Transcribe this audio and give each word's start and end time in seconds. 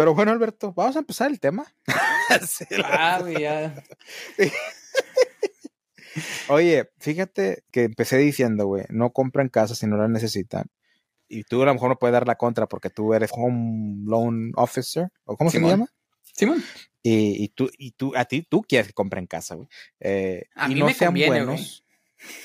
Pero 0.00 0.14
bueno, 0.14 0.32
Alberto, 0.32 0.72
vamos 0.72 0.96
a 0.96 1.00
empezar 1.00 1.30
el 1.30 1.38
tema. 1.38 1.66
ah, 2.84 3.18
güey, 3.20 3.42
ya. 3.42 3.84
Oye, 6.48 6.88
fíjate 6.98 7.64
que 7.70 7.82
empecé 7.82 8.16
diciendo, 8.16 8.64
güey, 8.64 8.86
no 8.88 9.12
compren 9.12 9.50
casa 9.50 9.74
si 9.74 9.86
no 9.86 9.98
la 9.98 10.08
necesitan. 10.08 10.70
Y 11.28 11.44
tú 11.44 11.60
a 11.60 11.66
lo 11.66 11.74
mejor 11.74 11.90
no 11.90 11.98
puedes 11.98 12.14
dar 12.14 12.26
la 12.26 12.36
contra 12.36 12.66
porque 12.66 12.88
tú 12.88 13.12
eres 13.12 13.30
home 13.34 14.06
loan 14.06 14.52
officer, 14.54 15.10
o 15.24 15.36
cómo 15.36 15.50
se 15.50 15.60
llama. 15.60 15.86
Simón. 16.22 16.64
Y, 17.02 17.44
y, 17.44 17.48
tú, 17.48 17.70
y 17.76 17.90
tú, 17.90 18.14
a 18.16 18.24
ti, 18.24 18.40
tú 18.40 18.62
quieres 18.62 18.86
que 18.86 18.94
compren 18.94 19.26
casa, 19.26 19.56
güey. 19.56 19.68
Eh, 20.00 20.46
a 20.54 20.70
y 20.70 20.76
mí 20.76 20.80
no 20.80 20.86
me 20.86 20.94
sean 20.94 21.08
conviene, 21.08 21.44
buenos. 21.44 21.84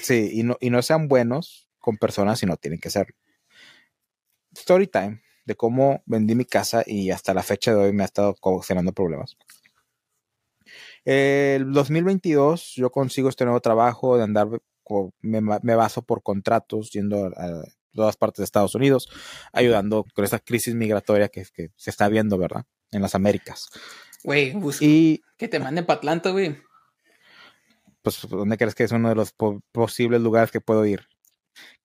Sí, 0.01 0.29
y 0.33 0.43
no, 0.43 0.57
y 0.59 0.71
no 0.71 0.81
sean 0.81 1.07
buenos 1.07 1.69
con 1.79 1.95
personas 1.95 2.37
si 2.37 2.45
no 2.45 2.57
tienen 2.57 2.81
que 2.81 2.89
ser. 2.89 3.15
Story 4.51 4.87
time 4.87 5.21
de 5.45 5.55
cómo 5.55 6.03
vendí 6.05 6.35
mi 6.35 6.45
casa 6.45 6.83
y 6.85 7.11
hasta 7.11 7.33
la 7.33 7.43
fecha 7.43 7.73
de 7.73 7.85
hoy 7.85 7.93
me 7.93 8.03
ha 8.03 8.05
estado 8.05 8.35
ocasionando 8.41 8.93
problemas. 8.93 9.37
El 11.03 11.71
2022 11.71 12.73
yo 12.75 12.91
consigo 12.91 13.29
este 13.29 13.45
nuevo 13.45 13.61
trabajo 13.61 14.17
de 14.17 14.23
andar, 14.23 14.47
me, 15.21 15.41
me 15.41 15.75
baso 15.75 16.01
por 16.01 16.23
contratos 16.23 16.91
yendo 16.91 17.27
a, 17.27 17.63
todas 17.95 18.17
partes 18.17 18.37
de 18.39 18.43
Estados 18.43 18.75
Unidos, 18.75 19.09
ayudando 19.53 20.05
con 20.13 20.25
esa 20.25 20.39
crisis 20.39 20.75
migratoria 20.75 21.29
que, 21.29 21.45
que 21.53 21.71
se 21.75 21.89
está 21.89 22.09
viendo, 22.09 22.37
¿verdad? 22.37 22.65
En 22.91 23.01
las 23.01 23.15
Américas. 23.15 23.69
Güey, 24.23 24.53
Y 24.81 25.21
que 25.37 25.47
te 25.47 25.59
manden 25.59 25.85
para 25.85 25.97
Atlanta, 25.97 26.31
güey. 26.31 26.57
pues, 28.01 28.27
¿dónde 28.29 28.57
crees 28.57 28.75
que 28.75 28.83
es 28.83 28.91
uno 28.91 29.09
de 29.09 29.15
los 29.15 29.31
po 29.31 29.61
posibles 29.71 30.21
lugares 30.21 30.51
que 30.51 30.61
puedo 30.61 30.85
ir? 30.85 31.07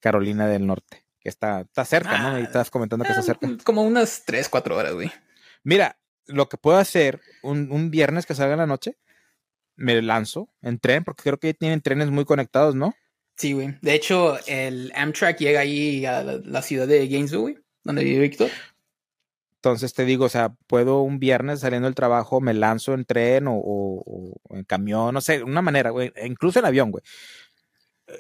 Carolina 0.01 0.48
del 0.48 0.66
Norte, 0.66 0.99
que 1.20 1.29
está, 1.29 1.60
está 1.60 1.84
cerca, 1.84 2.19
¿no? 2.19 2.38
Y 2.38 2.42
Ah, 2.42 2.45
estás 2.45 2.70
comentando 2.70 3.05
que 3.05 3.10
está 3.12 3.23
cerca. 3.23 3.48
Como 3.65 3.83
unas 3.83 4.24
3, 4.24 4.48
4 4.48 4.77
horas, 4.77 4.95
güey. 4.95 5.12
Mira, 5.62 5.98
lo 6.27 6.48
que 6.48 6.56
puedo 6.56 6.79
hacer 6.79 7.20
un, 7.43 7.70
un 7.70 7.91
viernes 7.91 8.27
que 8.27 8.34
salga 8.34 8.55
en 8.55 8.60
la 8.60 8.66
noche, 8.66 8.96
me 9.77 10.01
lanzo 10.02 10.49
en 10.62 10.79
tren, 10.79 11.04
porque 11.04 11.23
creo 11.23 11.38
que 11.38 11.54
tienen 11.54 11.80
trenes 11.82 12.10
muy 12.10 12.24
conectados, 12.24 12.74
¿no? 12.74 12.95
Sí, 13.37 13.52
güey. 13.52 13.77
De 13.80 13.95
hecho, 13.95 14.38
el 14.46 14.93
Amtrak 14.95 15.38
llega 15.38 15.60
ahí 15.60 16.04
a 16.04 16.23
la, 16.23 16.40
la 16.45 16.62
ciudad 16.62 16.87
de 16.87 17.09
Gainesville, 17.09 17.40
güey, 17.40 17.59
donde 17.84 18.05
vive 18.05 18.21
Víctor. 18.21 18.51
Entonces 19.57 19.93
te 19.93 20.07
digo, 20.07 20.24
o 20.24 20.29
sea, 20.30 20.55
puedo 20.66 21.02
un 21.02 21.18
viernes 21.18 21.60
saliendo 21.60 21.87
del 21.87 21.95
trabajo, 21.95 22.40
me 22.40 22.55
lanzo 22.55 22.95
en 22.95 23.05
tren 23.05 23.46
o, 23.46 23.55
o, 23.57 24.34
o 24.43 24.57
en 24.57 24.65
camión, 24.65 25.12
no 25.12 25.21
sé, 25.21 25.43
una 25.43 25.60
manera, 25.60 25.90
güey, 25.90 26.12
incluso 26.24 26.59
en 26.59 26.65
avión, 26.65 26.90
güey. 26.90 27.05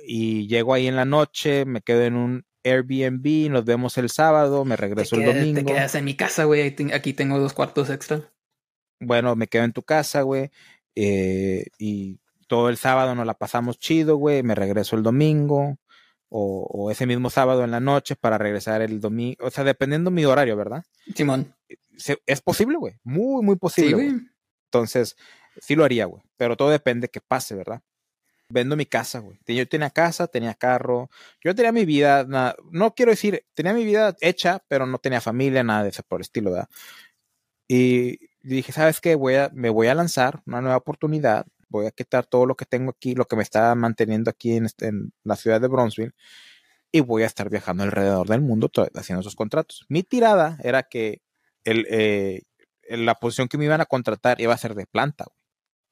Y 0.06 0.46
llego 0.48 0.74
ahí 0.74 0.86
en 0.86 0.96
la 0.96 1.04
noche, 1.06 1.64
me 1.64 1.80
quedo 1.80 2.02
en 2.02 2.14
un 2.16 2.44
Airbnb, 2.64 3.50
nos 3.50 3.64
vemos 3.64 3.96
el 3.98 4.10
sábado, 4.10 4.64
me 4.64 4.76
regreso 4.76 5.16
el 5.16 5.24
domingo. 5.24 5.60
Te 5.60 5.64
quedas 5.64 5.94
en 5.94 6.04
mi 6.04 6.14
casa, 6.14 6.44
güey. 6.44 6.74
Aquí 6.92 7.12
tengo 7.12 7.38
dos 7.38 7.52
cuartos 7.52 7.90
extra. 7.90 8.32
Bueno, 9.00 9.34
me 9.36 9.46
quedo 9.46 9.64
en 9.64 9.72
tu 9.72 9.82
casa, 9.82 10.22
güey. 10.22 10.50
Eh, 10.94 11.66
y 11.78 12.18
todo 12.46 12.68
el 12.68 12.76
sábado 12.76 13.14
nos 13.14 13.26
la 13.26 13.34
pasamos 13.34 13.78
chido, 13.78 14.16
güey. 14.16 14.42
Me 14.42 14.54
regreso 14.54 14.96
el 14.96 15.02
domingo. 15.02 15.78
O, 16.28 16.66
o, 16.70 16.90
ese 16.92 17.06
mismo 17.06 17.28
sábado 17.28 17.64
en 17.64 17.72
la 17.72 17.80
noche 17.80 18.14
para 18.14 18.38
regresar 18.38 18.82
el 18.82 19.00
domingo. 19.00 19.44
O 19.44 19.50
sea, 19.50 19.64
dependiendo 19.64 20.12
mi 20.12 20.24
horario, 20.24 20.56
¿verdad? 20.56 20.84
Simón. 21.14 21.54
Es 22.24 22.40
posible, 22.40 22.76
güey. 22.76 22.94
Muy, 23.02 23.42
muy 23.42 23.56
posible. 23.56 23.88
Sí, 23.88 23.94
güey. 23.94 24.20
Entonces, 24.66 25.16
sí 25.60 25.74
lo 25.74 25.84
haría, 25.84 26.04
güey. 26.04 26.22
Pero 26.36 26.56
todo 26.56 26.70
depende 26.70 27.08
que 27.08 27.20
pase, 27.20 27.54
¿verdad? 27.54 27.82
Vendo 28.50 28.76
mi 28.76 28.84
casa, 28.86 29.20
güey. 29.20 29.38
Yo 29.46 29.68
tenía 29.68 29.90
casa, 29.90 30.26
tenía 30.26 30.54
carro. 30.54 31.08
Yo 31.42 31.54
tenía 31.54 31.72
mi 31.72 31.84
vida, 31.84 32.24
nada, 32.24 32.56
no 32.70 32.94
quiero 32.94 33.12
decir, 33.12 33.44
tenía 33.54 33.72
mi 33.72 33.84
vida 33.84 34.16
hecha, 34.20 34.62
pero 34.68 34.86
no 34.86 34.98
tenía 34.98 35.20
familia, 35.20 35.62
nada 35.62 35.84
de 35.84 35.90
eso 35.90 36.02
por 36.02 36.20
el 36.20 36.22
estilo, 36.22 36.50
¿verdad? 36.50 36.68
Y 37.68 38.18
dije, 38.42 38.72
¿sabes 38.72 39.00
qué? 39.00 39.14
Voy 39.14 39.36
a, 39.36 39.50
me 39.54 39.70
voy 39.70 39.86
a 39.86 39.94
lanzar 39.94 40.42
una 40.46 40.60
nueva 40.60 40.76
oportunidad. 40.76 41.46
Voy 41.68 41.86
a 41.86 41.92
quitar 41.92 42.26
todo 42.26 42.46
lo 42.46 42.56
que 42.56 42.64
tengo 42.66 42.90
aquí, 42.90 43.14
lo 43.14 43.26
que 43.26 43.36
me 43.36 43.42
está 43.44 43.74
manteniendo 43.76 44.30
aquí 44.30 44.56
en, 44.56 44.66
este, 44.66 44.88
en 44.88 45.12
la 45.22 45.36
ciudad 45.36 45.60
de 45.60 45.68
Bronzeville. 45.68 46.14
Y 46.92 47.00
voy 47.00 47.22
a 47.22 47.26
estar 47.26 47.48
viajando 47.50 47.84
alrededor 47.84 48.28
del 48.28 48.40
mundo 48.40 48.70
haciendo 48.94 49.20
esos 49.20 49.36
contratos. 49.36 49.86
Mi 49.88 50.02
tirada 50.02 50.58
era 50.64 50.82
que 50.82 51.22
el, 51.64 51.86
eh, 51.90 52.42
la 52.88 53.14
posición 53.16 53.48
que 53.48 53.58
me 53.58 53.66
iban 53.66 53.80
a 53.80 53.86
contratar 53.86 54.40
iba 54.40 54.54
a 54.54 54.58
ser 54.58 54.74
de 54.74 54.86
planta. 54.86 55.26
Güey. 55.26 55.39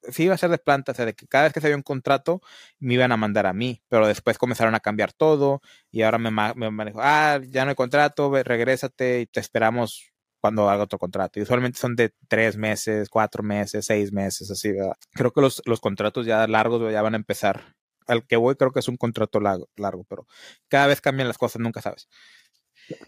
Sí, 0.08 0.24
iba 0.24 0.34
a 0.34 0.38
ser 0.38 0.50
de 0.50 0.58
planta, 0.58 0.92
o 0.92 0.94
sea, 0.94 1.04
de 1.06 1.14
que 1.14 1.26
cada 1.26 1.44
vez 1.44 1.52
que 1.52 1.60
se 1.60 1.66
había 1.66 1.76
un 1.76 1.82
contrato 1.82 2.40
me 2.78 2.94
iban 2.94 3.12
a 3.12 3.16
mandar 3.16 3.46
a 3.46 3.52
mí, 3.52 3.82
pero 3.88 4.06
después 4.06 4.38
comenzaron 4.38 4.74
a 4.74 4.80
cambiar 4.80 5.12
todo 5.12 5.60
y 5.90 6.02
ahora 6.02 6.18
me, 6.18 6.30
me 6.30 6.70
manejo, 6.70 7.00
ah, 7.02 7.40
ya 7.48 7.64
no 7.64 7.70
hay 7.70 7.74
contrato, 7.76 8.30
regrésate 8.42 9.20
y 9.20 9.26
te 9.26 9.40
esperamos 9.40 10.12
cuando 10.40 10.68
haga 10.70 10.84
otro 10.84 10.98
contrato. 10.98 11.38
Y 11.38 11.42
usualmente 11.42 11.78
son 11.78 11.96
de 11.96 12.12
tres 12.28 12.56
meses, 12.56 13.08
cuatro 13.08 13.42
meses, 13.42 13.84
seis 13.86 14.12
meses, 14.12 14.50
así, 14.50 14.72
¿verdad? 14.72 14.94
Creo 15.12 15.32
que 15.32 15.40
los, 15.40 15.62
los 15.66 15.80
contratos 15.80 16.26
ya 16.26 16.46
largos 16.46 16.92
ya 16.92 17.02
van 17.02 17.14
a 17.14 17.18
empezar. 17.18 17.74
Al 18.06 18.26
que 18.26 18.36
voy 18.36 18.54
creo 18.56 18.72
que 18.72 18.80
es 18.80 18.88
un 18.88 18.96
contrato 18.96 19.40
largo, 19.40 19.68
largo, 19.76 20.04
pero 20.04 20.26
cada 20.68 20.86
vez 20.86 21.00
cambian 21.00 21.28
las 21.28 21.36
cosas, 21.38 21.60
nunca 21.60 21.82
sabes. 21.82 22.08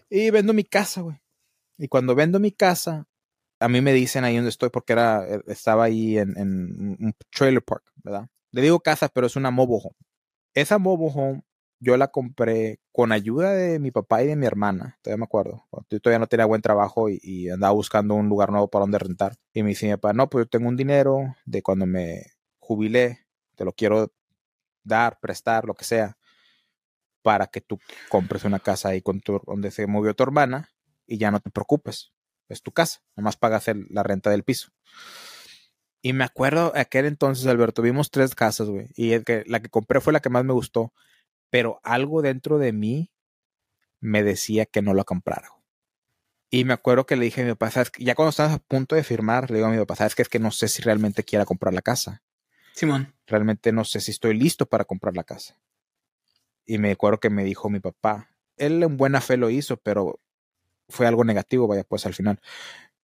Y 0.09 0.29
vendo 0.29 0.53
mi 0.53 0.63
casa, 0.63 1.01
güey. 1.01 1.17
Y 1.77 1.87
cuando 1.87 2.13
vendo 2.13 2.39
mi 2.39 2.51
casa, 2.51 3.07
a 3.61 3.69
mí 3.69 3.79
me 3.79 3.93
dicen 3.93 4.23
ahí 4.23 4.35
donde 4.35 4.49
estoy, 4.49 4.69
porque 4.69 4.93
era, 4.93 5.23
estaba 5.45 5.83
ahí 5.83 6.17
en, 6.17 6.35
un 6.37 7.15
trailer 7.29 7.63
park, 7.63 7.83
¿verdad? 8.03 8.27
Le 8.51 8.61
digo 8.61 8.79
casa, 8.79 9.07
pero 9.07 9.27
es 9.27 9.35
una 9.35 9.51
mobile 9.51 9.81
home. 9.83 9.95
Esa 10.55 10.79
mobile 10.79 11.11
home 11.13 11.43
yo 11.79 11.95
la 11.95 12.09
compré 12.09 12.79
con 12.91 13.11
ayuda 13.11 13.53
de 13.53 13.79
mi 13.79 13.91
papá 13.91 14.23
y 14.23 14.27
de 14.27 14.35
mi 14.35 14.47
hermana, 14.47 14.97
todavía 15.01 15.19
me 15.19 15.25
acuerdo. 15.25 15.67
Yo 15.89 15.99
todavía 15.99 16.19
no 16.19 16.27
tenía 16.27 16.45
buen 16.45 16.61
trabajo 16.61 17.07
y, 17.09 17.19
y, 17.21 17.49
andaba 17.49 17.73
buscando 17.73 18.15
un 18.15 18.29
lugar 18.29 18.51
nuevo 18.51 18.67
para 18.67 18.83
donde 18.83 18.97
rentar. 18.97 19.35
Y 19.53 19.61
me 19.61 19.69
dice 19.69 19.85
mi 19.85 19.93
papá, 19.93 20.13
no, 20.13 20.29
pues 20.29 20.45
yo 20.45 20.49
tengo 20.49 20.67
un 20.67 20.75
dinero 20.75 21.35
de 21.45 21.61
cuando 21.61 21.85
me 21.85 22.23
jubilé, 22.59 23.27
te 23.55 23.63
lo 23.63 23.73
quiero 23.73 24.11
dar, 24.83 25.19
prestar, 25.19 25.65
lo 25.65 25.75
que 25.75 25.85
sea, 25.85 26.17
para 27.21 27.45
que 27.47 27.61
tú 27.61 27.79
compres 28.09 28.43
una 28.43 28.59
casa 28.59 28.89
ahí 28.89 29.01
con 29.01 29.21
tu, 29.21 29.39
donde 29.45 29.69
se 29.69 29.85
movió 29.85 30.15
tu 30.15 30.23
hermana 30.23 30.69
y 31.05 31.19
ya 31.19 31.29
no 31.29 31.39
te 31.39 31.51
preocupes. 31.51 32.11
Es 32.51 32.61
tu 32.61 32.71
casa, 32.71 33.01
nomás 33.15 33.37
pagas 33.37 33.67
el, 33.67 33.87
la 33.89 34.03
renta 34.03 34.29
del 34.29 34.43
piso. 34.43 34.71
Y 36.01 36.13
me 36.13 36.23
acuerdo 36.23 36.71
aquel 36.75 37.05
entonces, 37.05 37.45
Alberto, 37.47 37.81
vimos 37.81 38.11
tres 38.11 38.35
casas, 38.35 38.69
güey. 38.69 38.87
Y 38.95 39.11
el 39.13 39.23
que, 39.23 39.43
la 39.47 39.61
que 39.61 39.69
compré 39.69 40.01
fue 40.01 40.13
la 40.13 40.19
que 40.19 40.29
más 40.29 40.43
me 40.43 40.53
gustó 40.53 40.93
pero 41.51 41.81
algo 41.83 42.23
dentro 42.23 42.57
de 42.57 42.71
mí 42.71 43.11
me 43.99 44.23
decía 44.23 44.65
que 44.65 44.81
no 44.81 44.95
lo 44.95 45.05
comprara. 45.05 45.49
Y 46.49 46.65
me 46.65 46.73
acuerdo 46.73 47.05
que 47.05 47.15
le 47.15 47.25
dije 47.25 47.41
a 47.41 47.45
mi 47.45 47.51
papá, 47.51 47.69
¿sabes? 47.69 47.91
ya 47.99 48.15
cuando 48.15 48.31
estabas 48.31 48.53
a 48.53 48.59
punto 48.59 48.95
de 48.95 49.03
firmar, 49.03 49.51
le 49.51 49.57
digo 49.57 49.67
a 49.67 49.71
mi 49.71 49.77
papá, 49.77 49.95
¿sabes 49.95 50.15
que 50.15 50.23
es 50.23 50.29
que 50.29 50.39
no 50.39 50.49
sé 50.51 50.67
si 50.67 50.81
realmente 50.81 51.23
quiera 51.23 51.45
comprar 51.45 51.73
la 51.73 51.81
casa? 51.81 52.23
Simón. 52.73 53.13
Realmente 53.27 53.71
no 53.71 53.83
sé 53.83 53.99
si 53.99 54.11
estoy 54.11 54.37
listo 54.37 54.65
para 54.65 54.85
comprar 54.85 55.15
la 55.15 55.23
casa. 55.23 55.59
Y 56.65 56.77
me 56.77 56.91
acuerdo 56.91 57.19
que 57.19 57.29
me 57.29 57.43
dijo 57.43 57.69
mi 57.69 57.79
papá, 57.79 58.29
él 58.55 58.81
en 58.81 58.97
buena 58.97 59.21
fe 59.21 59.37
lo 59.37 59.49
hizo, 59.49 59.77
pero 59.77 60.20
fue 60.91 61.07
algo 61.07 61.23
negativo, 61.23 61.67
vaya, 61.67 61.83
pues 61.83 62.05
al 62.05 62.13
final. 62.13 62.39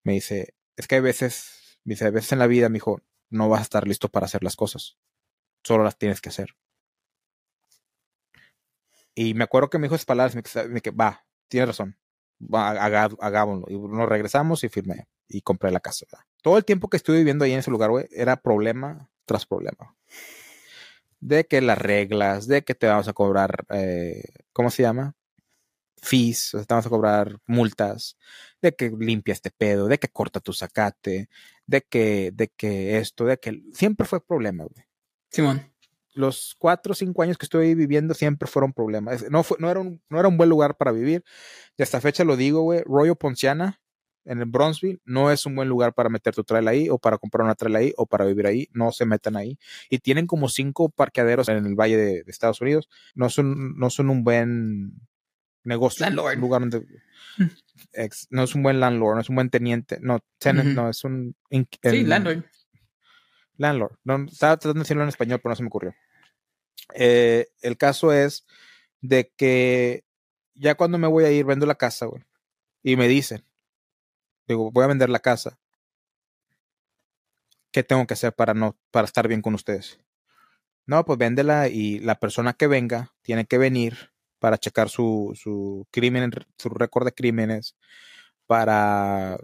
Me 0.03 0.13
dice, 0.13 0.55
es 0.75 0.87
que 0.87 0.95
hay 0.95 1.01
veces, 1.01 1.79
dice, 1.83 2.05
a 2.05 2.11
veces 2.11 2.31
en 2.33 2.39
la 2.39 2.47
vida, 2.47 2.69
me 2.69 2.75
dijo, 2.75 3.01
no 3.29 3.49
vas 3.49 3.59
a 3.61 3.63
estar 3.63 3.87
listo 3.87 4.09
para 4.09 4.25
hacer 4.25 4.43
las 4.43 4.55
cosas. 4.55 4.97
Solo 5.63 5.83
las 5.83 5.97
tienes 5.97 6.21
que 6.21 6.29
hacer. 6.29 6.55
Y 9.15 9.33
me 9.33 9.43
acuerdo 9.43 9.69
que 9.69 9.79
me 9.79 9.87
dijo 9.87 9.95
esas 9.95 10.05
palabras, 10.05 10.35
me 10.35 10.81
que 10.81 10.91
va, 10.91 11.25
tiene 11.47 11.65
razón, 11.65 11.97
va, 12.39 12.69
hagámoslo. 12.69 13.65
Y 13.67 13.77
nos 13.77 14.07
regresamos 14.07 14.63
y 14.63 14.69
firmé 14.69 15.07
y 15.27 15.41
compré 15.41 15.71
la 15.71 15.79
casa. 15.79 16.05
Todo 16.41 16.57
el 16.57 16.65
tiempo 16.65 16.89
que 16.89 16.97
estuve 16.97 17.17
viviendo 17.17 17.43
ahí 17.43 17.53
en 17.53 17.59
ese 17.59 17.71
lugar, 17.71 17.89
güey, 17.89 18.07
era 18.11 18.37
problema 18.37 19.09
tras 19.25 19.45
problema. 19.45 19.95
De 21.19 21.47
que 21.47 21.61
las 21.61 21.79
reglas, 21.79 22.47
de 22.47 22.63
que 22.63 22.75
te 22.75 22.85
vamos 22.85 23.07
a 23.07 23.13
cobrar, 23.13 23.65
eh, 23.71 24.23
¿cómo 24.53 24.69
se 24.69 24.83
llama? 24.83 25.15
Fees, 26.07 26.53
o 26.53 26.57
sea, 26.57 26.65
te 26.65 26.73
vamos 26.73 26.85
a 26.85 26.89
cobrar 26.89 27.37
multas, 27.45 28.17
de 28.61 28.75
que 28.75 28.91
limpia 28.97 29.33
este 29.33 29.51
pedo, 29.51 29.87
de 29.87 29.97
que 29.99 30.07
corta 30.07 30.39
tu 30.39 30.53
zacate, 30.53 31.29
de 31.65 31.81
que, 31.81 32.31
de 32.33 32.47
que 32.49 32.97
esto, 32.97 33.25
de 33.25 33.37
que 33.37 33.61
siempre 33.73 34.07
fue 34.07 34.25
problema, 34.25 34.63
güey. 34.63 34.85
Simón 35.29 35.71
los 36.17 36.55
cuatro 36.57 36.91
o 36.91 36.95
cinco 36.95 37.21
años 37.21 37.37
que 37.37 37.45
estoy 37.45 37.75
viviendo 37.75 38.13
siempre 38.13 38.47
fueron 38.47 38.73
problemas. 38.73 39.29
No, 39.29 39.43
fue, 39.43 39.57
no, 39.59 39.69
era 39.69 39.79
un, 39.79 40.01
no 40.09 40.19
era 40.19 40.27
un 40.27 40.37
buen 40.37 40.49
lugar 40.49 40.75
para 40.75 40.91
vivir. 40.91 41.23
Y 41.77 41.83
hasta 41.83 42.01
fecha 42.01 42.23
lo 42.23 42.35
digo, 42.35 42.61
güey. 42.61 42.81
Royal 42.85 43.15
Ponciana, 43.15 43.79
en 44.25 44.39
el 44.39 44.45
Bronzeville, 44.45 44.99
no 45.05 45.31
es 45.31 45.45
un 45.45 45.55
buen 45.55 45.69
lugar 45.69 45.93
para 45.93 46.09
meter 46.09 46.33
tu 46.35 46.43
trail 46.43 46.67
ahí, 46.67 46.89
o 46.89 46.97
para 46.97 47.17
comprar 47.17 47.45
una 47.45 47.55
trail 47.55 47.75
ahí, 47.75 47.93
o 47.97 48.07
para 48.07 48.25
vivir 48.25 48.47
ahí. 48.47 48.67
No 48.73 48.91
se 48.91 49.05
metan 49.05 49.37
ahí. 49.37 49.57
Y 49.89 49.99
tienen 49.99 50.25
como 50.25 50.49
cinco 50.49 50.89
parqueaderos 50.89 51.49
en 51.49 51.65
el 51.65 51.75
Valle 51.75 51.97
de, 51.97 52.23
de 52.23 52.31
Estados 52.31 52.61
Unidos. 52.61 52.89
No 53.13 53.29
son, 53.29 53.77
no 53.77 53.89
son 53.89 54.09
un 54.09 54.23
buen 54.23 54.93
negocio. 55.67 56.05
Landlord. 56.05 56.37
Lugar 56.37 56.61
donde. 56.61 56.85
Ex, 57.93 58.27
no 58.31 58.43
es 58.43 58.55
un 58.55 58.63
buen 58.63 58.79
landlord, 58.79 59.15
no 59.15 59.21
es 59.21 59.29
un 59.29 59.35
buen 59.35 59.49
teniente. 59.49 59.99
No, 60.01 60.19
tenant, 60.39 60.69
uh 60.69 60.71
-huh. 60.71 60.75
no, 60.75 60.89
es 60.89 61.03
un. 61.03 61.35
Sí, 61.83 62.03
landlord. 62.03 62.45
Landlord. 63.57 63.97
No, 64.03 64.25
estaba 64.25 64.57
tratando 64.57 64.79
de 64.79 64.83
decirlo 64.83 65.03
en 65.03 65.09
español, 65.09 65.39
pero 65.41 65.51
no 65.51 65.55
se 65.55 65.63
me 65.63 65.67
ocurrió. 65.67 65.95
Eh, 66.93 67.47
el 67.61 67.77
caso 67.77 68.13
es 68.13 68.45
de 69.01 69.31
que 69.35 70.03
ya 70.55 70.75
cuando 70.75 70.97
me 70.97 71.07
voy 71.07 71.25
a 71.25 71.31
ir, 71.31 71.45
vendo 71.45 71.65
la 71.65 71.75
casa, 71.75 72.05
güey. 72.05 72.23
Y 72.83 72.95
me 72.95 73.07
dicen, 73.07 73.43
digo, 74.47 74.71
voy 74.71 74.83
a 74.83 74.87
vender 74.87 75.09
la 75.09 75.19
casa. 75.19 75.59
¿Qué 77.71 77.83
tengo 77.83 78.07
que 78.07 78.13
hacer 78.13 78.33
para 78.33 78.53
no, 78.53 78.77
para 78.91 79.05
estar 79.05 79.27
bien 79.27 79.41
con 79.41 79.53
ustedes? 79.53 79.99
No, 80.85 81.03
pues 81.03 81.19
véndela 81.19 81.67
y 81.67 81.99
la 81.99 82.15
persona 82.15 82.53
que 82.53 82.67
venga 82.67 83.13
tiene 83.21 83.45
que 83.45 83.57
venir 83.57 84.11
para 84.39 84.57
checar 84.57 84.89
su, 84.89 85.37
su 85.41 85.87
crimen, 85.91 86.31
su 86.57 86.69
récord 86.69 87.05
de 87.05 87.13
crímenes, 87.13 87.75
para 88.45 89.37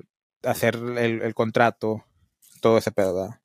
hacer 0.43 0.75
el, 0.75 1.21
el 1.21 1.33
contrato, 1.33 2.03
todo 2.61 2.77
ese 2.77 2.91
pedo. 2.91 3.15
¿verdad? 3.15 3.39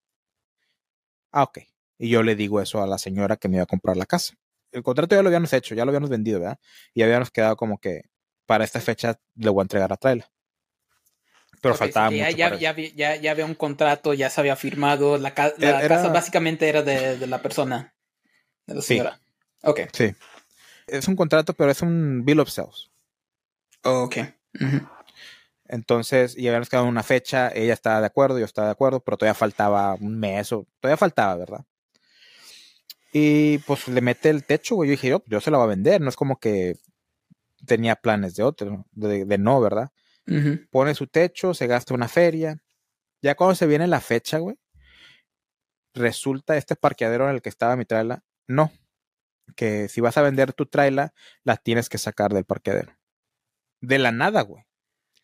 Ah, 1.32 1.42
ok. 1.44 1.58
Y 1.98 2.08
yo 2.10 2.22
le 2.22 2.36
digo 2.36 2.60
eso 2.60 2.82
a 2.82 2.86
la 2.86 2.98
señora 2.98 3.36
que 3.36 3.48
me 3.48 3.56
iba 3.56 3.64
a 3.64 3.66
comprar 3.66 3.96
la 3.96 4.06
casa. 4.06 4.34
El 4.70 4.82
contrato 4.82 5.16
ya 5.16 5.22
lo 5.22 5.28
habíamos 5.28 5.52
hecho, 5.52 5.74
ya 5.74 5.84
lo 5.84 5.90
habíamos 5.90 6.10
vendido, 6.10 6.40
¿verdad? 6.40 6.58
Y 6.94 7.02
habíamos 7.02 7.30
quedado 7.30 7.56
como 7.56 7.78
que 7.78 8.02
para 8.46 8.64
esta 8.64 8.80
fecha 8.80 9.18
le 9.34 9.50
voy 9.50 9.62
a 9.62 9.64
entregar 9.64 9.92
a 9.92 9.96
Traila. 9.96 10.30
Pero 11.60 11.74
Ok, 11.74 11.80
faltaba 11.80 12.08
sí, 12.10 12.16
ya, 12.18 12.26
mucho. 12.26 12.36
ya, 12.36 12.46
para 12.50 12.60
ya, 12.60 12.72
vi- 12.72 12.92
ya, 12.94 13.16
ya 13.16 13.30
había 13.32 13.44
un 13.46 13.54
contrato, 13.54 14.14
ya 14.14 14.30
se 14.30 14.40
había 14.40 14.54
firmado. 14.56 15.18
La, 15.18 15.34
ca- 15.34 15.54
la 15.58 15.68
Era- 15.70 15.80
era- 15.82 15.96
casa 15.96 16.08
básicamente 16.10 16.68
era 16.68 16.82
de, 16.82 17.18
de 17.18 17.26
la 17.26 17.42
persona, 17.42 17.94
de 18.66 18.74
la 18.76 18.80
Sí. 18.82 18.88
señora. 18.94 19.18
Ok. 19.64 19.80
Sí. 19.92 20.14
Es 20.88 21.08
un 21.08 21.16
contrato, 21.16 21.54
pero 21.54 21.70
es 21.70 21.82
un 21.82 22.24
bill 22.24 22.40
of 22.40 22.50
sales. 22.50 22.90
Ok. 23.84 24.16
Ujú. 24.60 24.88
Entonces, 25.68 26.36
y 26.36 26.48
habíamos 26.48 26.70
quedado 26.70 26.86
en 26.86 26.92
una 26.92 27.02
fecha, 27.02 27.50
ella 27.54 27.74
estaba 27.74 28.00
de 28.00 28.06
acuerdo, 28.06 28.38
yo 28.38 28.46
estaba 28.46 28.68
de 28.68 28.72
acuerdo, 28.72 29.00
pero 29.00 29.18
todavía 29.18 29.34
faltaba 29.34 29.94
un 29.94 30.18
mes 30.18 30.50
o 30.52 30.66
todavía 30.80 30.96
faltaba, 30.96 31.36
¿verdad? 31.36 31.64
Y 33.12 33.58
pues 33.58 33.86
le 33.88 34.00
mete 34.00 34.30
el 34.30 34.44
techo, 34.44 34.76
güey. 34.76 34.88
Yo 34.88 34.92
dije, 34.92 35.08
yo, 35.08 35.22
yo 35.26 35.40
se 35.40 35.50
la 35.50 35.58
voy 35.58 35.66
a 35.66 35.68
vender, 35.68 36.00
no 36.00 36.08
es 36.08 36.16
como 36.16 36.38
que 36.38 36.76
tenía 37.66 37.96
planes 37.96 38.34
de 38.34 38.42
otro, 38.42 38.86
de, 38.92 39.24
de 39.24 39.38
no, 39.38 39.60
¿verdad? 39.60 39.90
Pone 40.70 40.94
su 40.94 41.06
techo, 41.06 41.54
se 41.54 41.66
gasta 41.66 41.94
una 41.94 42.08
feria. 42.08 42.62
Ya 43.22 43.34
cuando 43.34 43.54
se 43.54 43.66
viene 43.66 43.86
la 43.86 44.00
fecha, 44.00 44.38
güey, 44.38 44.58
resulta 45.94 46.56
este 46.56 46.76
parqueadero 46.76 47.28
en 47.28 47.34
el 47.34 47.42
que 47.42 47.48
estaba 47.48 47.76
mi 47.76 47.86
traila, 47.86 48.22
no. 48.46 48.70
Que 49.56 49.88
si 49.88 50.00
vas 50.00 50.16
a 50.16 50.22
vender 50.22 50.52
tu 50.52 50.66
traila, 50.66 51.14
la 51.44 51.56
tienes 51.56 51.88
que 51.88 51.98
sacar 51.98 52.32
del 52.32 52.44
parqueadero. 52.44 52.96
De 53.80 53.98
la 53.98 54.12
nada, 54.12 54.42
güey. 54.42 54.64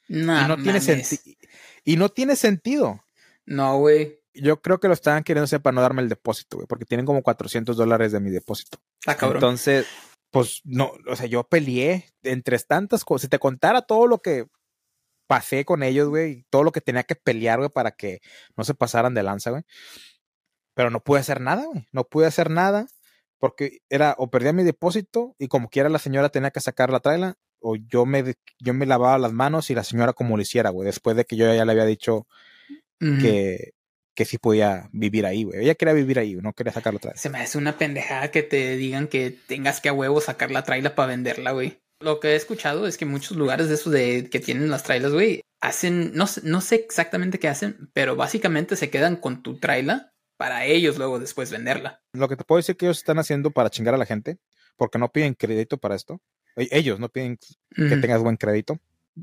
No, 0.09 0.41
y 0.41 0.49
no 0.49 0.56
tiene 0.56 0.81
mames. 0.81 1.06
sentido. 1.06 1.37
Y 1.85 1.97
no 1.97 2.09
tiene 2.09 2.37
sentido. 2.37 3.05
No, 3.47 3.79
güey. 3.79 4.21
Yo 4.35 4.61
creo 4.61 4.81
que 4.81 4.88
lo 4.88 4.94
estaban 4.94 5.23
queriendo 5.23 5.44
hacer 5.44 5.62
para 5.62 5.75
no 5.75 5.81
darme 5.81 6.03
el 6.03 6.09
depósito, 6.09 6.56
güey, 6.56 6.67
porque 6.67 6.85
tienen 6.85 7.06
como 7.06 7.23
400 7.23 7.76
dólares 7.76 8.11
de 8.11 8.19
mi 8.19 8.31
depósito. 8.31 8.79
Está 9.00 9.17
cabrón. 9.17 9.37
Entonces, 9.37 9.87
pues 10.32 10.61
no, 10.65 10.93
o 11.06 11.15
sea, 11.15 11.26
yo 11.26 11.44
peleé 11.44 12.12
entre 12.25 12.59
tantas 12.59 13.05
cosas. 13.05 13.23
Si 13.23 13.29
te 13.29 13.38
contara 13.38 13.82
todo 13.82 14.09
lo 14.09 14.21
que 14.21 14.49
pasé 15.29 15.65
con 15.65 15.85
ellos, 15.85 16.09
güey, 16.09 16.32
y 16.32 16.43
todo 16.50 16.65
lo 16.65 16.73
que 16.73 16.81
tenía 16.81 17.05
que 17.05 17.15
pelear, 17.15 17.59
güey, 17.59 17.71
para 17.71 17.93
que 17.93 18.21
no 18.56 18.65
se 18.65 18.75
pasaran 18.75 19.15
de 19.15 19.23
lanza, 19.23 19.50
güey. 19.50 19.62
Pero 20.75 20.91
no 20.91 20.99
pude 21.00 21.21
hacer 21.21 21.41
nada, 21.41 21.65
güey. 21.67 21.87
No 21.93 22.03
pude 22.05 22.26
hacer 22.26 22.50
nada 22.50 22.88
porque 23.44 23.82
era 23.91 24.14
o 24.17 24.31
perdía 24.31 24.55
mi 24.55 24.64
depósito 24.64 25.37
y 25.38 25.49
como 25.49 25.69
quiera 25.69 25.91
la 25.91 25.99
señora 25.99 26.31
tenía 26.31 26.50
que 26.50 26.61
sacar 26.61 26.88
la 26.88 27.00
traila 27.00 27.35
o 27.61 27.76
yo 27.76 28.06
me, 28.06 28.37
yo 28.58 28.73
me 28.73 28.87
lavaba 28.87 29.19
las 29.19 29.35
manos 29.35 29.69
y 29.69 29.75
la 29.75 29.85
señora 29.85 30.14
como 30.14 30.38
lo 30.38 30.43
hiciera, 30.43 30.70
güey, 30.70 30.87
después 30.87 31.14
de 31.14 31.26
que 31.26 31.37
yo 31.37 31.55
ya 31.55 31.67
le 31.67 31.73
había 31.73 31.85
dicho 31.85 32.26
que, 32.99 33.75
que 34.14 34.25
sí 34.25 34.38
podía 34.38 34.88
vivir 34.93 35.26
ahí, 35.26 35.44
güey. 35.44 35.61
Ella 35.61 35.75
quería 35.75 35.93
vivir 35.93 36.19
ahí, 36.19 36.37
no 36.37 36.55
quería 36.55 36.73
sacarlo 36.73 36.96
otra 36.96 37.11
vez. 37.11 37.20
Se 37.20 37.29
me 37.29 37.38
hace 37.38 37.58
una 37.58 37.76
pendejada 37.76 38.31
que 38.31 38.43
te 38.43 38.76
digan 38.76 39.08
que 39.08 39.37
tengas 39.47 39.82
que 39.82 39.90
a 39.90 39.93
huevo 39.93 40.23
sacar 40.23 40.50
la 40.50 40.64
traila 40.64 40.94
para 40.94 41.08
venderla, 41.08 41.50
güey. 41.50 41.82
Lo 42.00 42.20
que 42.20 42.29
he 42.29 42.37
escuchado 42.37 42.87
es 42.87 42.97
que 42.97 43.05
muchos 43.05 43.37
lugares 43.37 43.69
de 43.69 43.75
esos 43.75 43.93
de 43.93 44.31
que 44.31 44.40
tienen 44.40 44.70
las 44.70 44.85
trailas, 44.85 45.12
güey, 45.12 45.43
hacen, 45.61 46.14
no, 46.14 46.25
no 46.44 46.61
sé 46.62 46.76
exactamente 46.76 47.38
qué 47.38 47.49
hacen, 47.49 47.90
pero 47.93 48.17
básicamente 48.17 48.75
se 48.76 48.88
quedan 48.88 49.17
con 49.17 49.43
tu 49.43 49.58
traila 49.58 50.13
para 50.36 50.64
ellos 50.66 50.98
luego 50.98 51.19
después 51.19 51.50
venderla. 51.50 52.02
Lo 52.12 52.28
que 52.28 52.36
te 52.36 52.44
puedo 52.44 52.58
decir 52.58 52.76
que 52.76 52.86
ellos 52.86 52.98
están 52.98 53.19
haciendo 53.19 53.50
para 53.50 53.70
chingar 53.70 53.94
a 53.94 53.98
la 53.98 54.06
gente, 54.06 54.38
porque 54.76 54.98
no 54.98 55.10
piden 55.12 55.34
crédito 55.34 55.78
para 55.78 55.94
esto. 55.94 56.20
E- 56.56 56.69
Ellos 56.70 56.98
no 57.00 57.08
piden 57.08 57.38
que 57.76 57.96
tengas 57.96 58.22
buen 58.22 58.36
crédito. 58.36 58.78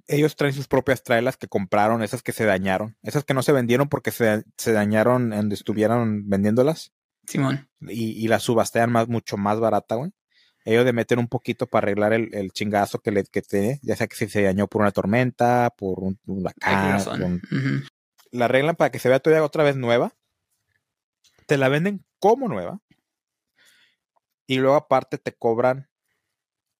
Ellos 0.07 0.35
traen 0.37 0.53
sus 0.53 0.67
propias 0.67 1.03
trailas 1.03 1.35
que 1.35 1.47
compraron, 1.49 2.01
esas 2.01 2.23
que 2.23 2.31
se 2.31 2.45
dañaron, 2.45 2.95
esas 3.03 3.25
que 3.25 3.33
no 3.33 3.43
se 3.43 3.51
vendieron 3.51 3.89
porque 3.89 4.11
se, 4.11 4.43
se 4.57 4.71
dañaron 4.71 5.33
en 5.33 5.39
donde 5.39 5.55
estuvieron 5.55 6.29
vendiéndolas 6.29 6.93
Simón. 7.27 7.67
y, 7.81 8.11
y 8.23 8.27
las 8.29 8.43
subastean 8.43 8.89
más, 8.91 9.09
mucho 9.09 9.35
más 9.37 9.59
barata, 9.59 9.95
güey. 9.95 10.11
Ellos 10.63 10.85
le 10.85 10.93
meten 10.93 11.17
un 11.19 11.27
poquito 11.27 11.67
para 11.67 11.85
arreglar 11.85 12.13
el, 12.13 12.29
el 12.33 12.51
chingazo 12.51 12.99
que 12.99 13.11
le 13.11 13.23
que 13.25 13.41
tiene, 13.41 13.79
ya 13.81 13.95
sea 13.95 14.07
que 14.07 14.15
si 14.15 14.29
se 14.29 14.43
dañó 14.43 14.67
por 14.67 14.81
una 14.81 14.91
tormenta, 14.91 15.73
por 15.75 15.99
un 15.99 16.19
huracán, 16.25 16.99
por 17.03 17.21
un- 17.23 17.41
la 18.31 18.45
arreglan 18.45 18.75
para 18.75 18.91
que 18.91 18.99
se 18.99 19.09
vea 19.09 19.19
todavía 19.19 19.43
otra 19.43 19.63
vez 19.63 19.75
nueva. 19.75 20.13
Te 21.51 21.57
la 21.57 21.68
venden 21.68 22.06
como 22.18 22.48
nueva. 22.48 22.80
Y 24.48 24.59
luego 24.59 24.77
aparte 24.77 25.18
te 25.18 25.33
cobran, 25.33 25.89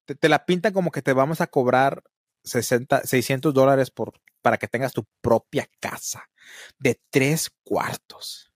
te, 0.06 0.14
te 0.14 0.30
la 0.30 0.46
pintan 0.46 0.72
como 0.72 0.90
que 0.90 1.02
te 1.02 1.12
vamos 1.12 1.42
a 1.42 1.46
cobrar 1.46 2.04
60, 2.42 3.02
600 3.02 3.52
dólares 3.52 3.90
por, 3.90 4.14
para 4.40 4.56
que 4.56 4.68
tengas 4.68 4.94
tu 4.94 5.06
propia 5.20 5.68
casa 5.78 6.30
de 6.78 6.98
tres 7.10 7.50
cuartos. 7.64 8.54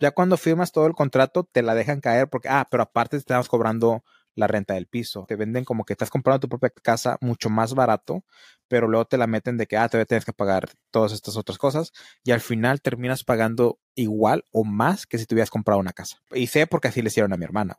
Ya 0.00 0.10
cuando 0.10 0.36
firmas 0.36 0.72
todo 0.72 0.88
el 0.88 0.94
contrato 0.94 1.44
te 1.44 1.62
la 1.62 1.76
dejan 1.76 2.00
caer 2.00 2.28
porque, 2.28 2.48
ah, 2.48 2.66
pero 2.68 2.82
aparte 2.82 3.16
te 3.16 3.18
estamos 3.18 3.48
cobrando 3.48 4.02
la 4.34 4.46
renta 4.46 4.74
del 4.74 4.86
piso. 4.86 5.24
Te 5.28 5.36
venden 5.36 5.64
como 5.64 5.84
que 5.84 5.92
estás 5.92 6.10
comprando 6.10 6.40
tu 6.40 6.48
propia 6.48 6.70
casa 6.70 7.18
mucho 7.20 7.50
más 7.50 7.74
barato, 7.74 8.24
pero 8.68 8.88
luego 8.88 9.04
te 9.04 9.18
la 9.18 9.26
meten 9.26 9.56
de 9.56 9.66
que, 9.66 9.76
ah, 9.76 9.88
todavía 9.88 10.06
tienes 10.06 10.24
que 10.24 10.32
pagar 10.32 10.70
todas 10.90 11.12
estas 11.12 11.36
otras 11.36 11.58
cosas 11.58 11.92
y 12.24 12.32
al 12.32 12.40
final 12.40 12.80
terminas 12.80 13.24
pagando 13.24 13.78
igual 13.94 14.44
o 14.52 14.64
más 14.64 15.06
que 15.06 15.18
si 15.18 15.26
te 15.26 15.34
hubieras 15.34 15.50
comprado 15.50 15.80
una 15.80 15.92
casa. 15.92 16.22
Y 16.32 16.46
sé 16.46 16.66
porque 16.66 16.88
así 16.88 17.02
le 17.02 17.08
hicieron 17.08 17.32
a 17.32 17.36
mi 17.36 17.44
hermana. 17.44 17.78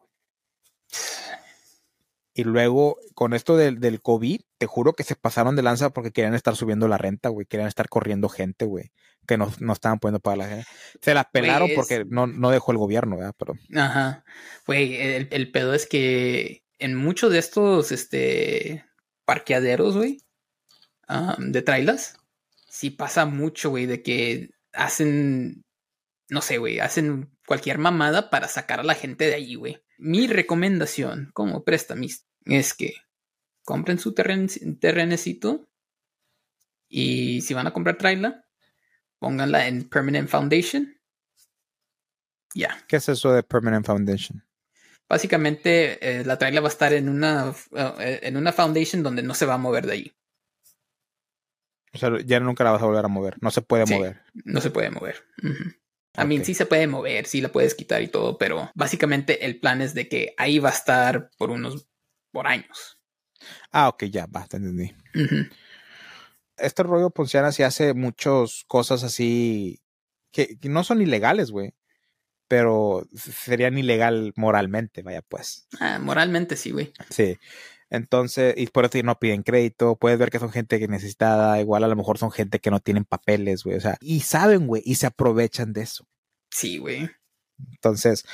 Y 2.33 2.43
luego, 2.45 2.97
con 3.13 3.33
esto 3.33 3.57
del, 3.57 3.79
del 3.79 4.01
COVID, 4.01 4.39
te 4.57 4.65
juro 4.65 4.93
que 4.93 5.03
se 5.03 5.15
pasaron 5.15 5.55
de 5.57 5.63
lanza 5.63 5.89
porque 5.89 6.11
querían 6.11 6.33
estar 6.33 6.55
subiendo 6.55 6.87
la 6.87 6.97
renta, 6.97 7.27
güey. 7.29 7.45
Querían 7.45 7.67
estar 7.67 7.89
corriendo 7.89 8.29
gente, 8.29 8.65
güey. 8.65 8.91
Que 9.27 9.37
no, 9.37 9.51
no 9.59 9.73
estaban 9.73 9.99
pudiendo 9.99 10.19
pagar 10.19 10.37
la 10.39 10.47
gente. 10.47 10.65
Se 11.01 11.13
la 11.13 11.23
pelaron 11.29 11.69
es- 11.69 11.75
porque 11.75 12.05
no, 12.07 12.27
no 12.27 12.49
dejó 12.49 12.71
el 12.71 12.77
gobierno, 12.77 13.17
¿verdad? 13.17 13.35
Pero 13.37 13.53
Ajá. 13.75 14.25
Güey, 14.65 14.95
el, 14.95 15.27
el 15.31 15.51
pedo 15.51 15.73
es 15.73 15.85
que 15.87 16.63
en 16.79 16.95
muchos 16.95 17.31
de 17.31 17.39
estos 17.39 17.91
este, 17.91 18.85
parqueaderos, 19.25 19.95
güey, 19.95 20.17
am, 21.07 21.51
de 21.51 21.61
trailas, 21.61 22.17
sí 22.67 22.89
pasa 22.89 23.25
mucho, 23.25 23.69
güey, 23.69 23.85
de 23.85 24.01
que 24.01 24.49
hacen, 24.73 25.63
no 26.29 26.41
sé, 26.41 26.57
güey, 26.57 26.79
hacen 26.79 27.29
cualquier 27.45 27.77
mamada 27.77 28.29
para 28.29 28.47
sacar 28.47 28.79
a 28.79 28.83
la 28.83 28.95
gente 28.95 29.25
de 29.25 29.35
allí, 29.35 29.55
güey. 29.55 29.81
Mi 29.97 30.25
recomendación 30.27 31.29
como 31.33 31.63
prestamista 31.63 32.25
es 32.45 32.73
que 32.73 32.95
compren 33.63 33.99
su 33.99 34.13
terren 34.15 34.47
terrenecito 34.79 35.69
y 36.89 37.41
si 37.41 37.53
van 37.53 37.67
a 37.67 37.73
comprar 37.73 37.97
traila, 37.97 38.45
pónganla 39.21 39.67
en 39.67 39.87
Permanent 39.87 40.27
Foundation. 40.27 40.97
Ya. 42.53 42.83
¿qué 42.87 42.97
es 42.97 43.07
eso 43.07 43.31
de 43.31 43.43
Permanent 43.43 43.85
Foundation? 43.85 44.43
Básicamente, 45.07 45.99
eh, 46.01 46.25
la 46.25 46.37
trailer 46.37 46.61
va 46.63 46.67
a 46.67 46.71
estar 46.71 46.91
en 46.91 47.07
una, 47.07 47.53
eh, 47.99 48.19
en 48.23 48.35
una 48.35 48.51
foundation 48.51 49.03
donde 49.03 49.23
no 49.23 49.33
se 49.33 49.45
va 49.45 49.53
a 49.53 49.57
mover 49.57 49.85
de 49.85 49.93
ahí. 49.93 50.13
O 51.93 51.97
sea, 51.97 52.09
ya 52.25 52.39
nunca 52.39 52.63
la 52.63 52.71
vas 52.71 52.81
a 52.81 52.85
volver 52.85 53.05
a 53.05 53.09
mover. 53.09 53.37
No 53.41 53.51
se 53.51 53.61
puede 53.61 53.85
Sí. 53.85 53.93
mover. 53.93 54.21
No 54.33 54.59
se 54.61 54.71
puede 54.71 54.89
mover. 54.89 55.23
Ujú. 55.43 55.71
A 56.15 56.25
mí 56.25 56.43
sí 56.43 56.53
se 56.53 56.65
puede 56.65 56.87
mover, 56.87 57.25
sí 57.25 57.39
la 57.41 57.49
puedes 57.51 57.75
quitar 57.75 58.01
y 58.01 58.07
todo, 58.07 58.37
pero 58.37 58.69
básicamente 58.75 59.45
el 59.45 59.59
plan 59.59 59.81
es 59.81 59.93
de 59.93 60.09
que 60.09 60.33
ahí 60.37 60.59
va 60.59 60.69
a 60.69 60.73
estar 60.73 61.29
por 61.37 61.51
unos, 61.51 61.87
por 62.31 62.47
años. 62.47 62.97
Ah, 63.71 63.87
ok, 63.89 64.03
ya, 64.05 64.25
va, 64.25 64.45
te 64.45 64.57
entendí. 64.57 64.93
Ujú. 65.15 65.47
Este 66.61 66.83
rollo 66.83 67.09
Ponciana 67.09 67.51
sí 67.51 67.63
hace 67.63 67.93
muchas 67.93 68.63
cosas 68.67 69.03
así 69.03 69.81
que, 70.31 70.57
que 70.57 70.69
no 70.69 70.83
son 70.83 71.01
ilegales, 71.01 71.51
güey. 71.51 71.73
Pero 72.47 73.07
serían 73.15 73.77
ilegal 73.77 74.33
moralmente, 74.35 75.03
vaya 75.03 75.21
pues. 75.21 75.67
Ah, 75.79 75.99
moralmente 75.99 76.57
sí, 76.57 76.71
güey. 76.71 76.91
Sí. 77.09 77.37
Entonces, 77.89 78.53
y 78.57 78.67
por 78.67 78.85
eso 78.85 79.03
no 79.03 79.19
piden 79.19 79.43
crédito. 79.43 79.97
Puedes 79.97 80.17
ver 80.17 80.31
que 80.31 80.39
son 80.39 80.51
gente 80.51 80.79
que 80.79 80.87
necesitada. 80.87 81.59
Igual 81.59 81.83
a 81.83 81.87
lo 81.87 81.95
mejor 81.95 82.17
son 82.17 82.31
gente 82.31 82.59
que 82.59 82.71
no 82.71 82.79
tienen 82.79 83.05
papeles, 83.05 83.63
güey. 83.63 83.75
O 83.75 83.81
sea, 83.81 83.97
y 83.99 84.21
saben, 84.21 84.67
güey, 84.67 84.81
y 84.85 84.95
se 84.95 85.07
aprovechan 85.07 85.73
de 85.73 85.81
eso. 85.81 86.07
Sí, 86.49 86.77
güey. 86.77 87.09
Entonces, 87.69 88.25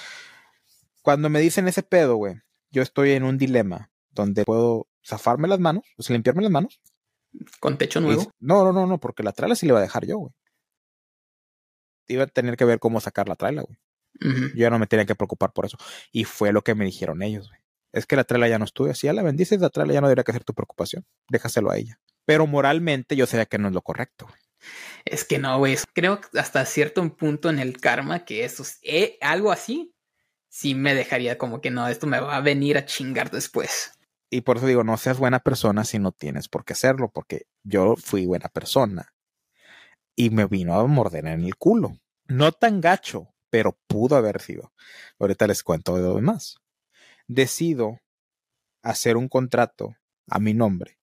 cuando 1.01 1.29
me 1.29 1.39
dicen 1.39 1.67
ese 1.67 1.83
pedo, 1.83 2.17
güey, 2.17 2.35
yo 2.69 2.81
estoy 2.81 3.11
en 3.11 3.23
un 3.23 3.37
dilema 3.37 3.91
donde 4.11 4.45
puedo 4.45 4.87
zafarme 5.05 5.47
las 5.47 5.59
manos, 5.59 5.85
o 5.97 6.03
sea, 6.03 6.13
limpiarme 6.13 6.43
las 6.43 6.51
manos. 6.51 6.79
Con 7.59 7.77
techo 7.77 8.01
nuevo. 8.01 8.31
no, 8.39 8.63
no, 8.63 8.73
no, 8.73 8.87
no, 8.87 8.99
porque 8.99 9.23
la 9.23 9.31
trala 9.31 9.55
sí 9.55 9.65
le 9.65 9.71
iba 9.71 9.79
a 9.79 9.83
dejar 9.83 10.05
yo, 10.05 10.17
güey. 10.17 10.33
Iba 12.07 12.23
a 12.23 12.27
tener 12.27 12.55
que 12.55 12.65
ver 12.65 12.79
cómo 12.79 12.99
sacar 13.01 13.27
la 13.27 13.35
trala, 13.35 13.63
güey. 13.63 13.77
Yo 14.19 14.55
ya 14.55 14.69
no 14.69 14.79
me 14.79 14.87
tenía 14.87 15.05
que 15.05 15.15
preocupar 15.15 15.53
por 15.53 15.65
eso. 15.65 15.77
Y 16.11 16.23
fue 16.23 16.51
lo 16.51 16.63
que 16.63 16.73
me 16.73 16.85
dijeron 16.85 17.21
ellos, 17.21 17.49
güey. 17.49 17.59
Es 17.91 18.05
que 18.05 18.15
la 18.15 18.23
trela 18.23 18.47
ya 18.47 18.59
no 18.59 18.65
estuve. 18.65 18.93
Si 18.95 19.07
ya 19.07 19.13
la 19.13 19.23
bendices, 19.23 19.59
la 19.59 19.69
trela 19.69 19.93
ya 19.93 20.01
no 20.01 20.07
debería 20.07 20.23
que 20.23 20.33
ser 20.33 20.43
tu 20.43 20.53
preocupación. 20.53 21.05
Déjaselo 21.29 21.71
a 21.71 21.77
ella. 21.77 21.99
Pero 22.25 22.47
moralmente 22.47 23.15
yo 23.15 23.25
sabía 23.25 23.45
que 23.45 23.57
no 23.57 23.67
es 23.67 23.73
lo 23.73 23.81
correcto, 23.81 24.25
güey. 24.27 24.39
Es 25.05 25.23
que 25.23 25.39
no, 25.39 25.57
güey. 25.59 25.77
Creo 25.93 26.19
que 26.19 26.39
hasta 26.39 26.65
cierto 26.65 27.15
punto 27.15 27.49
en 27.49 27.59
el 27.59 27.79
karma 27.79 28.25
que 28.25 28.43
eso 28.43 28.63
es 28.63 28.79
eh, 28.83 29.17
algo 29.21 29.51
así, 29.51 29.93
sí 30.49 30.75
me 30.75 30.93
dejaría 30.93 31.37
como 31.37 31.61
que 31.61 31.69
no, 31.69 31.87
esto 31.87 32.07
me 32.07 32.19
va 32.19 32.35
a 32.35 32.41
venir 32.41 32.77
a 32.77 32.85
chingar 32.85 33.31
después. 33.31 33.91
Y 34.29 34.41
por 34.41 34.57
eso 34.57 34.65
digo, 34.67 34.83
no 34.83 34.97
seas 34.97 35.19
buena 35.19 35.39
persona 35.39 35.83
si 35.83 35.99
no 35.99 36.11
tienes 36.11 36.49
por 36.49 36.65
qué 36.65 36.73
hacerlo, 36.73 37.09
porque 37.13 37.47
yo 37.63 37.95
fui 37.95 38.25
buena 38.25 38.49
persona. 38.49 39.13
Y 40.15 40.31
me 40.31 40.45
vino 40.45 40.73
a 40.73 40.85
morder 40.87 41.27
en 41.27 41.43
el 41.43 41.55
culo. 41.55 41.97
No 42.27 42.51
tan 42.51 42.81
gacho, 42.81 43.33
pero 43.49 43.77
pudo 43.87 44.17
haber 44.17 44.41
sido. 44.41 44.73
Ahorita 45.19 45.47
les 45.47 45.63
cuento 45.63 45.95
de 45.95 46.01
lo 46.01 46.15
demás. 46.15 46.57
Decido 47.27 48.01
hacer 48.81 49.15
un 49.15 49.29
contrato 49.29 49.95
a 50.27 50.39
mi 50.39 50.53
nombre 50.53 50.99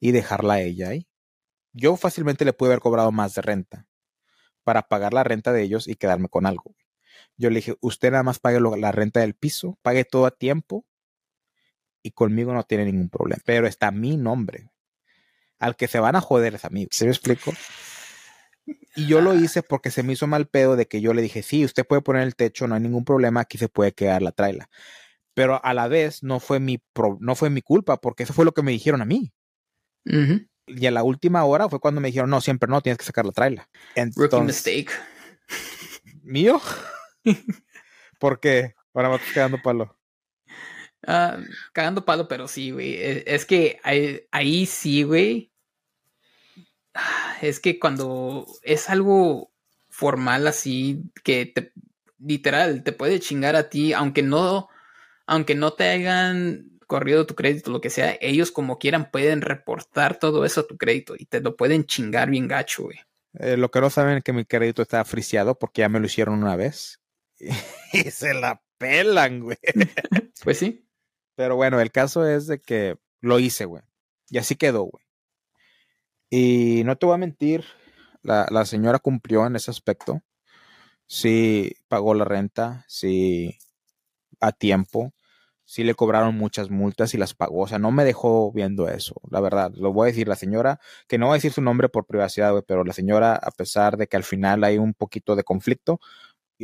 y 0.00 0.12
dejarla 0.12 0.54
a 0.54 0.60
ella 0.60 0.90
ahí. 0.90 1.08
Yo 1.72 1.96
fácilmente 1.96 2.44
le 2.44 2.52
pude 2.52 2.70
haber 2.70 2.80
cobrado 2.80 3.10
más 3.10 3.34
de 3.34 3.42
renta 3.42 3.86
para 4.64 4.82
pagar 4.82 5.14
la 5.14 5.24
renta 5.24 5.52
de 5.52 5.62
ellos 5.62 5.88
y 5.88 5.96
quedarme 5.96 6.28
con 6.28 6.46
algo. 6.46 6.74
Yo 7.36 7.50
le 7.50 7.56
dije, 7.56 7.76
usted 7.80 8.10
nada 8.10 8.22
más 8.22 8.38
pague 8.38 8.60
la 8.60 8.92
renta 8.92 9.20
del 9.20 9.34
piso, 9.34 9.78
pague 9.82 10.04
todo 10.04 10.26
a 10.26 10.30
tiempo 10.30 10.84
y 12.04 12.12
conmigo 12.12 12.52
no 12.52 12.62
tiene 12.62 12.84
ningún 12.84 13.08
problema. 13.08 13.42
Pero 13.44 13.66
está 13.66 13.90
mi 13.90 14.16
nombre. 14.16 14.70
Al 15.58 15.74
que 15.74 15.88
se 15.88 15.98
van 15.98 16.14
a 16.14 16.20
joder 16.20 16.54
es 16.54 16.64
a 16.64 16.70
mí. 16.70 16.86
¿Se 16.90 17.06
me 17.06 17.10
explico? 17.10 17.52
Y 18.94 19.06
yo 19.06 19.22
lo 19.22 19.34
hice 19.34 19.62
porque 19.62 19.90
se 19.90 20.02
me 20.02 20.12
hizo 20.12 20.26
mal 20.26 20.46
pedo 20.46 20.76
de 20.76 20.86
que 20.86 21.00
yo 21.00 21.14
le 21.14 21.22
dije, 21.22 21.42
sí, 21.42 21.64
usted 21.64 21.86
puede 21.86 22.02
poner 22.02 22.22
el 22.22 22.36
techo, 22.36 22.68
no 22.68 22.74
hay 22.74 22.82
ningún 22.82 23.04
problema, 23.04 23.40
aquí 23.40 23.56
se 23.56 23.68
puede 23.68 23.92
quedar 23.92 24.20
la 24.20 24.32
traila. 24.32 24.68
Pero 25.32 25.64
a 25.64 25.74
la 25.74 25.88
vez 25.88 26.22
no 26.22 26.40
fue 26.40 26.60
mi, 26.60 26.82
no 27.20 27.34
fue 27.34 27.48
mi 27.48 27.62
culpa 27.62 28.00
porque 28.00 28.22
eso 28.22 28.34
fue 28.34 28.44
lo 28.44 28.52
que 28.52 28.62
me 28.62 28.70
dijeron 28.70 29.00
a 29.00 29.06
mí. 29.06 29.32
Y 30.66 30.86
a 30.86 30.90
la 30.90 31.02
última 31.02 31.42
hora 31.44 31.70
fue 31.70 31.80
cuando 31.80 32.02
me 32.02 32.08
dijeron, 32.08 32.28
no, 32.28 32.42
siempre 32.42 32.68
no, 32.68 32.82
tienes 32.82 32.98
que 32.98 33.04
sacar 33.06 33.24
la 33.24 33.32
traila. 33.32 33.68
Rookie 34.14 34.40
mistake. 34.42 34.92
¿Mío? 36.22 36.60
¿Por 38.20 38.40
qué? 38.40 38.74
Ahora 38.92 39.08
me 39.08 39.16
estás 39.16 39.32
quedando 39.32 39.58
palo. 39.62 39.96
Ah, 41.06 41.38
cagando 41.72 42.04
palo, 42.04 42.28
pero 42.28 42.48
sí, 42.48 42.70
güey. 42.70 42.94
E, 42.94 43.24
es, 43.26 43.44
que 43.44 43.80
ahí, 43.82 44.66
sí, 44.66 45.02
güey. 45.02 45.52
Es 47.42 47.60
que 47.60 47.78
cuando 47.78 48.46
es 48.62 48.88
algo 48.88 49.52
formal 49.88 50.46
así, 50.46 51.02
que 51.22 51.46
te, 51.46 51.72
literal, 52.18 52.82
te 52.82 52.92
puede 52.92 53.20
chingar 53.20 53.56
a 53.56 53.68
ti, 53.68 53.92
aunque 53.92 54.22
no, 54.22 54.68
aunque 55.26 55.54
no 55.54 55.72
te 55.72 55.88
hayan 55.88 56.70
corrido 56.86 57.26
tu 57.26 57.34
crédito, 57.34 57.70
lo 57.70 57.80
que 57.80 57.90
sea, 57.90 58.16
ellos 58.20 58.50
como 58.50 58.78
quieran 58.78 59.10
pueden 59.10 59.40
reportar 59.40 60.18
todo 60.18 60.44
eso 60.44 60.60
a 60.60 60.66
tu 60.66 60.76
crédito 60.76 61.14
y 61.18 61.26
te 61.26 61.40
lo 61.40 61.56
pueden 61.56 61.84
chingar 61.84 62.30
bien 62.30 62.46
gacho, 62.48 62.84
güey. 62.84 62.98
Eh, 63.38 63.56
lo 63.56 63.70
que 63.70 63.80
no 63.80 63.90
saben 63.90 64.18
es 64.18 64.24
que 64.24 64.32
mi 64.32 64.44
crédito 64.44 64.82
está 64.82 65.04
friciado 65.04 65.58
porque 65.58 65.80
ya 65.80 65.88
me 65.88 65.98
lo 65.98 66.06
hicieron 66.06 66.42
una 66.42 66.56
vez. 66.56 67.00
y 67.92 68.10
se 68.10 68.34
la 68.34 68.62
pelan, 68.78 69.40
güey. 69.40 69.58
pues 70.44 70.58
sí. 70.58 70.83
Pero 71.36 71.56
bueno, 71.56 71.80
el 71.80 71.90
caso 71.90 72.26
es 72.26 72.46
de 72.46 72.60
que 72.60 72.96
lo 73.20 73.38
hice, 73.38 73.64
güey. 73.64 73.82
Y 74.30 74.38
así 74.38 74.56
quedó, 74.56 74.84
güey. 74.84 75.04
Y 76.30 76.82
no 76.84 76.96
te 76.96 77.06
voy 77.06 77.14
a 77.14 77.18
mentir, 77.18 77.64
la, 78.22 78.64
señora 78.64 78.98
cumplió 78.98 79.46
en 79.46 79.56
ese 79.56 79.70
aspecto. 79.70 80.22
Sí 81.06 81.76
pagó 81.88 82.14
la 82.14 82.24
renta, 82.24 82.84
sí 82.88 83.58
a 84.40 84.52
tiempo, 84.52 85.12
sí 85.64 85.84
le 85.84 85.94
cobraron 85.94 86.36
muchas 86.36 86.70
multas 86.70 87.14
y 87.14 87.18
las 87.18 87.34
pagó. 87.34 87.62
O 87.62 87.68
sea, 87.68 87.78
no 87.78 87.90
me 87.92 88.04
dejó 88.04 88.52
viendo 88.52 88.88
eso, 88.88 89.14
la 89.30 89.40
verdad. 89.40 89.72
Lo 89.76 89.92
voy 89.92 90.06
a 90.06 90.12
decir, 90.12 90.28
la 90.28 90.36
señora, 90.36 90.80
que 91.08 91.18
no 91.18 91.26
voy 91.26 91.34
a 91.34 91.36
decir 91.36 91.52
su 91.52 91.62
nombre 91.62 91.88
por 91.88 92.06
privacidad, 92.06 92.52
güey, 92.52 92.64
pero 92.66 92.84
la 92.84 92.94
señora, 92.94 93.34
a 93.36 93.50
pesar 93.50 93.96
de 93.96 94.06
que 94.08 94.16
al 94.16 94.24
final 94.24 94.64
hay 94.64 94.78
un 94.78 94.94
poquito 94.94 95.36
de 95.36 95.44
conflicto, 95.44 96.00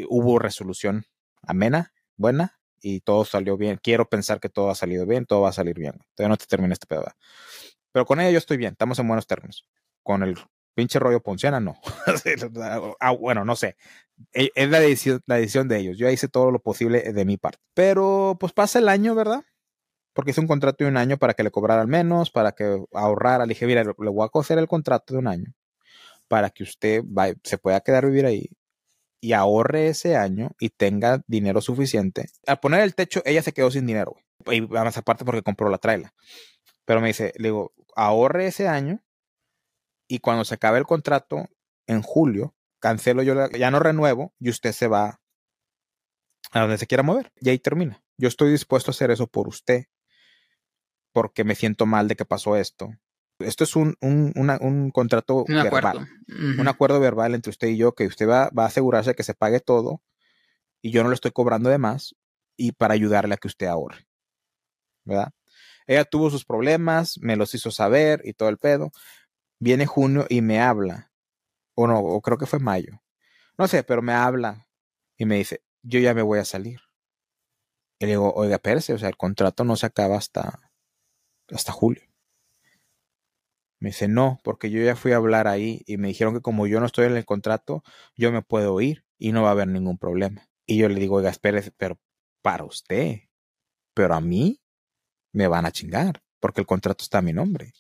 hubo 0.09 0.39
resolución 0.39 1.05
amena, 1.43 1.93
buena, 2.17 2.60
y 2.83 3.01
todo 3.01 3.25
salió 3.25 3.57
bien. 3.57 3.79
Quiero 3.83 4.09
pensar 4.09 4.41
que 4.41 4.49
todo 4.49 4.71
ha 4.71 4.75
salido 4.75 5.07
bien, 5.07 5.27
todo 5.27 5.43
va 5.43 5.51
a 5.51 5.53
salir 5.53 5.75
bien. 5.75 5.95
Todavía 6.15 6.31
no 6.31 6.37
te 6.37 6.47
termina 6.47 6.73
este 6.73 6.87
pedo. 6.87 7.05
Pero 7.93 8.07
con 8.07 8.21
ella 8.21 8.31
yo 8.31 8.39
estoy 8.39 8.57
bien, 8.57 8.73
estamos 8.73 8.99
en 8.99 9.09
buenos 9.09 9.27
términos. 9.27 9.67
Con 10.03 10.23
el 10.23 10.37
pinche 10.75 10.99
rollo 10.99 11.21
ponciana, 11.21 11.61
no. 11.61 11.77
ah, 13.01 13.11
bueno, 13.13 13.45
no 13.45 13.57
sé. 13.57 13.77
E, 14.33 14.51
es 14.55 14.71
la 14.71 14.81
decisión, 14.81 15.21
la 15.27 15.37
decisión 15.37 15.69
de 15.69 15.79
ellos. 15.79 15.99
Yo 15.99 16.09
hice 16.09 16.29
todo 16.29 16.51
lo 16.51 16.61
posible 16.61 17.13
de 17.13 17.25
mi 17.25 17.37
parte. 17.37 17.59
Pero 17.75 18.37
pues 18.39 18.53
pasa 18.53 18.79
el 18.79 18.89
año, 18.89 19.15
¿verdad? 19.15 19.45
Porque 20.13 20.33
hice 20.33 20.41
un 20.41 20.49
contrato 20.49 20.85
de 20.85 20.91
un 20.91 20.97
año 20.97 21.19
para 21.19 21.35
que 21.35 21.43
le 21.43 21.51
cobrara 21.51 21.83
al 21.83 21.89
menos, 21.89 22.31
para 22.31 22.53
que 22.53 22.85
ahorrara. 22.93 23.47
Le 23.47 23.51
dije, 23.51 23.67
mira, 23.67 23.85
le 23.85 23.93
voy 24.11 24.25
a 24.25 24.29
coser 24.29 24.59
el 24.59 24.69
contrato 24.69 25.15
de 25.15 25.21
un 25.21 25.29
año 25.29 25.53
para 26.29 26.51
que 26.51 26.63
usted 26.63 27.03
se 27.43 27.59
pueda 27.59 27.81
quedar 27.81 28.07
vivir 28.07 28.25
ahí 28.25 28.49
y 29.21 29.33
ahorre 29.33 29.89
ese 29.89 30.17
año 30.17 30.51
y 30.59 30.71
tenga 30.71 31.23
dinero 31.27 31.61
suficiente. 31.61 32.31
Al 32.47 32.61
poner 32.61 32.81
el 32.81 32.95
techo, 32.95 33.23
ella 33.25 33.43
se 33.43 33.53
quedó 33.53 33.71
sin 33.71 33.87
dinero, 33.87 34.17
Y 34.51 34.63
más 34.63 34.97
aparte 34.97 35.25
porque 35.25 35.43
compró 35.43 35.69
la 35.69 35.79
traila. 35.79 36.15
Pero 36.85 37.01
me 37.01 37.09
dice, 37.09 37.33
le 37.37 37.49
digo, 37.49 37.73
ahorre 37.95 38.47
ese 38.47 38.67
año 38.67 39.03
y 40.09 40.19
cuando 40.19 40.45
se 40.45 40.55
acabe 40.55 40.79
el 40.79 40.87
contrato 40.87 41.49
en 41.87 42.03
julio, 42.03 42.55
cancelo 42.81 43.23
yo, 43.23 43.49
ya 43.51 43.71
no 43.71 43.79
renuevo 43.79 44.35
y 44.39 44.51
usted 44.51 44.73
se 44.73 44.89
va 44.89 45.21
a 46.53 46.61
donde 46.61 46.79
se 46.79 46.87
quiera 46.87 47.03
mover. 47.03 47.33
Y 47.41 47.51
ahí 47.51 47.59
termina. 47.59 48.03
Yo 48.17 48.29
estoy 48.29 48.51
dispuesto 48.51 48.91
a 48.91 48.93
hacer 48.93 49.11
eso 49.11 49.27
por 49.27 49.49
usted 49.49 49.85
porque 51.13 51.45
me 51.45 51.55
siento 51.55 51.87
mal 51.87 52.09
de 52.09 52.17
que 52.17 52.25
pasó 52.25 52.57
esto 52.57 52.91
esto 53.41 53.65
es 53.65 53.77
un, 53.77 53.97
un, 54.01 54.91
contrato 54.91 55.45
un 55.49 55.55
verbal, 55.63 56.09
un 56.59 56.69
acuerdo 56.69 57.01
verbal 57.01 57.35
entre 57.35 57.51
usted 57.51 57.69
y 57.69 57.77
yo, 57.77 57.95
que 57.95 58.07
usted 58.07 58.29
va, 58.29 58.51
va, 58.51 58.65
a 58.65 58.67
asegurarse 58.67 59.15
que 59.15 59.23
se 59.23 59.35
pague 59.35 59.61
todo 59.61 60.03
y 60.83 60.91
yo 60.91 61.03
no 61.03 61.11
le 61.11 61.15
estoy 61.15 61.33
cobrando 61.33 61.71
de 61.71 61.79
más 61.79 62.15
y 62.57 62.73
para 62.73 62.95
ayudarle 62.95 63.35
a 63.35 63.37
que 63.37 63.49
usted 63.49 63.67
ahorre. 63.67 64.07
¿Verdad? 65.05 65.33
Ella 65.87 66.05
tuvo 66.05 66.31
sus 66.31 66.45
problemas, 66.45 67.19
me 67.21 67.37
los 67.37 67.55
hizo 67.55 67.71
saber 67.71 68.23
y 68.25 68.33
todo 68.33 68.49
el 68.49 68.59
pedo. 68.59 68.93
Viene 69.59 69.87
junio 69.87 70.27
y 70.29 70.41
me 70.41 70.61
habla, 70.61 71.11
o 71.75 71.87
no, 71.87 71.99
o 71.99 72.21
creo 72.21 72.39
que 72.39 72.47
fue 72.47 72.59
mayo. 72.59 73.03
No 73.59 73.69
sé, 73.69 73.83
pero 73.83 74.03
me 74.03 74.13
habla 74.13 74.69
y 75.17 75.27
me 75.27 75.37
dice, 75.37 75.63
yo 75.83 76.01
ya 76.01 76.15
me 76.15 76.23
voy 76.23 76.39
a 76.39 76.45
salir. 76.45 76.81
Y 77.99 78.07
le 78.07 78.13
digo, 78.13 78.33
oiga, 78.35 78.59
Perse, 78.59 78.95
o 78.95 78.99
sea, 78.99 79.09
el 79.09 79.17
contrato 79.17 79.65
no 79.65 79.77
se 79.77 79.87
acaba 79.87 80.17
hasta, 80.17 80.73
hasta 81.49 81.73
julio. 81.73 82.10
Me 83.81 83.91
dice, 83.91 84.09
no, 84.09 84.41
porque 84.45 84.71
yo 84.71 84.83
ya 84.83 84.95
fui 84.95 85.13
a 85.13 85.17
hablar 85.17 85.49
ahí 85.49 85.83
y 85.87 85.97
me 85.97 86.09
dijeron 86.09 86.35
que 86.35 86.43
como 86.43 86.67
yo 86.67 86.81
no 86.81 86.87
estoy 86.87 87.07
en 87.07 87.17
el 87.17 87.25
contrato, 87.25 87.83
yo 88.15 88.31
me 88.31 88.43
puedo 88.43 88.81
ir 88.81 89.05
y 89.19 89.33
no 89.33 89.43
va 89.43 89.49
a 89.49 89.53
haber 89.53 89.69
ningún 89.69 89.99
problema. 89.99 90.47
Y 90.67 90.79
yo 90.79 90.89
le 90.89 91.01
digo, 91.01 91.17
oiga, 91.17 91.33
pero 91.41 91.99
para 92.43 92.65
usted, 92.65 93.21
pero 93.95 94.15
a 94.15 94.21
mí 94.21 94.61
me 95.33 95.49
van 95.49 95.67
a 95.67 95.73
chingar, 95.73 96.23
porque 96.41 96.61
el 96.61 96.67
contrato 96.67 97.05
está 97.05 97.19
a 97.19 97.23
mi 97.23 97.33
nombre. 97.33 97.73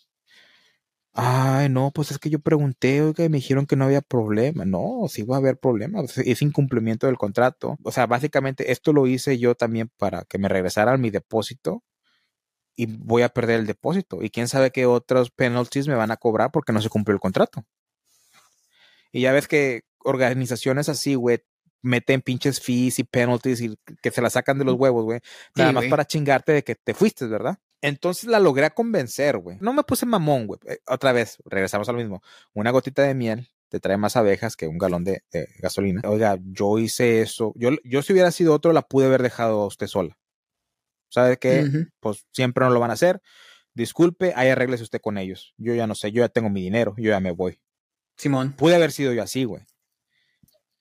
Ay, 1.13 1.69
no, 1.69 1.91
pues 1.93 2.13
es 2.13 2.19
que 2.19 2.31
yo 2.31 2.39
pregunté, 2.39 3.03
oiga, 3.03 3.25
y 3.25 3.29
me 3.29 3.39
dijeron 3.39 3.67
que 3.67 3.75
no 3.77 3.85
había 3.85 4.01
problema. 4.01 4.65
No, 4.65 5.07
sí 5.09 5.23
va 5.23 5.37
a 5.37 5.39
haber 5.39 5.59
problema. 5.59 6.03
Es 6.03 6.43
incumplimiento 6.43 7.07
del 7.07 7.19
contrato. 7.19 7.77
O 7.83 7.91
sea, 7.93 8.07
básicamente 8.07 8.71
esto 8.71 8.93
lo 8.93 9.07
hice 9.07 9.39
yo 9.39 9.55
también 9.57 9.91
para 9.99 10.25
que 10.25 10.39
me 10.39 10.49
regresaran 10.49 11.01
mi 11.01 11.11
depósito 11.11 11.83
y 12.77 12.87
voy 12.87 13.23
a 13.23 13.29
perder 13.29 13.61
el 13.61 13.67
depósito. 13.67 14.23
Y 14.23 14.31
quién 14.31 14.49
sabe 14.49 14.71
qué 14.71 14.87
otros 14.87 15.31
penalties 15.31 15.89
me 15.89 15.95
van 15.95 16.11
a 16.11 16.17
cobrar 16.17 16.51
porque 16.51 16.73
no 16.73 16.81
se 16.81 16.89
cumplió 16.89 17.15
el 17.15 17.21
contrato. 17.21 17.65
Y 19.13 19.23
ya 19.23 19.33
ves 19.33 19.49
que 19.49 19.83
organizaciones 19.99 20.89
así, 20.89 21.15
güey, 21.15 21.45
meten 21.83 22.23
pinches 22.23 22.61
fees 22.61 22.99
y 22.99 23.05
penalties 23.05 23.61
y 23.61 23.77
que 24.03 24.11
se 24.11 24.23
la 24.23 24.31
sacan 24.31 24.59
de 24.59 24.65
los 24.65 24.75
huevos, 24.75 25.05
güey. 25.05 25.21
Nada 25.55 25.73
más 25.73 25.87
para 25.87 26.05
chingarte 26.05 26.53
de 26.53 26.65
que 26.65 26.75
te 26.75 26.95
fuiste, 26.95 27.27
¿verdad? 27.27 27.59
Entonces 27.83 28.29
la 28.29 28.39
logré 28.39 28.71
convencer, 28.71 29.39
güey. 29.39 29.57
No 29.61 29.73
me 29.73 29.83
puse 29.83 30.05
mamón, 30.05 30.47
güey. 30.47 30.61
Eh, 30.67 30.79
otra 30.87 31.13
vez, 31.13 31.39
regresamos 31.45 31.89
a 31.89 31.93
lo 31.93 31.99
mismo. 31.99 32.23
Una 32.53 32.71
gotita 32.71 33.03
de 33.03 33.15
miel 33.15 33.49
te 33.69 33.81
trae 33.81 33.97
más 33.97 34.17
abejas 34.17 34.57
que 34.57 34.67
un 34.67 34.79
galón 34.79 35.05
de, 35.05 35.23
gasolina. 35.59 36.03
Oiga, 36.05 36.39
yo 36.43 36.79
hice 36.79 37.23
eso. 37.23 37.53
Yo, 37.57 37.71
yo 37.85 38.03
si 38.03 38.13
hubiera 38.13 38.31
sido 38.33 38.53
otro, 38.53 38.73
la 38.73 38.83
pude 38.83 39.07
haber 39.07 39.23
dejado 39.23 39.63
a 39.63 39.67
usted 39.67 39.87
sola. 39.87 40.19
¿Sabe 41.11 41.39
qué? 41.39 41.89
Pues 42.01 42.25
siempre 42.33 42.65
no 42.65 42.71
lo 42.71 42.81
van 42.81 42.91
a 42.91 42.95
hacer. 42.95 43.21
Disculpe, 43.75 44.33
ahí 44.37 44.49
arreglese 44.49 44.83
usted 44.83 45.01
con 45.01 45.19
ellos. 45.19 45.55
Yo 45.59 45.75
ya 45.75 45.87
no 45.87 45.95
sé, 45.95 46.13
yo 46.13 46.23
ya 46.23 46.29
tengo 46.29 46.51
mi 46.51 46.63
dinero, 46.63 46.95
yo 46.97 47.11
ya 47.11 47.21
me 47.21 47.33
voy. 47.33 47.61
Simón. 48.17 48.53
Pude 48.53 48.77
haber 48.77 48.93
sido 48.93 49.13
yo 49.13 49.23
así, 49.23 49.45
güey. 49.45 49.65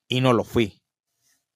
Y 0.07 0.21
no 0.21 0.33
lo 0.33 0.43
fui. 0.43 0.81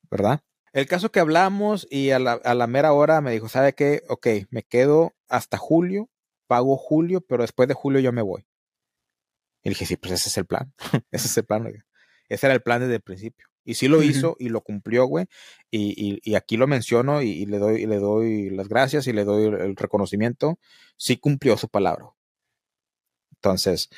¿Verdad? 0.09 0.41
El 0.73 0.87
caso 0.87 1.11
que 1.11 1.19
hablamos 1.19 1.87
y 1.89 2.09
a 2.09 2.19
la, 2.19 2.67
mera 2.67 2.93
hora 2.93 3.21
me 3.21 3.31
dijo, 3.31 3.47
¿sabe 3.47 3.73
qué? 3.73 4.01
Ok, 4.09 4.27
me 4.49 4.63
quedo 4.63 5.13
hasta 5.27 5.57
julio, 5.57 6.09
pago 6.47 6.77
julio, 6.77 7.21
pero 7.21 7.43
después 7.43 7.67
de 7.67 7.75
julio 7.75 7.99
yo 7.99 8.11
me 8.11 8.23
voy. 8.23 8.47
Y 9.61 9.69
dije, 9.69 9.85
sí, 9.85 9.97
pues 9.97 10.13
ese 10.13 10.29
es 10.29 10.37
el 10.37 10.45
plan. 10.45 10.73
ese 11.11 11.27
es 11.27 11.37
el 11.37 11.45
plan, 11.45 11.67
Ese 12.27 12.47
era 12.47 12.55
el 12.55 12.63
plan 12.63 12.81
desde 12.81 12.95
el 12.95 13.01
principio. 13.01 13.47
Y 13.65 13.75
sí 13.75 13.87
lo 13.87 14.03
hizo 14.03 14.35
y 14.39 14.49
lo 14.49 14.61
cumplió, 14.61 15.05
güey. 15.05 15.25
Y, 15.71 16.35
aquí 16.35 16.57
lo 16.57 16.67
menciono 16.67 17.21
y, 17.21 17.45
le 17.45 17.59
doy, 17.59 17.85
le 17.85 17.97
doy 17.97 18.49
las 18.49 18.67
gracias 18.67 19.07
y 19.07 19.13
le 19.13 19.23
doy 19.23 19.45
el 19.45 19.75
reconocimiento. 19.75 20.59
Sí 20.97 21.17
cumplió 21.17 21.57
su 21.57 21.69
palabra. 21.69 22.09
Entonces, 23.35 23.89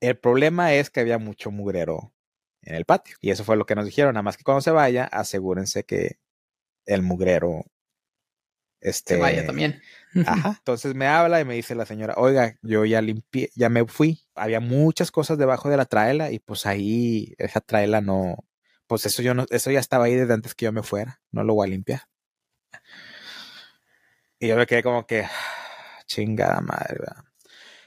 El 0.00 0.18
problema 0.18 0.74
es 0.74 0.90
que 0.90 1.00
había 1.00 1.18
mucho 1.18 1.50
mugrero 1.50 2.12
en 2.62 2.74
el 2.74 2.84
patio. 2.84 3.16
Y 3.20 3.30
eso 3.30 3.44
fue 3.44 3.56
lo 3.56 3.66
que 3.66 3.74
nos 3.74 3.86
dijeron. 3.86 4.14
Nada 4.14 4.22
más 4.22 4.36
que 4.36 4.44
cuando 4.44 4.60
se 4.60 4.70
vaya, 4.70 5.04
asegúrense 5.04 5.84
que 5.84 6.18
el 6.86 7.02
mugrero 7.02 7.64
este, 8.80 9.14
Se 9.14 9.20
vaya 9.20 9.46
también. 9.46 9.80
Ajá. 10.26 10.56
Entonces 10.58 10.94
me 10.94 11.06
habla 11.06 11.40
y 11.40 11.44
me 11.44 11.54
dice 11.54 11.74
la 11.74 11.86
señora, 11.86 12.14
oiga, 12.16 12.56
yo 12.62 12.84
ya 12.84 13.00
limpié, 13.00 13.50
ya 13.54 13.68
me 13.68 13.84
fui. 13.86 14.25
Había 14.36 14.60
muchas 14.60 15.10
cosas 15.10 15.38
debajo 15.38 15.68
de 15.68 15.76
la 15.76 15.86
traela 15.86 16.30
y 16.30 16.38
pues 16.38 16.66
ahí 16.66 17.34
esa 17.38 17.60
traela 17.60 18.00
no, 18.00 18.36
pues 18.86 19.06
eso 19.06 19.22
yo 19.22 19.34
no, 19.34 19.46
eso 19.50 19.70
ya 19.70 19.80
estaba 19.80 20.04
ahí 20.04 20.14
desde 20.14 20.34
antes 20.34 20.54
que 20.54 20.66
yo 20.66 20.72
me 20.72 20.82
fuera. 20.82 21.20
No 21.32 21.44
lo 21.44 21.54
voy 21.54 21.66
a 21.66 21.70
limpiar. 21.70 22.02
Y 24.38 24.48
yo 24.48 24.56
me 24.56 24.66
quedé 24.66 24.82
como 24.82 25.06
que, 25.06 25.26
chingada 26.06 26.60
madre, 26.60 26.96
¿verdad? 27.00 27.24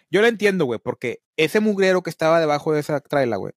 Yo 0.09 0.21
lo 0.21 0.27
entiendo, 0.27 0.65
güey, 0.65 0.79
porque 0.79 1.21
ese 1.37 1.59
mugrero 1.59 2.01
que 2.01 2.09
estaba 2.09 2.39
debajo 2.39 2.73
de 2.73 2.79
esa 2.79 2.99
traila, 2.99 3.37
güey, 3.37 3.53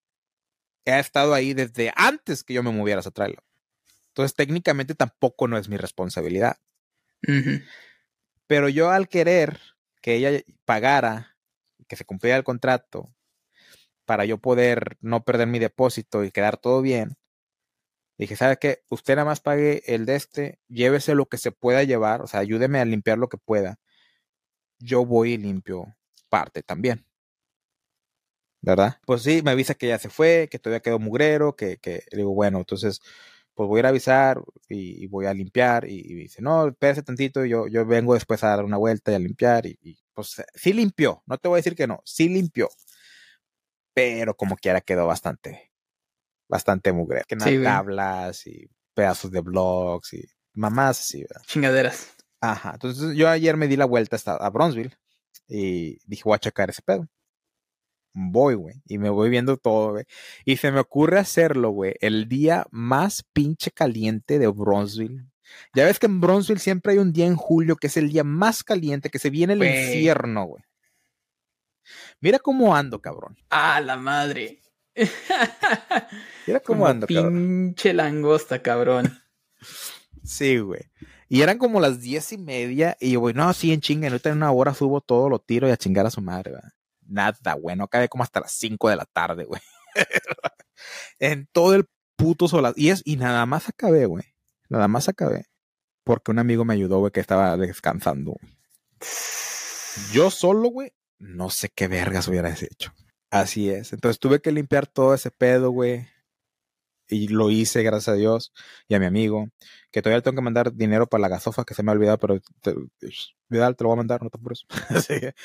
ha 0.85 0.99
estado 0.99 1.33
ahí 1.33 1.53
desde 1.53 1.91
antes 1.95 2.43
que 2.43 2.53
yo 2.53 2.63
me 2.63 2.71
moviera 2.71 2.99
a 2.99 3.01
esa 3.01 3.11
traila. 3.11 3.43
Entonces, 4.09 4.35
técnicamente 4.35 4.93
tampoco 4.93 5.47
no 5.47 5.57
es 5.57 5.69
mi 5.69 5.77
responsabilidad. 5.77 6.57
Pero 8.47 8.69
yo 8.69 8.91
al 8.91 9.07
querer 9.07 9.59
que 10.01 10.15
ella 10.15 10.43
pagara, 10.65 11.32
que 11.93 11.97
se 11.97 12.05
cumpliera 12.05 12.37
el 12.37 12.43
contrato, 12.43 13.13
para 14.05 14.25
yo 14.25 14.39
poder 14.39 14.97
no 14.99 15.23
perder 15.23 15.47
mi 15.47 15.59
depósito 15.59 16.23
y 16.23 16.31
quedar 16.31 16.57
todo 16.57 16.81
bien, 16.81 17.17
dije, 18.17 18.35
¿sabe 18.35 18.57
qué? 18.57 18.83
Usted 18.89 19.15
nada 19.15 19.25
más 19.25 19.41
pague 19.41 19.83
el 19.85 20.05
de 20.05 20.15
este, 20.15 20.59
llévese 20.67 21.13
lo 21.15 21.27
que 21.27 21.37
se 21.37 21.51
pueda 21.51 21.83
llevar, 21.83 22.21
o 22.21 22.27
sea, 22.27 22.39
ayúdeme 22.39 22.79
a 22.79 22.85
limpiar 22.85 23.17
lo 23.19 23.29
que 23.29 23.37
pueda. 23.37 23.77
Yo 24.79 25.05
voy 25.05 25.33
y 25.33 25.37
limpio 25.37 25.95
parte 26.29 26.63
también. 26.63 27.05
¿Verdad? 28.61 28.97
Pues 29.05 29.23
sí, 29.23 29.41
me 29.43 29.51
avisa 29.51 29.75
que 29.75 29.87
ya 29.87 29.99
se 29.99 30.09
fue, 30.09 30.47
que 30.49 30.57
todavía 30.57 30.81
quedó 30.81 30.97
mugrero, 30.97 31.55
que, 31.55 31.77
que 31.77 32.03
digo, 32.11 32.33
bueno, 32.33 32.59
entonces 32.59 33.01
pues 33.53 33.67
voy 33.67 33.77
a 33.77 33.81
ir 33.81 33.85
a 33.85 33.89
avisar 33.89 34.41
y, 34.67 35.07
voy 35.07 35.25
a 35.25 35.33
limpiar. 35.33 35.87
Y, 35.87 36.01
dice, 36.15 36.41
no, 36.41 36.67
espérese 36.67 37.03
tantito, 37.03 37.45
yo, 37.45 37.67
yo 37.67 37.85
vengo 37.85 38.13
después 38.13 38.43
a 38.43 38.49
dar 38.49 38.65
una 38.65 38.77
vuelta 38.77 39.11
y 39.11 39.15
a 39.15 39.19
limpiar. 39.19 39.65
Y, 39.65 39.99
pues 40.13 40.41
sí 40.53 40.73
limpió, 40.73 41.23
no 41.25 41.37
te 41.37 41.47
voy 41.47 41.57
a 41.57 41.59
decir 41.59 41.75
que 41.75 41.87
no, 41.87 42.01
sí 42.05 42.29
limpió. 42.29 42.69
Pero 43.93 44.35
como 44.35 44.55
quiera 44.55 44.81
quedó 44.81 45.05
bastante, 45.05 45.71
bastante 46.47 46.91
mugre. 46.93 47.23
Que 47.27 47.39
sí, 47.39 47.61
tablas 47.61 48.47
y 48.47 48.69
pedazos 48.93 49.31
de 49.31 49.41
blogs 49.41 50.13
y 50.13 50.23
mamás 50.53 50.99
así, 50.99 51.21
¿verdad? 51.21 51.41
Chingaderas. 51.45 52.15
Ajá, 52.41 52.71
entonces 52.73 53.15
yo 53.15 53.29
ayer 53.29 53.55
me 53.55 53.67
di 53.67 53.77
la 53.77 53.85
vuelta 53.85 54.15
hasta 54.15 54.35
a 54.35 54.49
Bronzeville 54.49 54.97
y 55.47 55.99
dije, 56.05 56.23
voy 56.25 56.35
a 56.35 56.39
checar 56.39 56.69
ese 56.69 56.81
pedo 56.81 57.07
voy, 58.13 58.55
güey. 58.55 58.81
Y 58.87 58.97
me 58.97 59.09
voy 59.09 59.29
viendo 59.29 59.57
todo, 59.57 59.91
güey. 59.91 60.05
Y 60.45 60.57
se 60.57 60.71
me 60.71 60.79
ocurre 60.79 61.19
hacerlo, 61.19 61.71
güey, 61.71 61.95
el 61.99 62.27
día 62.29 62.65
más 62.71 63.23
pinche 63.33 63.71
caliente 63.71 64.39
de 64.39 64.47
Bronzeville. 64.47 65.25
Ya 65.75 65.85
ves 65.85 65.99
que 65.99 66.07
en 66.07 66.21
Bronzeville 66.21 66.61
siempre 66.61 66.93
hay 66.93 66.99
un 66.99 67.13
día 67.13 67.25
en 67.25 67.35
julio 67.35 67.75
que 67.75 67.87
es 67.87 67.97
el 67.97 68.09
día 68.09 68.23
más 68.23 68.63
caliente, 68.63 69.09
que 69.09 69.19
se 69.19 69.29
viene 69.29 69.53
el 69.53 69.63
infierno, 69.63 70.45
güey. 70.45 70.63
Mira 72.21 72.39
cómo 72.39 72.75
ando, 72.75 73.01
cabrón. 73.01 73.37
Ah, 73.49 73.81
la 73.81 73.97
madre. 73.97 74.61
Mira 76.47 76.59
cómo 76.61 76.87
ando, 76.87 77.07
cabrón. 77.07 77.33
Pinche 77.33 77.93
langosta, 77.93 78.61
cabrón. 78.61 79.19
sí, 80.23 80.57
güey. 80.57 80.81
Y 81.27 81.41
eran 81.41 81.57
como 81.57 81.79
las 81.79 81.99
diez 81.99 82.31
y 82.31 82.37
media. 82.37 82.95
Y 82.99 83.11
yo, 83.11 83.19
güey, 83.19 83.33
no, 83.33 83.51
sí, 83.53 83.73
en 83.73 83.81
chinga. 83.81 84.07
Ahorita 84.07 84.29
en 84.29 84.37
una 84.37 84.51
hora 84.51 84.73
subo 84.73 85.01
todo, 85.01 85.29
lo 85.29 85.39
tiro 85.39 85.67
y 85.67 85.71
a 85.71 85.77
chingar 85.77 86.05
a 86.05 86.11
su 86.11 86.21
madre, 86.21 86.51
güey 86.51 86.63
nada, 87.13 87.53
güey. 87.53 87.75
No 87.75 87.87
cabe 87.87 88.09
como 88.09 88.23
hasta 88.23 88.41
las 88.41 88.51
5 88.53 88.89
de 88.89 88.95
la 88.95 89.05
tarde, 89.05 89.45
güey. 89.45 89.61
en 91.19 91.47
todo 91.51 91.75
el 91.75 91.85
puto 92.15 92.47
sol. 92.47 92.73
Y, 92.75 92.89
es, 92.89 93.01
y 93.05 93.17
nada 93.17 93.45
más 93.45 93.69
acabé, 93.69 94.05
güey. 94.05 94.25
Nada 94.69 94.87
más 94.87 95.09
acabé. 95.09 95.45
Porque 96.03 96.31
un 96.31 96.39
amigo 96.39 96.65
me 96.65 96.73
ayudó, 96.73 96.99
güey, 96.99 97.11
que 97.11 97.19
estaba 97.19 97.55
descansando. 97.57 98.35
Yo 100.11 100.29
solo, 100.29 100.69
güey, 100.69 100.93
no 101.19 101.49
sé 101.49 101.69
qué 101.73 101.87
vergas 101.87 102.27
hubiera 102.27 102.49
hecho. 102.49 102.93
Así 103.31 103.69
es. 103.69 103.93
Entonces 103.93 104.19
tuve 104.19 104.41
que 104.41 104.51
limpiar 104.51 104.87
todo 104.87 105.13
ese 105.13 105.31
pedo, 105.31 105.71
güey. 105.71 106.07
Y 107.09 107.27
lo 107.27 107.49
hice, 107.49 107.83
gracias 107.83 108.09
a 108.09 108.17
Dios 108.17 108.53
y 108.87 108.95
a 108.95 108.99
mi 108.99 109.05
amigo. 109.05 109.49
Que 109.91 110.01
todavía 110.01 110.17
le 110.17 110.21
tengo 110.23 110.35
que 110.35 110.43
mandar 110.43 110.73
dinero 110.73 111.07
para 111.07 111.21
la 111.21 111.29
gasofa 111.29 111.63
que 111.63 111.73
se 111.73 111.83
me 111.83 111.91
ha 111.91 111.93
olvidado, 111.93 112.17
pero 112.17 112.39
te, 112.61 112.73
te 112.73 113.57
lo 113.57 113.89
voy 113.89 113.93
a 113.93 113.95
mandar, 113.95 114.23
no 114.23 114.29
te 114.29 114.37
apures. 114.37 114.65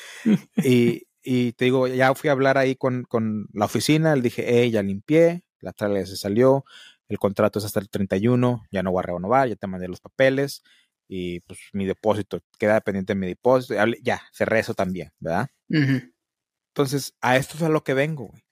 y, 0.57 1.03
y 1.23 1.53
te 1.53 1.65
digo, 1.65 1.87
ya 1.87 2.13
fui 2.15 2.29
a 2.29 2.33
hablar 2.33 2.57
ahí 2.57 2.75
con, 2.75 3.03
con 3.03 3.47
la 3.53 3.65
oficina, 3.65 4.15
le 4.15 4.21
dije, 4.21 4.63
eh, 4.63 4.71
ya 4.71 4.81
limpié, 4.81 5.43
la 5.59 5.73
trailer 5.73 6.07
se 6.07 6.15
salió, 6.15 6.65
el 7.07 7.17
contrato 7.17 7.59
es 7.59 7.65
hasta 7.65 7.79
el 7.79 7.89
31, 7.89 8.63
ya 8.71 8.83
no 8.83 8.91
voy 8.91 8.99
a 8.99 9.07
renovar, 9.07 9.49
ya 9.49 9.55
te 9.55 9.67
mandé 9.67 9.87
los 9.87 9.99
papeles 9.99 10.63
y 11.07 11.39
pues 11.41 11.59
mi 11.73 11.85
depósito, 11.85 12.39
queda 12.59 12.75
dependiente 12.75 13.13
de 13.13 13.19
mi 13.19 13.27
depósito, 13.27 13.73
ya, 14.03 14.21
cerré 14.31 14.59
eso 14.59 14.75
también, 14.75 15.11
¿verdad? 15.19 15.47
Entonces, 16.73 17.15
a 17.19 17.35
esto 17.35 17.57
es 17.57 17.63
a 17.63 17.69
lo 17.69 17.83
que 17.83 17.93
vengo, 17.95 18.27
güey. 18.27 18.43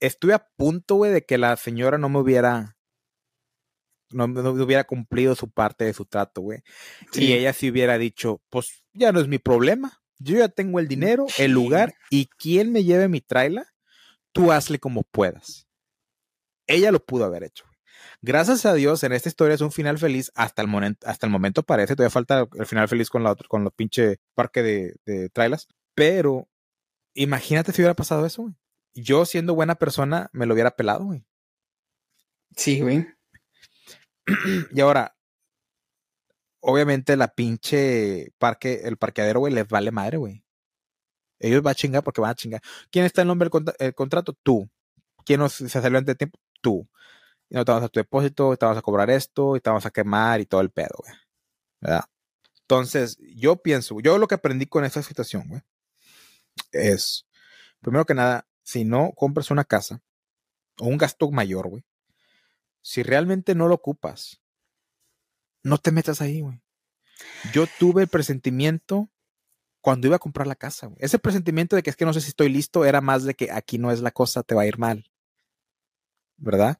Estuve 0.00 0.34
a 0.34 0.48
punto, 0.56 0.96
güey, 0.96 1.12
de 1.12 1.24
que 1.24 1.38
la 1.38 1.56
señora 1.56 1.96
no 1.96 2.08
me 2.08 2.18
hubiera, 2.18 2.76
no, 4.10 4.26
no 4.26 4.50
hubiera 4.50 4.84
cumplido 4.84 5.34
su 5.34 5.50
parte 5.50 5.84
de 5.84 5.94
su 5.94 6.04
trato, 6.04 6.42
güey. 6.42 6.58
Y 7.14 7.32
ella 7.32 7.52
sí 7.52 7.70
hubiera 7.70 7.96
dicho, 7.96 8.42
pues 8.50 8.84
ya 8.92 9.12
no 9.12 9.20
es 9.20 9.28
mi 9.28 9.38
problema, 9.38 10.03
yo 10.18 10.38
ya 10.38 10.48
tengo 10.48 10.78
el 10.78 10.88
dinero, 10.88 11.26
el 11.38 11.52
lugar 11.52 11.94
y 12.10 12.26
quien 12.26 12.72
me 12.72 12.84
lleve 12.84 13.08
mi 13.08 13.20
trailer, 13.20 13.66
tú 14.32 14.52
hazle 14.52 14.78
como 14.78 15.02
puedas. 15.04 15.66
Ella 16.66 16.90
lo 16.92 17.04
pudo 17.04 17.24
haber 17.24 17.44
hecho. 17.44 17.64
Gracias 18.22 18.64
a 18.64 18.74
Dios, 18.74 19.02
en 19.04 19.12
esta 19.12 19.28
historia 19.28 19.54
es 19.54 19.60
un 19.60 19.72
final 19.72 19.98
feliz. 19.98 20.32
Hasta 20.34 20.62
el, 20.62 20.68
momento, 20.68 21.06
hasta 21.06 21.26
el 21.26 21.32
momento 21.32 21.62
parece. 21.62 21.94
Todavía 21.94 22.10
falta 22.10 22.48
el 22.58 22.66
final 22.66 22.88
feliz 22.88 23.10
con, 23.10 23.22
la, 23.22 23.34
con 23.34 23.64
los 23.64 23.72
pinche 23.74 24.18
parque 24.34 24.62
de, 24.62 24.96
de 25.04 25.28
trailers. 25.28 25.68
Pero 25.94 26.48
imagínate 27.14 27.72
si 27.72 27.82
hubiera 27.82 27.94
pasado 27.94 28.24
eso, 28.24 28.42
güey. 28.42 28.54
Yo, 28.94 29.26
siendo 29.26 29.54
buena 29.54 29.74
persona, 29.74 30.30
me 30.32 30.46
lo 30.46 30.54
hubiera 30.54 30.70
pelado, 30.70 31.04
güey. 31.04 31.24
Sí, 32.56 32.80
güey. 32.80 33.06
y 34.72 34.80
ahora, 34.80 35.16
obviamente 36.64 37.16
la 37.16 37.28
pinche 37.28 38.32
parque, 38.38 38.82
el 38.84 38.96
parqueadero, 38.96 39.40
güey, 39.40 39.52
les 39.52 39.68
vale 39.68 39.90
madre, 39.90 40.16
güey. 40.16 40.44
Ellos 41.38 41.62
van 41.62 41.72
a 41.72 41.74
chingar 41.74 42.02
porque 42.02 42.20
van 42.20 42.30
a 42.30 42.34
chingar. 42.34 42.62
¿Quién 42.90 43.04
está 43.04 43.22
en 43.22 43.28
nombre 43.28 43.50
del 43.78 43.94
contrato? 43.94 44.32
Tú. 44.42 44.70
¿Quién 45.26 45.40
nos, 45.40 45.52
se 45.52 45.68
salió 45.68 45.98
antes 45.98 46.14
de 46.14 46.16
tiempo? 46.16 46.38
Tú. 46.62 46.88
Y 47.50 47.54
no 47.56 47.64
te 47.64 47.72
vamos 47.72 47.86
a 47.86 47.88
tu 47.88 48.00
depósito, 48.00 48.56
te 48.56 48.64
vamos 48.64 48.78
a 48.78 48.82
cobrar 48.82 49.10
esto, 49.10 49.56
y 49.56 49.60
te 49.60 49.70
a 49.70 49.90
quemar 49.90 50.40
y 50.40 50.46
todo 50.46 50.62
el 50.62 50.70
pedo, 50.70 50.94
güey. 50.98 51.14
¿Verdad? 51.80 52.04
Entonces, 52.62 53.18
yo 53.36 53.56
pienso, 53.56 54.00
yo 54.00 54.16
lo 54.16 54.26
que 54.26 54.36
aprendí 54.36 54.64
con 54.66 54.84
esta 54.84 55.02
situación, 55.02 55.46
güey, 55.48 55.60
es, 56.72 57.26
primero 57.80 58.06
que 58.06 58.14
nada, 58.14 58.46
si 58.62 58.84
no 58.84 59.12
compras 59.14 59.50
una 59.50 59.64
casa 59.64 60.02
o 60.80 60.86
un 60.86 60.96
gasto 60.96 61.30
mayor, 61.30 61.68
güey, 61.68 61.84
si 62.80 63.02
realmente 63.02 63.54
no 63.54 63.68
lo 63.68 63.74
ocupas, 63.74 64.40
no 65.64 65.78
te 65.78 65.90
metas 65.90 66.20
ahí, 66.20 66.42
güey. 66.42 66.62
Yo 67.52 67.66
tuve 67.78 68.02
el 68.02 68.08
presentimiento 68.08 69.10
cuando 69.80 70.06
iba 70.06 70.16
a 70.16 70.20
comprar 70.20 70.46
la 70.46 70.54
casa, 70.54 70.86
güey. 70.86 70.98
Ese 71.00 71.18
presentimiento 71.18 71.74
de 71.74 71.82
que 71.82 71.90
es 71.90 71.96
que 71.96 72.04
no 72.04 72.12
sé 72.12 72.20
si 72.20 72.28
estoy 72.28 72.48
listo 72.48 72.84
era 72.84 73.00
más 73.00 73.24
de 73.24 73.34
que 73.34 73.50
aquí 73.50 73.78
no 73.78 73.90
es 73.90 74.00
la 74.00 74.12
cosa, 74.12 74.42
te 74.42 74.54
va 74.54 74.62
a 74.62 74.66
ir 74.66 74.78
mal. 74.78 75.10
¿Verdad? 76.36 76.78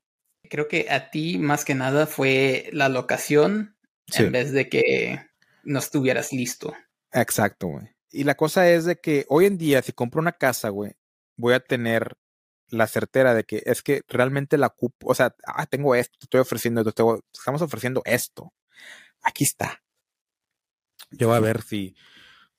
Creo 0.48 0.68
que 0.68 0.90
a 0.90 1.10
ti 1.10 1.38
más 1.38 1.64
que 1.64 1.74
nada 1.74 2.06
fue 2.06 2.68
la 2.72 2.88
locación 2.88 3.76
en 4.16 4.32
vez 4.32 4.52
de 4.52 4.68
que 4.68 5.20
no 5.62 5.78
estuvieras 5.78 6.32
listo. 6.32 6.74
Exacto, 7.12 7.68
güey. 7.68 7.88
Y 8.10 8.24
la 8.24 8.36
cosa 8.36 8.70
es 8.70 8.84
de 8.84 8.96
que 9.00 9.24
hoy 9.28 9.46
en 9.46 9.56
día, 9.58 9.82
si 9.82 9.92
compro 9.92 10.20
una 10.20 10.32
casa, 10.32 10.68
güey, 10.68 10.92
voy 11.36 11.54
a 11.54 11.60
tener 11.60 12.16
la 12.68 12.86
certera 12.86 13.34
de 13.34 13.44
que 13.44 13.62
es 13.64 13.82
que 13.82 14.02
realmente 14.08 14.58
la 14.58 14.68
cupo, 14.68 15.08
o 15.08 15.14
sea, 15.14 15.34
ah, 15.46 15.66
tengo 15.66 15.94
esto, 15.94 16.18
estoy 16.20 16.40
ofreciendo 16.40 16.82
esto, 16.82 17.22
estamos 17.32 17.62
ofreciendo 17.62 18.02
esto 18.04 18.52
aquí 19.24 19.44
está. 19.44 19.82
Yo 21.10 21.28
voy 21.28 21.36
a 21.36 21.40
ver 21.40 21.62
si... 21.62 21.96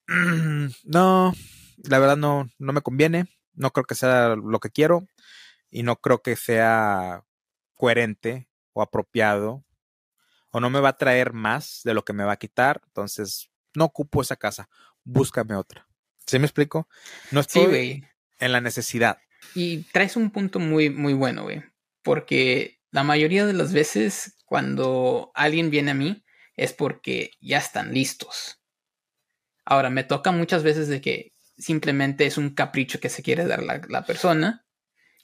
No, 0.83 1.33
la 1.77 1.99
verdad 1.99 2.17
no, 2.17 2.49
no 2.57 2.73
me 2.73 2.81
conviene. 2.81 3.25
No 3.53 3.71
creo 3.71 3.85
que 3.85 3.95
sea 3.95 4.35
lo 4.35 4.59
que 4.59 4.69
quiero. 4.69 5.07
Y 5.69 5.83
no 5.83 5.97
creo 5.97 6.21
que 6.21 6.35
sea 6.35 7.23
coherente 7.73 8.49
o 8.73 8.81
apropiado. 8.81 9.63
O 10.51 10.59
no 10.59 10.69
me 10.69 10.79
va 10.79 10.89
a 10.89 10.97
traer 10.97 11.33
más 11.33 11.81
de 11.83 11.93
lo 11.93 12.05
que 12.05 12.13
me 12.13 12.23
va 12.23 12.33
a 12.33 12.37
quitar. 12.37 12.81
Entonces, 12.87 13.49
no 13.73 13.85
ocupo 13.85 14.21
esa 14.21 14.35
casa. 14.35 14.69
Búscame 15.03 15.55
otra. 15.55 15.87
¿Sí 16.25 16.39
me 16.39 16.45
explico? 16.45 16.87
No 17.31 17.41
estoy 17.41 18.03
en 18.39 18.51
la 18.51 18.61
necesidad. 18.61 19.19
Y 19.53 19.83
traes 19.91 20.15
un 20.15 20.31
punto 20.31 20.59
muy, 20.59 20.89
muy 20.89 21.13
bueno, 21.13 21.43
güey. 21.43 21.63
Porque 22.01 22.79
la 22.91 23.03
mayoría 23.03 23.45
de 23.45 23.53
las 23.53 23.73
veces 23.73 24.37
cuando 24.45 25.31
alguien 25.35 25.69
viene 25.69 25.91
a 25.91 25.95
mí, 25.95 26.24
es 26.55 26.73
porque 26.73 27.31
ya 27.41 27.57
están 27.57 27.93
listos. 27.93 28.61
Ahora, 29.65 29.89
me 29.89 30.03
toca 30.03 30.31
muchas 30.31 30.63
veces 30.63 30.87
de 30.87 31.01
que 31.01 31.33
simplemente 31.57 32.25
es 32.25 32.37
un 32.37 32.51
capricho 32.51 32.99
que 32.99 33.09
se 33.09 33.23
quiere 33.23 33.45
dar 33.45 33.63
la, 33.63 33.81
la 33.89 34.05
persona. 34.05 34.65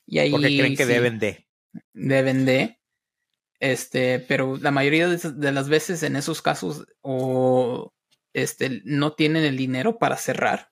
Y 0.05 0.19
ahí, 0.19 0.31
Porque 0.31 0.57
creen 0.57 0.75
que 0.75 0.85
sí, 0.85 0.91
deben 0.91 1.19
de. 1.19 1.47
deben 1.93 2.45
de. 2.45 2.79
Este, 3.59 4.19
pero 4.19 4.57
la 4.57 4.71
mayoría 4.71 5.07
de, 5.07 5.17
de 5.17 5.51
las 5.51 5.69
veces 5.69 6.01
en 6.01 6.15
esos 6.15 6.41
casos 6.41 6.87
o 7.01 7.93
este, 8.33 8.81
no 8.85 9.13
tienen 9.13 9.43
el 9.43 9.55
dinero 9.55 9.99
para 9.99 10.17
cerrar 10.17 10.71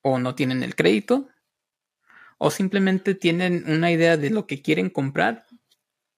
o 0.00 0.18
no 0.18 0.34
tienen 0.34 0.62
el 0.62 0.74
crédito 0.74 1.28
o 2.38 2.50
simplemente 2.50 3.14
tienen 3.14 3.64
una 3.66 3.90
idea 3.90 4.16
de 4.16 4.30
lo 4.30 4.46
que 4.46 4.62
quieren 4.62 4.90
comprar, 4.90 5.44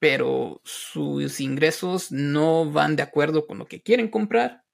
pero 0.00 0.60
sus 0.64 1.40
ingresos 1.40 2.10
no 2.10 2.70
van 2.70 2.96
de 2.96 3.02
acuerdo 3.02 3.46
con 3.46 3.58
lo 3.58 3.66
que 3.66 3.82
quieren 3.82 4.08
comprar 4.08 4.64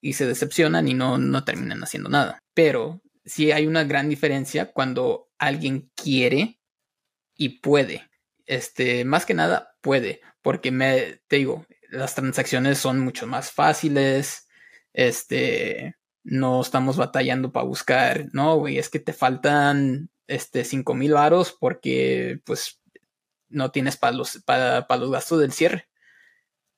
y 0.00 0.14
se 0.14 0.26
decepcionan 0.26 0.88
y 0.88 0.94
no, 0.94 1.18
no 1.18 1.44
terminan 1.44 1.82
haciendo 1.84 2.08
nada. 2.08 2.40
Pero 2.54 3.02
sí 3.24 3.52
hay 3.52 3.66
una 3.66 3.84
gran 3.84 4.08
diferencia 4.08 4.72
cuando 4.72 5.30
alguien 5.38 5.90
quiere 5.94 6.58
y 7.36 7.60
puede. 7.60 8.10
Este, 8.46 9.04
más 9.04 9.26
que 9.26 9.34
nada 9.34 9.76
puede, 9.82 10.20
porque 10.40 10.70
me 10.70 11.20
te 11.28 11.36
digo, 11.36 11.66
las 11.90 12.14
transacciones 12.14 12.78
son 12.78 12.98
mucho 12.98 13.26
más 13.26 13.52
fáciles. 13.52 14.48
Este, 14.94 15.96
no 16.24 16.62
estamos 16.62 16.96
batallando 16.96 17.52
para 17.52 17.66
buscar, 17.66 18.26
no, 18.32 18.56
güey, 18.56 18.78
es 18.78 18.88
que 18.88 19.00
te 19.00 19.12
faltan 19.12 20.10
este 20.26 20.64
cinco 20.64 20.94
mil 20.94 21.12
varos 21.12 21.56
porque 21.58 22.40
pues 22.44 22.81
no 23.52 23.70
tienes 23.70 23.96
para 23.96 24.16
los, 24.16 24.42
para, 24.44 24.86
para 24.86 25.00
los 25.00 25.10
gastos 25.10 25.40
del 25.40 25.52
cierre. 25.52 25.88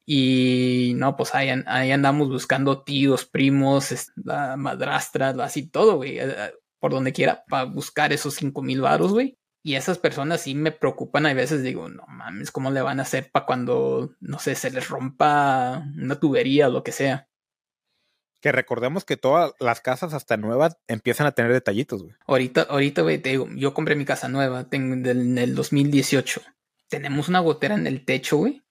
Y 0.06 0.92
no, 0.96 1.16
pues 1.16 1.34
ahí, 1.34 1.48
ahí 1.66 1.90
andamos 1.90 2.28
buscando 2.28 2.82
tíos, 2.82 3.24
primos, 3.24 4.12
la 4.16 4.56
madrastra, 4.56 5.30
así 5.40 5.66
todo, 5.66 5.96
güey, 5.96 6.18
eh, 6.18 6.26
eh, 6.28 6.52
por 6.78 6.92
donde 6.92 7.12
quiera, 7.12 7.44
para 7.48 7.64
buscar 7.64 8.12
esos 8.12 8.34
cinco 8.34 8.62
mil 8.62 8.82
varos, 8.82 9.12
güey. 9.12 9.38
Y 9.62 9.76
esas 9.76 9.96
personas 9.96 10.42
sí 10.42 10.54
me 10.54 10.72
preocupan. 10.72 11.24
Hay 11.24 11.34
veces 11.34 11.62
digo, 11.62 11.88
no 11.88 12.04
mames, 12.06 12.50
¿cómo 12.50 12.70
le 12.70 12.82
van 12.82 12.98
a 13.00 13.04
hacer 13.04 13.30
para 13.32 13.46
cuando, 13.46 14.14
no 14.20 14.38
sé, 14.38 14.54
se 14.54 14.70
les 14.70 14.88
rompa 14.90 15.84
una 15.96 16.20
tubería 16.20 16.68
o 16.68 16.70
lo 16.70 16.84
que 16.84 16.92
sea? 16.92 17.28
Que 18.42 18.52
recordemos 18.52 19.06
que 19.06 19.16
todas 19.16 19.54
las 19.58 19.80
casas, 19.80 20.12
hasta 20.12 20.36
nuevas, 20.36 20.76
empiezan 20.86 21.26
a 21.26 21.32
tener 21.32 21.50
detallitos, 21.50 22.02
güey. 22.02 22.14
Ahorita, 22.26 22.66
ahorita, 22.68 23.00
güey, 23.00 23.16
te 23.16 23.30
digo, 23.30 23.48
yo 23.56 23.72
compré 23.72 23.96
mi 23.96 24.04
casa 24.04 24.28
nueva 24.28 24.68
tengo 24.68 24.96
del, 24.96 25.22
en 25.22 25.38
el 25.38 25.54
2018. 25.54 26.42
Tenemos 26.94 27.28
una 27.28 27.40
gotera 27.40 27.74
en 27.74 27.88
el 27.88 28.04
techo, 28.04 28.36
güey. 28.36 28.62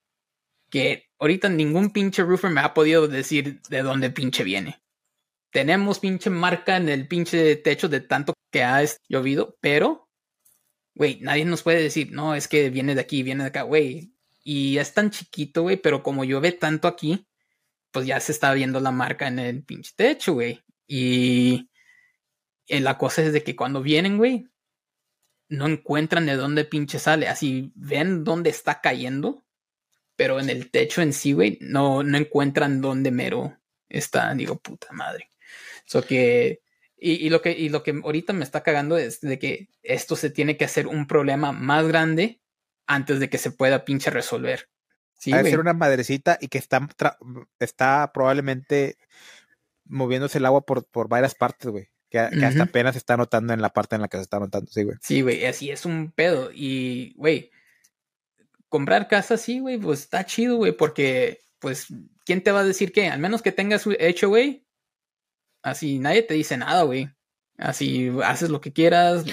Que 0.69 1.09
ahorita 1.19 1.49
ningún 1.49 1.91
pinche 1.91 2.23
roofer 2.23 2.51
me 2.51 2.61
ha 2.61 2.73
podido 2.73 3.09
decir 3.09 3.61
de 3.69 3.81
dónde 3.81 4.11
pinche 4.11 4.45
viene. 4.45 4.81
Tenemos 5.51 5.99
pinche 5.99 6.29
marca 6.29 6.77
en 6.77 6.87
el 6.87 7.05
pinche 7.07 7.57
techo 7.57 7.89
de 7.89 7.99
tanto 7.99 8.33
que 8.49 8.63
ha 8.63 8.81
llovido, 9.09 9.57
pero, 9.59 10.09
güey, 10.95 11.19
nadie 11.19 11.43
nos 11.43 11.63
puede 11.63 11.83
decir, 11.83 12.13
no, 12.13 12.33
es 12.33 12.47
que 12.47 12.69
viene 12.69 12.95
de 12.95 13.01
aquí, 13.01 13.23
viene 13.23 13.43
de 13.43 13.49
acá, 13.49 13.63
güey. 13.63 14.13
Y 14.41 14.77
es 14.77 14.93
tan 14.93 15.11
chiquito, 15.11 15.63
güey, 15.63 15.75
pero 15.75 16.01
como 16.01 16.23
llueve 16.23 16.53
tanto 16.53 16.87
aquí, 16.87 17.27
pues 17.91 18.05
ya 18.07 18.19
se 18.21 18.31
está 18.31 18.53
viendo 18.53 18.79
la 18.79 18.91
marca 18.91 19.27
en 19.27 19.39
el 19.39 19.63
pinche 19.63 19.91
techo, 19.95 20.33
güey. 20.33 20.63
Y 20.87 21.69
eh, 22.67 22.79
la 22.79 22.97
cosa 22.97 23.21
es 23.21 23.33
de 23.33 23.43
que 23.43 23.55
cuando 23.55 23.81
vienen, 23.81 24.17
güey, 24.17 24.47
no 25.53 25.67
encuentran 25.67 26.25
de 26.25 26.35
dónde 26.35 26.65
pinche 26.65 26.99
sale. 26.99 27.27
Así 27.27 27.71
ven 27.75 28.23
dónde 28.23 28.49
está 28.49 28.81
cayendo, 28.81 29.43
pero 30.15 30.39
en 30.39 30.49
el 30.49 30.71
techo 30.71 31.01
en 31.01 31.13
sí, 31.13 31.33
güey, 31.33 31.57
no, 31.61 32.03
no 32.03 32.17
encuentran 32.17 32.81
dónde 32.81 33.11
mero 33.11 33.57
está. 33.87 34.33
Digo, 34.33 34.57
puta 34.57 34.91
madre. 34.91 35.29
So 35.85 36.03
que. 36.03 36.61
Y, 36.97 37.25
y 37.25 37.29
lo 37.29 37.41
que, 37.41 37.51
y 37.51 37.69
lo 37.69 37.83
que 37.83 37.91
ahorita 37.91 38.33
me 38.33 38.43
está 38.43 38.63
cagando 38.63 38.97
es 38.97 39.19
de 39.21 39.37
que 39.37 39.67
esto 39.83 40.15
se 40.15 40.29
tiene 40.29 40.55
que 40.57 40.65
hacer 40.65 40.87
un 40.87 41.05
problema 41.05 41.51
más 41.51 41.85
grande 41.85 42.39
antes 42.87 43.19
de 43.19 43.29
que 43.29 43.37
se 43.37 43.51
pueda 43.51 43.85
pinche 43.85 44.09
resolver. 44.09 44.69
Sí, 45.19 45.31
güey. 45.31 45.51
ser 45.51 45.59
una 45.59 45.73
madrecita 45.73 46.37
y 46.41 46.47
que 46.47 46.57
está, 46.57 46.87
está 47.59 48.11
probablemente 48.13 48.97
moviéndose 49.85 50.37
el 50.37 50.45
agua 50.45 50.61
por, 50.61 50.85
por 50.85 51.09
varias 51.09 51.35
partes, 51.35 51.69
güey. 51.69 51.92
Que, 52.13 52.29
que 52.29 52.45
hasta 52.45 52.61
apenas 52.61 52.93
se 52.93 52.99
está 52.99 53.17
notando 53.17 53.53
en 53.53 53.61
la 53.63 53.73
parte 53.73 53.95
en 53.95 54.03
la 54.03 54.07
que 54.07 54.17
se 54.17 54.21
está 54.23 54.39
notando, 54.39 54.69
sí, 54.71 54.83
güey. 54.83 54.97
Sí, 55.01 55.21
güey, 55.21 55.45
así 55.47 55.71
es 55.71 55.83
un 55.83 56.11
pedo. 56.11 56.51
Y, 56.53 57.15
güey, 57.15 57.49
comprar 58.69 59.07
casa, 59.07 59.35
sí, 59.35 59.57
güey, 59.59 59.79
pues 59.79 60.01
está 60.01 60.23
chido, 60.23 60.57
güey, 60.57 60.73
porque, 60.73 61.41
pues, 61.57 61.87
¿quién 62.23 62.43
te 62.43 62.51
va 62.51 62.59
a 62.59 62.65
decir 62.65 62.91
qué? 62.91 63.07
Al 63.07 63.19
menos 63.19 63.41
que 63.41 63.51
tengas 63.51 63.87
hecho, 63.97 64.29
güey. 64.29 64.63
Así 65.63 65.97
nadie 65.97 66.21
te 66.21 66.35
dice 66.35 66.55
nada, 66.55 66.83
güey. 66.83 67.09
Así 67.57 68.11
haces 68.23 68.51
lo 68.51 68.61
que 68.61 68.73
quieras. 68.73 69.25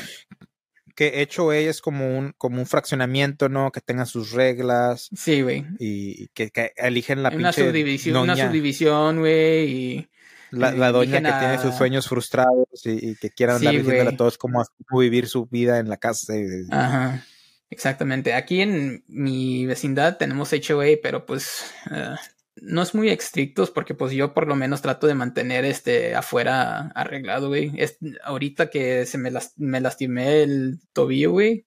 Que 0.95 1.21
hecho 1.21 1.53
ella 1.53 1.69
es 1.69 1.83
como 1.83 2.16
un, 2.16 2.33
como 2.38 2.61
un 2.61 2.66
fraccionamiento, 2.66 3.51
¿no? 3.51 3.73
Que 3.73 3.83
tenga 3.83 4.07
sus 4.07 4.33
reglas 4.33 5.11
Sí, 5.14 5.43
güey. 5.43 5.66
y, 5.79 6.25
y 6.25 6.29
que, 6.29 6.51
que 6.51 6.73
eligen 6.77 7.23
la 7.23 7.29
Una 7.29 7.51
pinche 7.51 7.69
subdivisión, 7.69 8.16
una 8.16 8.37
subdivisión, 8.37 9.19
güey, 9.19 9.71
y 9.71 10.09
la, 10.50 10.72
la 10.72 10.92
doña 10.92 11.20
que 11.22 11.32
tiene 11.38 11.58
sus 11.58 11.74
sueños 11.76 12.08
frustrados 12.08 12.68
y, 12.84 13.10
y 13.10 13.16
que 13.16 13.30
quieran 13.30 13.56
andar 13.56 13.72
Sí, 13.72 13.78
diciéndole 13.78 14.10
a 14.10 14.16
todos 14.16 14.38
cómo, 14.38 14.62
cómo 14.88 15.00
vivir 15.00 15.26
su 15.28 15.46
vida 15.46 15.78
en 15.78 15.88
la 15.88 15.96
casa. 15.96 16.34
Ajá. 16.70 17.24
Exactamente. 17.70 18.34
Aquí 18.34 18.60
en 18.62 19.04
mi 19.06 19.64
vecindad 19.66 20.16
tenemos 20.16 20.52
HOA, 20.52 20.86
pero 21.02 21.24
pues 21.24 21.72
eh, 21.92 22.16
no 22.56 22.82
es 22.82 22.94
muy 22.96 23.10
estrictos 23.10 23.70
porque 23.70 23.94
pues 23.94 24.12
yo 24.12 24.34
por 24.34 24.48
lo 24.48 24.56
menos 24.56 24.82
trato 24.82 25.06
de 25.06 25.14
mantener 25.14 25.64
este 25.64 26.16
afuera 26.16 26.88
arreglado, 26.96 27.46
güey. 27.48 27.70
Es, 27.76 27.98
ahorita 28.24 28.70
que 28.70 29.06
se 29.06 29.18
me, 29.18 29.30
las- 29.30 29.54
me 29.56 29.80
lastimé 29.80 30.42
el 30.42 30.80
tobillo, 30.92 31.30
güey. 31.30 31.64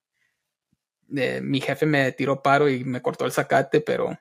eh, 1.15 1.39
mi 1.41 1.61
jefe 1.61 1.85
me 1.85 2.11
tiró 2.11 2.41
paro 2.41 2.69
y 2.69 2.83
me 2.83 3.01
cortó 3.01 3.25
el 3.25 3.31
zacate, 3.31 3.79
pero 3.81 4.17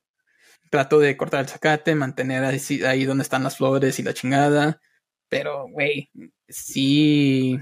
trato 0.72 0.98
de 0.98 1.18
cortar 1.18 1.40
el 1.40 1.48
zacate, 1.48 1.94
mantener 1.94 2.44
ahí, 2.44 2.58
ahí 2.86 3.04
donde 3.04 3.22
están 3.22 3.44
las 3.44 3.58
flores 3.58 3.98
y 3.98 4.02
la 4.02 4.14
chingada. 4.14 4.80
Pero, 5.28 5.68
güey, 5.68 6.10
sí 6.48 7.58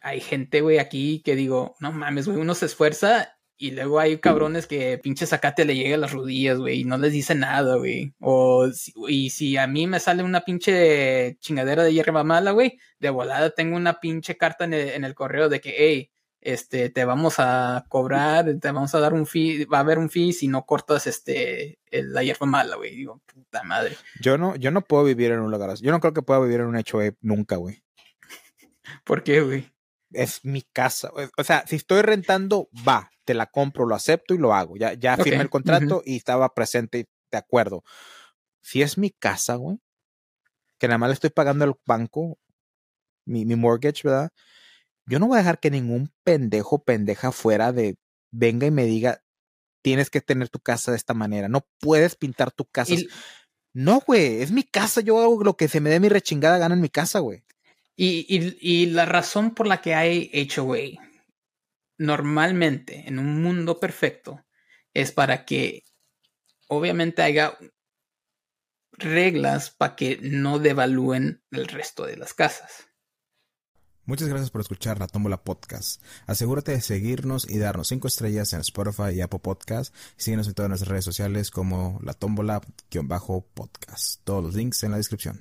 hay 0.00 0.20
gente, 0.20 0.60
güey, 0.60 0.78
aquí 0.78 1.20
que 1.24 1.34
digo, 1.34 1.74
no 1.80 1.90
mames, 1.90 2.28
güey, 2.28 2.38
uno 2.38 2.54
se 2.54 2.66
esfuerza 2.66 3.36
y 3.56 3.72
luego 3.72 3.98
hay 3.98 4.18
cabrones 4.18 4.68
que 4.68 4.98
pinche 4.98 5.26
zacate 5.26 5.64
le 5.64 5.74
llega 5.74 5.96
a 5.96 5.98
las 5.98 6.12
rodillas, 6.12 6.58
güey, 6.58 6.82
y 6.82 6.84
no 6.84 6.96
les 6.96 7.12
dice 7.12 7.34
nada, 7.34 7.76
güey. 7.76 8.14
O, 8.20 8.68
y 9.08 9.30
si 9.30 9.56
a 9.56 9.66
mí 9.66 9.88
me 9.88 9.98
sale 9.98 10.22
una 10.22 10.42
pinche 10.42 11.36
chingadera 11.40 11.82
de 11.82 11.92
hierba 11.92 12.22
mala, 12.22 12.52
güey, 12.52 12.78
de 13.00 13.10
volada 13.10 13.50
tengo 13.50 13.76
una 13.76 13.98
pinche 13.98 14.36
carta 14.36 14.64
en 14.64 14.74
el, 14.74 14.90
en 14.90 15.04
el 15.04 15.14
correo 15.14 15.48
de 15.48 15.60
que, 15.60 15.74
hey, 15.76 16.10
este, 16.44 16.90
te 16.90 17.04
vamos 17.04 17.36
a 17.38 17.84
cobrar, 17.88 18.44
te 18.60 18.70
vamos 18.70 18.94
a 18.94 19.00
dar 19.00 19.14
un 19.14 19.26
fee, 19.26 19.64
va 19.64 19.78
a 19.78 19.80
haber 19.80 19.98
un 19.98 20.10
fee 20.10 20.32
si 20.32 20.46
no 20.46 20.64
cortas, 20.66 21.06
este, 21.06 21.78
el- 21.90 22.12
la 22.12 22.22
hierba 22.22 22.46
mala, 22.46 22.76
güey. 22.76 22.94
Digo, 22.94 23.20
puta 23.26 23.62
madre. 23.64 23.96
Yo 24.20 24.38
no, 24.38 24.54
yo 24.56 24.70
no 24.70 24.82
puedo 24.82 25.04
vivir 25.04 25.32
en 25.32 25.40
un 25.40 25.50
lugar 25.50 25.70
así. 25.70 25.82
Yo 25.84 25.90
no 25.90 26.00
creo 26.00 26.12
que 26.12 26.22
pueda 26.22 26.40
vivir 26.40 26.60
en 26.60 26.66
un 26.66 26.76
hecho 26.76 26.98
nunca, 27.20 27.56
güey. 27.56 27.82
¿Por 29.04 29.22
qué, 29.24 29.40
güey? 29.40 29.72
Es 30.12 30.44
mi 30.44 30.62
casa. 30.62 31.10
O 31.36 31.44
sea, 31.44 31.64
si 31.66 31.76
estoy 31.76 32.02
rentando, 32.02 32.68
va, 32.86 33.10
te 33.24 33.34
la 33.34 33.46
compro, 33.46 33.86
lo 33.86 33.94
acepto 33.94 34.34
y 34.34 34.38
lo 34.38 34.54
hago. 34.54 34.76
Ya, 34.76 34.92
ya 34.92 35.16
firmé 35.24 35.42
el 35.42 35.50
contrato 35.50 36.02
y 36.04 36.16
estaba 36.16 36.52
presente 36.54 37.08
de 37.32 37.38
acuerdo. 37.38 37.82
Si 38.60 38.82
es 38.82 38.96
mi 38.98 39.10
casa, 39.10 39.56
güey, 39.56 39.78
que 40.78 40.88
nada 40.88 40.98
más 40.98 41.08
le 41.08 41.14
estoy 41.14 41.30
pagando 41.30 41.64
al 41.64 41.74
banco, 41.86 42.38
mi, 43.24 43.44
mi 43.44 43.56
mortgage, 43.56 44.02
¿verdad? 44.04 44.30
Yo 45.06 45.18
no 45.18 45.26
voy 45.26 45.36
a 45.36 45.38
dejar 45.38 45.60
que 45.60 45.70
ningún 45.70 46.12
pendejo, 46.24 46.82
pendeja 46.84 47.30
fuera 47.32 47.72
de 47.72 47.96
venga 48.32 48.66
y 48.66 48.70
me 48.70 48.84
diga, 48.86 49.22
tienes 49.82 50.08
que 50.10 50.20
tener 50.20 50.48
tu 50.48 50.60
casa 50.60 50.90
de 50.90 50.96
esta 50.96 51.14
manera. 51.14 51.48
No 51.48 51.66
puedes 51.80 52.16
pintar 52.16 52.50
tu 52.52 52.64
casa. 52.64 52.94
Y, 52.94 53.08
No, 53.74 54.00
güey, 54.06 54.40
es 54.40 54.50
mi 54.52 54.62
casa. 54.62 55.00
Yo 55.00 55.20
hago 55.20 55.42
lo 55.44 55.56
que 55.56 55.68
se 55.68 55.80
me 55.80 55.90
dé 55.90 56.00
mi 56.00 56.08
rechingada 56.08 56.58
gana 56.58 56.74
en 56.74 56.80
mi 56.80 56.88
casa, 56.88 57.18
güey. 57.18 57.42
y, 57.96 58.26
y- 58.28 58.56
y 58.60 58.86
la 58.86 59.04
razón 59.04 59.52
por 59.54 59.66
la 59.68 59.80
que 59.80 59.94
hay 59.94 60.30
HOA 60.56 61.00
normalmente 61.98 63.04
en 63.06 63.18
un 63.20 63.42
mundo 63.42 63.78
perfecto 63.78 64.44
es 64.94 65.12
para 65.12 65.44
que 65.44 65.82
obviamente 66.68 67.22
haya 67.22 67.56
reglas 68.92 69.70
para 69.70 69.96
que 69.96 70.18
no 70.22 70.58
devalúen 70.58 71.42
el 71.50 71.66
resto 71.68 72.04
de 72.06 72.16
las 72.16 72.34
casas. 72.34 72.88
Muchas 74.06 74.28
gracias 74.28 74.50
por 74.50 74.60
escuchar 74.60 74.98
La 74.98 75.06
Tómbola 75.06 75.42
Podcast. 75.42 76.02
Asegúrate 76.26 76.72
de 76.72 76.82
seguirnos 76.82 77.48
y 77.48 77.56
darnos 77.58 77.88
5 77.88 78.06
estrellas 78.06 78.52
en 78.52 78.60
Spotify 78.60 79.14
y 79.14 79.22
Apple 79.22 79.38
Podcast. 79.38 79.94
Síguenos 80.16 80.46
en 80.46 80.52
todas 80.54 80.68
nuestras 80.68 80.90
redes 80.90 81.06
sociales 81.06 81.50
como 81.50 81.98
La 82.02 82.12
Tómbola-podcast. 82.12 84.20
Todos 84.24 84.44
los 84.44 84.54
links 84.54 84.82
en 84.82 84.90
la 84.90 84.98
descripción. 84.98 85.40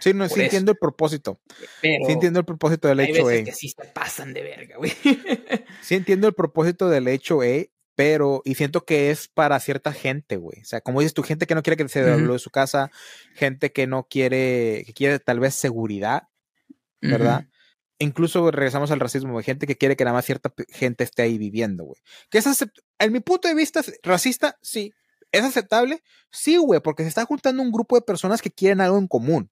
Sí, 0.00 0.12
no, 0.12 0.28
sí 0.28 0.42
entiendo 0.42 0.72
el 0.72 0.78
propósito. 0.78 1.40
Pero 1.80 2.04
Sí 2.04 2.12
entiendo 2.12 2.40
el 2.40 2.44
propósito 2.44 2.88
del 2.88 3.00
hecho, 3.00 3.30
eh. 3.30 3.44
que 3.44 3.52
sí 3.52 3.70
se 3.70 3.84
pasan 3.86 4.34
de 4.34 4.42
verga, 4.42 4.76
güey. 4.76 4.92
Sí 5.82 5.94
entiendo 5.94 6.28
el 6.28 6.34
propósito 6.34 6.90
del 6.90 7.08
hecho, 7.08 7.42
eh, 7.42 7.70
pero 7.94 8.42
y 8.44 8.56
siento 8.56 8.84
que 8.84 9.10
es 9.10 9.28
para 9.28 9.58
cierta 9.60 9.94
gente, 9.94 10.36
güey. 10.36 10.60
O 10.60 10.64
sea, 10.66 10.82
como 10.82 11.00
dices 11.00 11.14
tú, 11.14 11.22
gente 11.22 11.46
que 11.46 11.54
no 11.54 11.62
quiere 11.62 11.78
que 11.78 11.88
se 11.88 12.00
Ujú. 12.02 12.10
devalúe 12.10 12.38
su 12.38 12.50
casa, 12.50 12.90
gente 13.34 13.72
que 13.72 13.86
no 13.86 14.06
quiere, 14.06 14.82
que 14.84 14.92
quiere 14.92 15.18
tal 15.20 15.40
vez 15.40 15.54
seguridad. 15.54 16.24
¿Verdad? 17.06 17.46
Incluso 17.98 18.50
regresamos 18.50 18.90
al 18.90 19.00
racismo, 19.00 19.32
güey. 19.32 19.44
Gente 19.44 19.66
que 19.66 19.76
quiere 19.76 19.96
que 19.96 20.04
nada 20.04 20.14
más 20.14 20.24
cierta 20.24 20.52
gente 20.68 21.04
esté 21.04 21.22
ahí 21.22 21.38
viviendo, 21.38 21.84
güey. 21.84 22.00
Que 22.30 22.38
es 22.38 22.46
En 22.98 23.12
mi 23.12 23.20
punto 23.20 23.48
de 23.48 23.54
vista, 23.54 23.82
racista, 24.02 24.58
sí. 24.60 24.92
¿Es 25.32 25.44
aceptable? 25.44 26.02
Sí, 26.30 26.56
güey, 26.56 26.80
porque 26.80 27.02
se 27.02 27.08
está 27.08 27.24
juntando 27.24 27.62
un 27.62 27.72
grupo 27.72 27.96
de 27.96 28.02
personas 28.02 28.42
que 28.42 28.50
quieren 28.50 28.80
algo 28.80 28.98
en 28.98 29.08
común. 29.08 29.50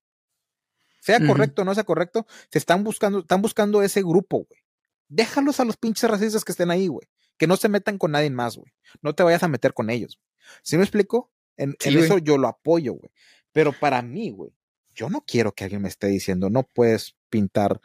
Sea 1.01 1.19
correcto 1.25 1.61
o 1.61 1.65
no 1.65 1.75
sea 1.75 1.83
correcto, 1.83 2.25
se 2.49 2.57
están 2.57 2.83
buscando, 2.83 3.19
están 3.19 3.39
buscando 3.39 3.83
ese 3.83 4.01
grupo, 4.01 4.37
güey. 4.37 4.61
Déjalos 5.07 5.59
a 5.59 5.65
los 5.65 5.77
pinches 5.77 6.09
racistas 6.09 6.43
que 6.43 6.51
estén 6.51 6.71
ahí, 6.71 6.87
güey. 6.87 7.07
Que 7.37 7.45
no 7.45 7.57
se 7.57 7.69
metan 7.69 7.99
con 7.99 8.11
nadie 8.11 8.31
más, 8.31 8.57
güey. 8.57 8.71
No 9.03 9.13
te 9.13 9.21
vayas 9.21 9.43
a 9.43 9.47
meter 9.47 9.73
con 9.73 9.91
ellos. 9.91 10.19
¿Sí 10.63 10.77
me 10.77 10.83
explico? 10.83 11.31
En, 11.57 11.75
eso 11.79 12.17
yo 12.17 12.39
lo 12.39 12.47
apoyo, 12.47 12.93
güey. 12.93 13.11
Pero 13.51 13.71
para 13.71 14.01
mí, 14.01 14.31
güey, 14.31 14.51
yo 14.95 15.09
no 15.09 15.21
quiero 15.21 15.53
que 15.53 15.65
alguien 15.65 15.81
me 15.81 15.89
esté 15.89 16.07
diciendo, 16.07 16.49
no 16.49 16.63
puedes 16.63 17.15
pintar 17.29 17.79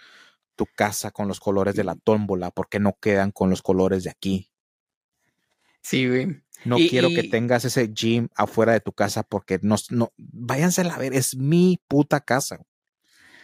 tu 0.56 0.66
casa 0.66 1.10
con 1.10 1.28
los 1.28 1.40
colores 1.40 1.74
de 1.74 1.84
la 1.84 1.96
tómbola 1.96 2.50
porque 2.50 2.78
no 2.78 2.96
quedan 3.00 3.32
con 3.32 3.50
los 3.50 3.62
colores 3.62 4.04
de 4.04 4.10
aquí. 4.10 4.50
Sí, 5.82 6.08
güey. 6.08 6.42
No 6.64 6.76
quiero 6.76 7.08
que 7.08 7.24
tengas 7.24 7.64
ese 7.64 7.88
gym 7.88 8.28
afuera 8.34 8.72
de 8.72 8.80
tu 8.80 8.92
casa 8.92 9.22
porque 9.22 9.58
no, 9.62 9.76
no, 9.88 10.12
váyanse 10.18 10.82
a 10.82 10.98
ver, 10.98 11.14
es 11.14 11.34
mi 11.36 11.80
puta 11.88 12.20
casa. 12.20 12.60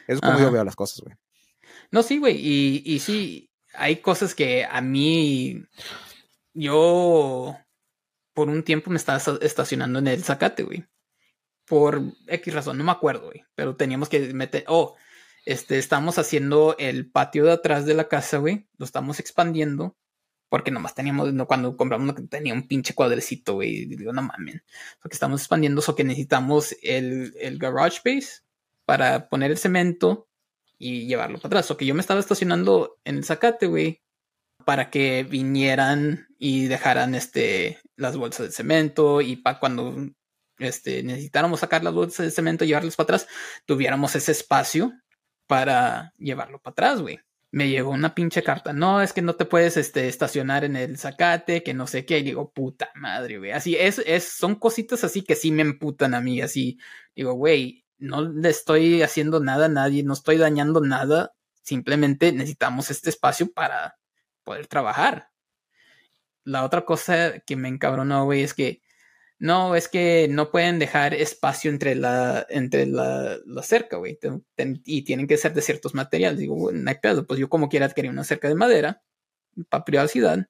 Es 0.06 0.20
como 0.20 0.38
yo 0.38 0.52
veo 0.52 0.64
las 0.64 0.76
cosas, 0.76 1.00
güey. 1.00 1.16
No, 1.90 2.02
sí, 2.02 2.18
güey. 2.18 2.36
Y, 2.36 2.82
y 2.84 2.98
sí, 2.98 3.50
hay 3.72 3.96
cosas 3.96 4.34
que 4.34 4.64
a 4.64 4.80
mí, 4.82 5.62
yo 6.52 7.56
por 8.34 8.50
un 8.50 8.62
tiempo 8.62 8.90
me 8.90 8.98
estaba 8.98 9.18
estacionando 9.40 9.98
en 9.98 10.08
el 10.08 10.22
Zacate, 10.22 10.62
güey. 10.62 10.84
Por 11.66 12.02
X 12.26 12.54
razón, 12.54 12.78
no 12.78 12.84
me 12.84 12.92
acuerdo, 12.92 13.26
güey. 13.26 13.44
Pero 13.54 13.76
teníamos 13.76 14.08
que 14.08 14.32
meter, 14.32 14.64
oh, 14.68 14.96
este, 15.44 15.78
estamos 15.78 16.18
haciendo 16.18 16.76
el 16.78 17.10
patio 17.10 17.44
de 17.44 17.52
atrás 17.52 17.86
de 17.86 17.94
la 17.94 18.08
casa, 18.08 18.38
güey. 18.38 18.68
Lo 18.78 18.84
estamos 18.84 19.20
expandiendo. 19.20 19.96
Porque 20.48 20.70
nomás 20.70 20.94
teníamos, 20.94 21.32
no, 21.32 21.46
cuando 21.46 21.76
compramos 21.76 22.14
tenía 22.30 22.54
un 22.54 22.68
pinche 22.68 22.94
cuadrecito, 22.94 23.54
güey. 23.54 23.86
Digo, 23.86 24.12
no 24.12 24.22
mames. 24.22 24.62
Porque 25.02 25.14
estamos 25.14 25.40
expandiendo, 25.40 25.80
eso 25.80 25.96
que 25.96 26.04
necesitamos 26.04 26.76
el, 26.82 27.34
el 27.40 27.58
garage 27.58 27.96
space 27.96 28.42
para 28.84 29.28
poner 29.28 29.50
el 29.50 29.58
cemento 29.58 30.28
y 30.78 31.06
llevarlo 31.06 31.38
para 31.38 31.48
atrás. 31.48 31.70
O 31.70 31.76
que 31.76 31.86
yo 31.86 31.94
me 31.94 32.00
estaba 32.00 32.20
estacionando 32.20 32.98
en 33.04 33.16
el 33.16 33.24
zacate, 33.24 33.66
güey, 33.66 34.02
para 34.64 34.90
que 34.90 35.24
vinieran 35.24 36.28
y 36.38 36.66
dejaran 36.66 37.14
este, 37.14 37.80
las 37.96 38.16
bolsas 38.16 38.46
de 38.46 38.52
cemento 38.52 39.20
y 39.20 39.36
para 39.36 39.58
cuando 39.60 39.94
este, 40.58 41.02
necesitáramos 41.02 41.60
sacar 41.60 41.84
las 41.84 41.94
bolsas 41.94 42.26
de 42.26 42.30
cemento 42.30 42.64
y 42.64 42.68
llevarlas 42.68 42.96
para 42.96 43.04
atrás, 43.04 43.28
tuviéramos 43.64 44.14
ese 44.14 44.32
espacio 44.32 44.92
para 45.46 46.12
llevarlo 46.18 46.60
para 46.60 46.72
atrás, 46.72 47.00
güey. 47.00 47.20
Me 47.52 47.68
llegó 47.68 47.90
una 47.90 48.14
pinche 48.14 48.42
carta. 48.42 48.72
No, 48.72 49.00
es 49.00 49.12
que 49.12 49.22
no 49.22 49.34
te 49.36 49.44
puedes 49.44 49.76
este, 49.76 50.08
estacionar 50.08 50.64
en 50.64 50.76
el 50.76 50.98
zacate, 50.98 51.62
que 51.62 51.74
no 51.74 51.86
sé 51.86 52.04
qué. 52.04 52.18
Y 52.18 52.22
digo, 52.22 52.52
puta 52.52 52.90
madre, 52.96 53.38
güey. 53.38 53.52
Así 53.52 53.76
es, 53.76 54.00
es, 54.04 54.24
son 54.24 54.56
cositas 54.56 55.04
así 55.04 55.22
que 55.22 55.36
sí 55.36 55.52
me 55.52 55.62
emputan 55.62 56.14
a 56.14 56.20
mí. 56.20 56.40
Así 56.42 56.78
digo, 57.14 57.32
güey, 57.34 57.86
no 57.98 58.22
le 58.22 58.48
estoy 58.50 59.02
haciendo 59.02 59.40
nada 59.40 59.66
a 59.66 59.70
nadie, 59.70 60.02
no 60.02 60.12
estoy 60.12 60.36
dañando 60.36 60.80
nada, 60.80 61.34
simplemente 61.62 62.32
necesitamos 62.32 62.90
este 62.90 63.10
espacio 63.10 63.52
para 63.52 63.98
poder 64.44 64.66
trabajar. 64.66 65.30
La 66.44 66.64
otra 66.64 66.84
cosa 66.84 67.40
que 67.40 67.56
me 67.56 67.68
encabronó, 67.68 68.24
güey, 68.24 68.42
es 68.42 68.54
que 68.54 68.82
no, 69.38 69.76
es 69.76 69.88
que 69.88 70.28
no 70.30 70.50
pueden 70.50 70.78
dejar 70.78 71.12
espacio 71.14 71.70
entre 71.70 71.94
la, 71.94 72.46
entre 72.48 72.86
la, 72.86 73.38
la 73.44 73.62
cerca, 73.62 73.96
güey, 73.98 74.18
y 74.84 75.02
tienen 75.02 75.26
que 75.26 75.36
ser 75.36 75.52
de 75.52 75.62
ciertos 75.62 75.94
materiales. 75.94 76.38
Digo, 76.38 76.72
no 76.72 76.90
hay 76.90 76.96
pedo, 77.02 77.26
pues 77.26 77.38
yo 77.38 77.48
como 77.48 77.68
quiera 77.68 77.88
quería 77.90 78.10
una 78.10 78.24
cerca 78.24 78.48
de 78.48 78.54
madera 78.54 79.02
para 79.68 79.84
privacidad, 79.84 80.48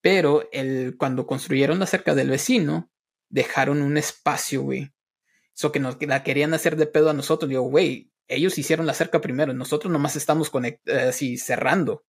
pero 0.00 0.48
el, 0.52 0.96
cuando 0.98 1.26
construyeron 1.26 1.78
la 1.78 1.86
cerca 1.86 2.14
del 2.14 2.30
vecino, 2.30 2.90
dejaron 3.30 3.82
un 3.82 3.96
espacio, 3.96 4.62
güey, 4.62 4.92
eso 5.54 5.72
que 5.72 5.80
nos 5.80 6.00
la 6.02 6.22
querían 6.22 6.54
hacer 6.54 6.76
de 6.76 6.86
pedo 6.86 7.10
a 7.10 7.14
nosotros. 7.14 7.48
Digo, 7.48 7.62
güey, 7.62 8.10
ellos 8.28 8.58
hicieron 8.58 8.86
la 8.86 8.94
cerca 8.94 9.20
primero, 9.20 9.52
nosotros 9.52 9.92
nomás 9.92 10.16
estamos 10.16 10.50
eh, 10.62 10.78
así 11.08 11.36
cerrando. 11.36 12.04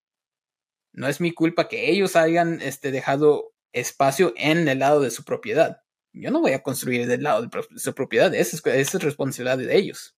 No 0.93 1.07
es 1.07 1.21
mi 1.21 1.33
culpa 1.33 1.67
que 1.67 1.89
ellos 1.89 2.15
hayan 2.15 2.61
este, 2.61 2.91
dejado 2.91 3.53
espacio 3.73 4.33
en 4.35 4.67
el 4.67 4.79
lado 4.79 5.01
de 5.01 5.11
su 5.11 5.23
propiedad. 5.23 5.81
Yo 6.13 6.31
no 6.31 6.41
voy 6.41 6.51
a 6.53 6.63
construir 6.63 7.07
del 7.07 7.23
lado 7.23 7.43
de 7.43 7.49
su 7.77 7.93
propiedad, 7.93 8.33
esa 8.35 8.57
es, 8.71 8.93
responsabilidad 8.93 9.57
de 9.57 9.75
ellos. 9.75 10.15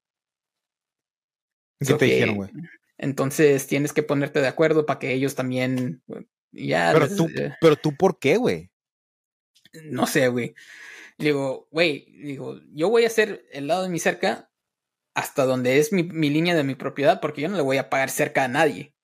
¿Qué 1.79 1.93
te 1.93 2.05
dijeron, 2.05 2.35
güey? 2.35 2.49
Entonces 2.97 3.67
tienes 3.67 3.93
que 3.93 4.03
ponerte 4.03 4.39
de 4.41 4.47
acuerdo 4.47 4.85
para 4.85 4.99
que 4.99 5.13
ellos 5.13 5.35
también. 5.35 6.01
Ya. 6.51 6.91
Pero 6.93 7.15
tú, 7.15 7.27
eh, 7.35 7.53
pero 7.59 7.75
tú, 7.75 7.95
¿por 7.95 8.17
qué, 8.19 8.37
güey? 8.37 8.71
No 9.73 10.07
sé, 10.07 10.27
güey 10.27 10.55
digo, 11.17 11.67
güey, 11.71 12.05
digo, 12.23 12.59
yo 12.73 12.89
voy 12.89 13.03
a 13.03 13.07
hacer 13.07 13.45
el 13.51 13.67
lado 13.67 13.83
de 13.83 13.89
mi 13.89 13.99
cerca 13.99 14.49
hasta 15.13 15.45
donde 15.45 15.77
es 15.79 15.91
mi, 15.91 16.03
línea 16.03 16.55
de 16.55 16.63
mi 16.63 16.75
propiedad, 16.75 17.19
porque 17.21 17.41
yo 17.41 17.49
no 17.49 17.55
le 17.55 17.61
voy 17.61 17.77
a 17.77 17.89
pagar 17.89 18.09
cerca 18.09 18.43
a 18.43 18.47
nadie. 18.47 18.95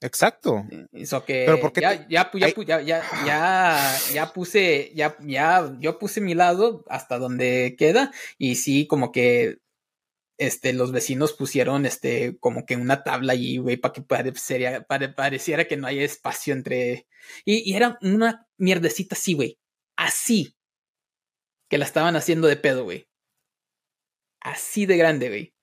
Exacto. 0.00 0.64
Eso 0.92 1.24
que 1.24 1.44
Pero 1.44 1.60
porque 1.60 1.80
ya, 1.80 2.06
ya, 2.08 2.30
ya, 2.32 2.54
ya, 2.64 3.02
ya, 3.26 3.98
ya, 4.12 4.32
puse, 4.32 4.92
ya, 4.94 5.16
ya, 5.20 5.74
yo 5.80 5.98
puse 5.98 6.20
mi 6.20 6.34
lado 6.34 6.84
hasta 6.88 7.18
donde 7.18 7.74
queda, 7.76 8.12
y 8.38 8.56
sí, 8.56 8.86
como 8.86 9.10
que 9.10 9.58
este, 10.38 10.72
los 10.72 10.92
vecinos 10.92 11.32
pusieron 11.32 11.84
este, 11.84 12.38
como 12.38 12.64
que 12.64 12.76
una 12.76 13.02
tabla 13.02 13.32
allí, 13.32 13.58
güey, 13.58 13.76
para 13.76 13.92
que 13.92 14.02
pareciera, 14.02 14.84
pareciera 14.84 15.66
que 15.66 15.76
no 15.76 15.88
hay 15.88 15.98
espacio 16.00 16.54
entre. 16.54 17.08
Y, 17.44 17.68
y 17.70 17.74
era 17.74 17.98
una 18.00 18.46
mierdecita 18.56 19.16
así, 19.16 19.34
güey. 19.34 19.58
Así 19.96 20.54
que 21.68 21.76
la 21.76 21.84
estaban 21.84 22.14
haciendo 22.14 22.46
de 22.46 22.56
pedo, 22.56 22.84
güey. 22.84 23.08
Así 24.40 24.86
de 24.86 24.96
grande, 24.96 25.28
güey. 25.28 25.54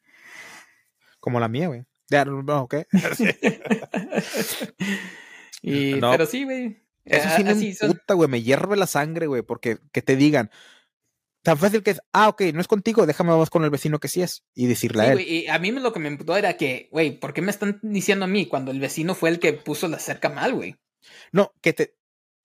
Como 1.21 1.39
la 1.39 1.47
mía, 1.47 1.67
güey. 1.67 1.85
Ya, 2.09 2.25
no, 2.25 2.61
ok. 2.61 2.75
y, 5.61 5.99
Pero 5.99 6.25
sí, 6.25 6.43
güey. 6.43 6.83
Eso 7.05 7.29
sí 7.35 7.43
me 7.43 7.55
puta, 7.87 8.15
güey. 8.15 8.29
Me 8.29 8.41
hierve 8.41 8.77
la 8.77 8.87
sangre, 8.87 9.27
güey. 9.27 9.43
Porque 9.43 9.77
que 9.91 10.01
te 10.01 10.15
digan, 10.15 10.49
tan 11.43 11.57
fácil 11.57 11.83
que 11.83 11.91
es, 11.91 12.01
ah, 12.13 12.29
ok, 12.29 12.41
no 12.53 12.61
es 12.61 12.67
contigo, 12.67 13.05
déjame 13.05 13.29
vamos 13.29 13.51
con 13.51 13.63
el 13.63 13.69
vecino 13.69 13.99
que 13.99 14.07
sí 14.07 14.21
es. 14.21 14.43
Y 14.55 14.65
decirle 14.65 15.03
a 15.03 15.13
él. 15.13 15.21
y 15.21 15.47
a 15.47 15.59
mí 15.59 15.71
lo 15.71 15.93
que 15.93 15.99
me 15.99 16.09
imputó 16.09 16.35
era 16.35 16.57
que, 16.57 16.89
güey, 16.91 17.19
¿por 17.19 17.33
qué 17.33 17.41
me 17.41 17.51
están 17.51 17.79
diciendo 17.83 18.25
a 18.25 18.27
mí 18.27 18.47
cuando 18.47 18.71
el 18.71 18.79
vecino 18.79 19.13
fue 19.13 19.29
el 19.29 19.39
que 19.39 19.53
puso 19.53 19.87
la 19.87 19.99
cerca 19.99 20.29
mal, 20.29 20.53
güey? 20.53 20.75
No, 21.31 21.51
que 21.61 21.73
te. 21.73 21.95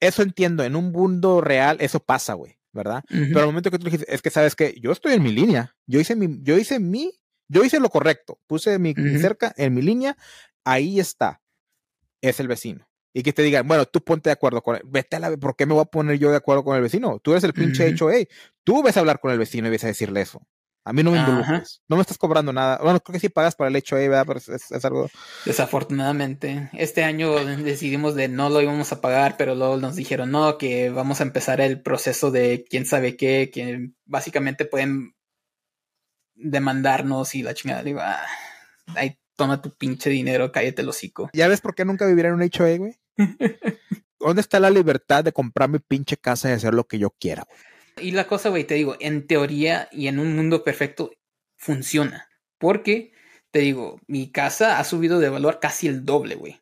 Eso 0.00 0.22
entiendo, 0.22 0.64
en 0.64 0.76
un 0.76 0.92
mundo 0.92 1.40
real 1.40 1.78
eso 1.80 2.00
pasa, 2.00 2.34
güey. 2.34 2.60
¿verdad? 2.72 3.04
Pero 3.08 3.40
al 3.40 3.46
momento 3.46 3.70
que 3.70 3.78
tú 3.78 3.84
dijiste, 3.84 4.12
es 4.12 4.22
que 4.22 4.30
sabes 4.30 4.54
que 4.54 4.74
yo 4.80 4.92
estoy 4.92 5.14
en 5.14 5.22
mi 5.22 5.32
línea, 5.32 5.74
yo 5.86 6.00
hice 6.00 6.14
mi, 6.14 6.38
yo 6.42 6.56
hice 6.56 6.78
mi, 6.78 7.12
yo 7.50 7.64
hice 7.64 7.80
lo 7.80 7.90
correcto, 7.90 8.38
puse 8.46 8.78
mi 8.78 8.94
cerca 8.94 9.52
en 9.56 9.74
mi 9.74 9.82
línea, 9.82 10.16
ahí 10.64 11.00
está, 11.00 11.42
es 12.20 12.40
el 12.40 12.48
vecino. 12.48 12.88
Y 13.12 13.24
que 13.24 13.32
te 13.32 13.42
digan, 13.42 13.66
bueno, 13.66 13.86
tú 13.86 14.00
ponte 14.00 14.30
de 14.30 14.32
acuerdo 14.32 14.62
con 14.62 14.76
él, 14.76 14.82
vete 14.84 15.16
a 15.16 15.18
la, 15.18 15.36
¿por 15.36 15.56
qué 15.56 15.66
me 15.66 15.74
voy 15.74 15.82
a 15.82 15.86
poner 15.86 16.16
yo 16.18 16.30
de 16.30 16.36
acuerdo 16.36 16.62
con 16.62 16.76
el 16.76 16.82
vecino? 16.82 17.18
Tú 17.18 17.32
eres 17.32 17.42
el 17.42 17.52
pinche 17.52 17.88
hecho, 17.88 18.08
hey, 18.08 18.28
tú 18.62 18.82
ves 18.84 18.96
a 18.96 19.00
hablar 19.00 19.18
con 19.18 19.32
el 19.32 19.38
vecino 19.38 19.66
y 19.66 19.70
ves 19.70 19.82
a 19.82 19.88
decirle 19.88 20.20
eso. 20.20 20.40
A 20.84 20.92
mí 20.92 21.02
no 21.02 21.10
me 21.10 21.18
involucres. 21.18 21.82
No 21.88 21.96
me 21.96 22.02
estás 22.02 22.16
cobrando 22.16 22.52
nada. 22.52 22.78
Bueno, 22.82 23.00
creo 23.00 23.12
que 23.12 23.20
sí 23.20 23.28
pagas 23.28 23.54
para 23.54 23.68
el 23.68 23.76
hecho 23.76 23.96
ahí, 23.96 24.08
¿verdad? 24.08 24.24
Pero 24.26 24.56
es, 24.56 24.84
algo. 24.84 25.10
Desafortunadamente. 25.44 26.70
Este 26.72 27.04
año 27.04 27.34
decidimos 27.56 28.14
de 28.14 28.28
no 28.28 28.48
lo 28.48 28.62
íbamos 28.62 28.90
a 28.90 29.00
pagar, 29.02 29.36
pero 29.36 29.54
luego 29.54 29.76
nos 29.76 29.94
dijeron 29.96 30.30
no, 30.30 30.56
que 30.56 30.88
vamos 30.88 31.20
a 31.20 31.24
empezar 31.24 31.60
el 31.60 31.82
proceso 31.82 32.30
de 32.30 32.64
quién 32.68 32.86
sabe 32.86 33.16
qué, 33.16 33.50
que 33.52 33.90
básicamente 34.06 34.64
pueden 34.64 35.14
demandarnos 36.40 37.34
y 37.34 37.42
la 37.42 37.54
chingada. 37.54 37.82
Digo, 37.82 38.00
ah, 38.00 38.24
ahí 38.94 39.18
toma 39.36 39.62
tu 39.62 39.74
pinche 39.74 40.10
dinero, 40.10 40.52
cállate 40.52 40.82
el 40.82 40.88
hocico. 40.88 41.30
¿Ya 41.32 41.48
ves 41.48 41.60
por 41.60 41.74
qué 41.74 41.84
nunca 41.84 42.06
viviré 42.06 42.28
en 42.28 42.34
un 42.34 42.42
HOA, 42.42 42.76
güey? 42.76 42.96
¿Dónde 44.18 44.42
está 44.42 44.60
la 44.60 44.70
libertad 44.70 45.24
de 45.24 45.32
comprar 45.32 45.70
mi 45.70 45.78
pinche 45.78 46.16
casa 46.16 46.50
y 46.50 46.52
hacer 46.52 46.74
lo 46.74 46.86
que 46.86 46.98
yo 46.98 47.10
quiera, 47.10 47.44
güey? 47.48 47.58
Y 48.08 48.12
la 48.12 48.26
cosa, 48.26 48.48
güey, 48.48 48.64
te 48.64 48.74
digo, 48.74 48.96
en 49.00 49.26
teoría 49.26 49.88
y 49.92 50.08
en 50.08 50.18
un 50.18 50.34
mundo 50.34 50.64
perfecto 50.64 51.10
funciona. 51.56 52.28
Porque, 52.58 53.12
te 53.50 53.60
digo, 53.60 54.00
mi 54.06 54.30
casa 54.30 54.78
ha 54.78 54.84
subido 54.84 55.18
de 55.20 55.28
valor 55.28 55.58
casi 55.60 55.86
el 55.86 56.04
doble, 56.04 56.34
güey. 56.34 56.60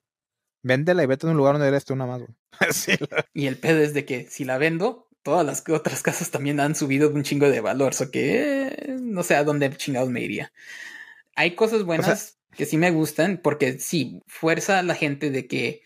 Véndela 0.62 1.02
y 1.02 1.06
vete 1.06 1.26
a 1.26 1.30
un 1.30 1.36
lugar 1.36 1.54
donde 1.54 1.68
eres 1.68 1.84
tú 1.84 1.96
nada 1.96 2.10
más, 2.10 2.22
güey. 2.22 2.36
Y 3.34 3.46
el 3.46 3.58
pedo 3.58 3.78
es 3.78 3.94
de 3.94 4.04
que 4.04 4.26
si 4.28 4.44
la 4.44 4.58
vendo, 4.58 5.07
todas 5.22 5.44
las 5.44 5.64
otras 5.68 6.02
casas 6.02 6.30
también 6.30 6.60
han 6.60 6.74
subido 6.74 7.10
un 7.10 7.22
chingo 7.22 7.48
de 7.48 7.60
valor. 7.60 7.92
O 8.00 8.10
que 8.10 8.96
no 9.00 9.22
sé 9.22 9.36
a 9.36 9.44
dónde 9.44 9.70
chingados 9.76 10.10
me 10.10 10.22
iría. 10.22 10.52
Hay 11.36 11.54
cosas 11.54 11.84
buenas 11.84 12.38
que 12.56 12.66
sí 12.66 12.76
me 12.76 12.90
gustan, 12.90 13.40
porque 13.42 13.78
sí, 13.78 14.22
fuerza 14.26 14.78
a 14.78 14.82
la 14.82 14.94
gente 14.94 15.30
de 15.30 15.46
que 15.46 15.82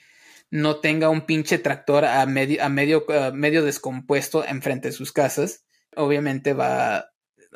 no 0.50 0.80
tenga 0.80 1.08
un 1.08 1.26
pinche 1.26 1.58
tractor 1.58 2.04
a 2.04 2.24
medio, 2.26 2.62
a 2.62 2.68
medio, 2.68 3.06
medio 3.32 3.64
descompuesto 3.64 4.44
enfrente 4.44 4.88
de 4.88 4.92
sus 4.92 5.12
casas. 5.12 5.64
Obviamente 5.96 6.52
va. 6.52 7.06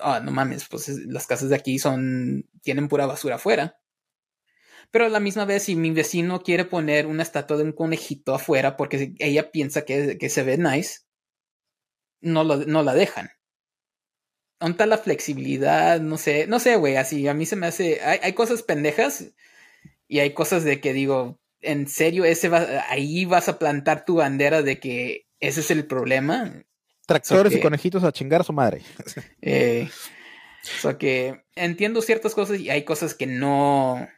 Ah, 0.00 0.20
no 0.22 0.30
mames, 0.32 0.66
pues 0.68 0.88
las 1.06 1.26
casas 1.26 1.50
de 1.50 1.56
aquí 1.56 1.78
son. 1.78 2.48
tienen 2.62 2.88
pura 2.88 3.06
basura 3.06 3.36
afuera. 3.36 3.78
Pero 4.90 5.06
a 5.06 5.08
la 5.08 5.20
misma 5.20 5.44
vez, 5.44 5.64
si 5.64 5.76
mi 5.76 5.90
vecino 5.90 6.42
quiere 6.42 6.64
poner 6.64 7.06
una 7.06 7.22
estatua 7.22 7.56
de 7.56 7.64
un 7.64 7.72
conejito 7.72 8.34
afuera 8.34 8.76
porque 8.76 9.14
ella 9.18 9.50
piensa 9.50 9.84
que, 9.84 10.16
que 10.18 10.28
se 10.30 10.42
ve 10.42 10.56
nice, 10.58 11.00
no, 12.26 12.44
lo, 12.44 12.56
no 12.56 12.82
la 12.82 12.94
dejan. 12.94 13.30
¿Dónde 14.60 14.86
la 14.86 14.98
flexibilidad? 14.98 16.00
No 16.00 16.16
sé, 16.16 16.46
no 16.46 16.58
sé, 16.58 16.76
güey, 16.76 16.96
así 16.96 17.28
a 17.28 17.34
mí 17.34 17.46
se 17.46 17.56
me 17.56 17.66
hace... 17.66 18.00
Hay, 18.02 18.18
hay, 18.22 18.32
cosas 18.32 18.62
pendejas 18.62 19.26
y 20.08 20.20
hay 20.20 20.32
cosas 20.32 20.64
de 20.64 20.80
que 20.80 20.92
digo, 20.92 21.38
en 21.60 21.88
serio, 21.88 22.24
ese 22.24 22.48
va, 22.48 22.66
ahí 22.88 23.24
vas 23.24 23.48
a 23.48 23.58
plantar 23.58 24.04
tu 24.04 24.16
bandera 24.16 24.62
de 24.62 24.80
que 24.80 25.26
ese 25.40 25.60
es 25.60 25.70
el 25.70 25.86
problema. 25.86 26.64
Tractores 27.06 27.54
y 27.54 27.60
conejitos 27.60 28.02
a 28.02 28.12
chingar 28.12 28.40
a 28.40 28.44
su 28.44 28.52
madre. 28.52 28.82
Eh, 29.42 29.88
o 30.78 30.80
sea 30.80 30.98
que 30.98 31.44
entiendo 31.54 32.02
ciertas 32.02 32.34
cosas 32.34 32.58
y 32.58 32.70
hay 32.70 32.84
cosas 32.84 33.14
que 33.14 33.26
no. 33.26 34.08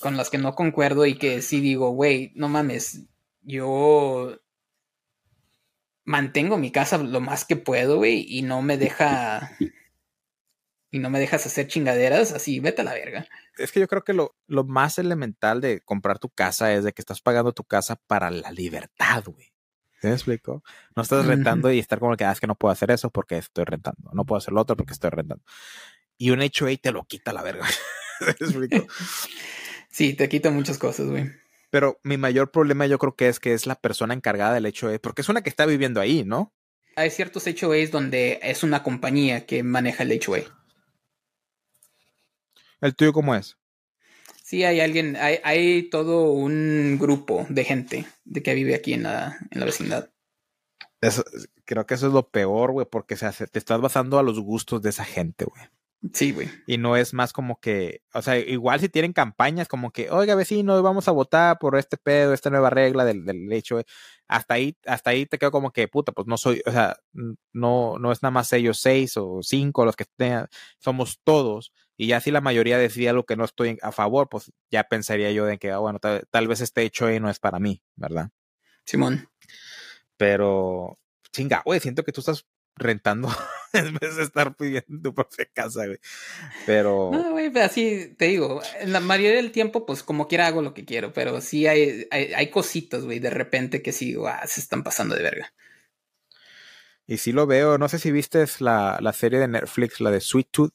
con 0.00 0.18
las 0.18 0.28
que 0.28 0.36
no 0.36 0.54
concuerdo 0.54 1.06
y 1.06 1.16
que 1.16 1.40
sí 1.40 1.60
digo, 1.60 1.90
güey, 1.92 2.32
no 2.34 2.50
mames, 2.50 3.06
yo 3.40 4.38
mantengo 6.10 6.58
mi 6.58 6.72
casa 6.72 6.98
lo 6.98 7.20
más 7.20 7.44
que 7.44 7.54
puedo, 7.54 7.98
güey, 7.98 8.26
y 8.28 8.42
no 8.42 8.62
me 8.62 8.76
deja. 8.76 9.56
Y 10.90 10.98
no 10.98 11.08
me 11.08 11.20
dejas 11.20 11.46
hacer 11.46 11.68
chingaderas, 11.68 12.32
así, 12.32 12.58
vete 12.58 12.82
a 12.82 12.84
la 12.84 12.94
verga. 12.94 13.28
Es 13.56 13.70
que 13.70 13.78
yo 13.78 13.86
creo 13.86 14.02
que 14.02 14.12
lo, 14.12 14.34
lo 14.48 14.64
más 14.64 14.98
elemental 14.98 15.60
de 15.60 15.80
comprar 15.82 16.18
tu 16.18 16.28
casa 16.28 16.74
es 16.74 16.82
de 16.82 16.92
que 16.92 17.00
estás 17.00 17.20
pagando 17.20 17.52
tu 17.52 17.62
casa 17.62 17.94
para 18.08 18.28
la 18.32 18.50
libertad, 18.50 19.22
güey. 19.24 19.52
¿Sí 20.00 20.08
me 20.08 20.14
explico? 20.14 20.64
No 20.96 21.02
estás 21.02 21.26
rentando 21.26 21.70
y 21.70 21.78
estar 21.78 22.00
como 22.00 22.16
que, 22.16 22.24
ah, 22.24 22.32
es 22.32 22.40
que 22.40 22.48
no 22.48 22.56
puedo 22.56 22.72
hacer 22.72 22.90
eso 22.90 23.10
porque 23.10 23.38
estoy 23.38 23.64
rentando. 23.64 24.10
No 24.12 24.24
puedo 24.24 24.38
hacer 24.38 24.52
lo 24.52 24.62
otro 24.62 24.76
porque 24.76 24.94
estoy 24.94 25.10
rentando. 25.10 25.44
Y 26.18 26.30
un 26.30 26.40
HOA 26.40 26.76
te 26.82 26.90
lo 26.90 27.04
quita 27.04 27.32
la 27.32 27.42
verga. 27.42 27.66
¿Sí 28.18 28.24
me 28.24 28.30
explico? 28.30 28.86
Sí, 29.92 30.14
te 30.14 30.28
quita 30.28 30.52
muchas 30.52 30.78
cosas, 30.78 31.08
güey. 31.08 31.32
Pero 31.70 32.00
mi 32.02 32.16
mayor 32.16 32.50
problema 32.50 32.86
yo 32.86 32.98
creo 32.98 33.14
que 33.14 33.28
es 33.28 33.40
que 33.40 33.54
es 33.54 33.66
la 33.66 33.76
persona 33.76 34.14
encargada 34.14 34.54
del 34.54 34.66
HOA, 34.66 34.98
porque 34.98 35.22
es 35.22 35.28
una 35.28 35.42
que 35.42 35.50
está 35.50 35.66
viviendo 35.66 36.00
ahí, 36.00 36.24
¿no? 36.24 36.52
Hay 36.96 37.10
ciertos 37.10 37.46
HOAs 37.46 37.90
donde 37.90 38.40
es 38.42 38.62
una 38.62 38.82
compañía 38.82 39.46
que 39.46 39.62
maneja 39.62 40.02
el 40.02 40.20
HOA. 40.26 40.40
¿El 42.80 42.94
tuyo 42.94 43.12
cómo 43.12 43.34
es? 43.34 43.56
Sí, 44.42 44.64
hay 44.64 44.80
alguien, 44.80 45.16
hay, 45.16 45.38
hay 45.44 45.88
todo 45.90 46.32
un 46.32 46.98
grupo 46.98 47.46
de 47.48 47.64
gente 47.64 48.06
de 48.24 48.42
que 48.42 48.54
vive 48.54 48.74
aquí 48.74 48.94
en 48.94 49.04
la, 49.04 49.38
en 49.50 49.60
la 49.60 49.66
vecindad. 49.66 50.10
Eso, 51.00 51.22
creo 51.64 51.86
que 51.86 51.94
eso 51.94 52.08
es 52.08 52.12
lo 52.12 52.28
peor, 52.30 52.72
güey, 52.72 52.86
porque 52.90 53.16
se 53.16 53.26
hace, 53.26 53.46
te 53.46 53.60
estás 53.60 53.80
basando 53.80 54.18
a 54.18 54.22
los 54.22 54.40
gustos 54.40 54.82
de 54.82 54.90
esa 54.90 55.04
gente, 55.04 55.44
güey. 55.44 55.62
Sí, 56.14 56.32
güey. 56.32 56.48
Y 56.66 56.78
no 56.78 56.96
es 56.96 57.12
más 57.12 57.32
como 57.34 57.60
que, 57.60 58.02
o 58.14 58.22
sea, 58.22 58.38
igual 58.38 58.80
si 58.80 58.88
tienen 58.88 59.12
campañas 59.12 59.68
como 59.68 59.90
que, 59.90 60.10
oiga, 60.10 60.34
vecino, 60.34 60.82
vamos 60.82 61.08
a 61.08 61.10
votar 61.12 61.58
por 61.58 61.76
este 61.76 61.98
pedo, 61.98 62.32
esta 62.32 62.48
nueva 62.48 62.70
regla 62.70 63.04
del, 63.04 63.26
del 63.26 63.52
hecho, 63.52 63.74
güey. 63.76 63.84
Hasta 64.26 64.54
ahí, 64.54 64.76
hasta 64.86 65.10
ahí 65.10 65.26
te 65.26 65.36
quedo 65.38 65.50
como 65.50 65.72
que, 65.72 65.88
puta, 65.88 66.12
pues 66.12 66.26
no 66.26 66.38
soy, 66.38 66.62
o 66.64 66.70
sea, 66.72 66.96
no, 67.52 67.98
no 67.98 68.12
es 68.12 68.22
nada 68.22 68.30
más 68.30 68.50
ellos 68.54 68.78
seis 68.80 69.16
o 69.18 69.40
cinco 69.42 69.84
los 69.84 69.94
que 69.94 70.06
tengan, 70.16 70.48
somos 70.78 71.20
todos. 71.22 71.72
Y 71.98 72.06
ya 72.06 72.20
si 72.20 72.30
la 72.30 72.40
mayoría 72.40 72.78
decía 72.78 73.10
algo 73.10 73.24
que 73.24 73.36
no 73.36 73.44
estoy 73.44 73.76
a 73.82 73.92
favor, 73.92 74.28
pues 74.30 74.50
ya 74.70 74.84
pensaría 74.84 75.32
yo 75.32 75.44
de 75.44 75.58
que, 75.58 75.70
ah, 75.70 75.78
bueno, 75.78 75.98
tal, 75.98 76.24
tal 76.30 76.48
vez 76.48 76.62
este 76.62 76.82
hecho 76.82 77.06
ahí 77.06 77.20
no 77.20 77.28
es 77.28 77.38
para 77.38 77.58
mí, 77.58 77.82
¿verdad? 77.96 78.30
Simón. 78.86 79.28
Pero, 80.16 80.98
chinga, 81.32 81.62
güey, 81.64 81.80
siento 81.80 82.04
que 82.04 82.12
tú 82.12 82.20
estás 82.22 82.46
rentando 82.76 83.28
en 83.72 83.94
vez 83.94 84.16
de 84.16 84.22
estar 84.22 84.56
pidiendo 84.56 85.00
tu 85.02 85.14
propia 85.14 85.46
casa, 85.52 85.86
güey. 85.86 85.98
Pero. 86.66 87.10
No, 87.12 87.32
güey, 87.32 87.56
así 87.58 88.14
te 88.16 88.26
digo, 88.26 88.62
en 88.80 88.92
la 88.92 89.00
mayoría 89.00 89.36
del 89.36 89.52
tiempo, 89.52 89.86
pues 89.86 90.02
como 90.02 90.28
quiera 90.28 90.46
hago 90.46 90.62
lo 90.62 90.74
que 90.74 90.84
quiero, 90.84 91.12
pero 91.12 91.40
sí 91.40 91.66
hay, 91.66 92.06
hay, 92.10 92.32
hay 92.32 92.50
cositas, 92.50 93.04
güey, 93.04 93.18
de 93.18 93.30
repente 93.30 93.82
que 93.82 93.92
sí, 93.92 94.16
ah, 94.26 94.46
se 94.46 94.60
están 94.60 94.82
pasando 94.82 95.14
de 95.14 95.22
verga. 95.22 95.52
Y 97.06 97.16
sí 97.16 97.32
lo 97.32 97.46
veo, 97.46 97.76
no 97.76 97.88
sé 97.88 97.98
si 97.98 98.12
viste 98.12 98.44
la, 98.60 98.98
la 99.00 99.12
serie 99.12 99.40
de 99.40 99.48
Netflix, 99.48 100.00
la 100.00 100.10
de 100.10 100.20
Sweet 100.20 100.48
Tooth. 100.50 100.72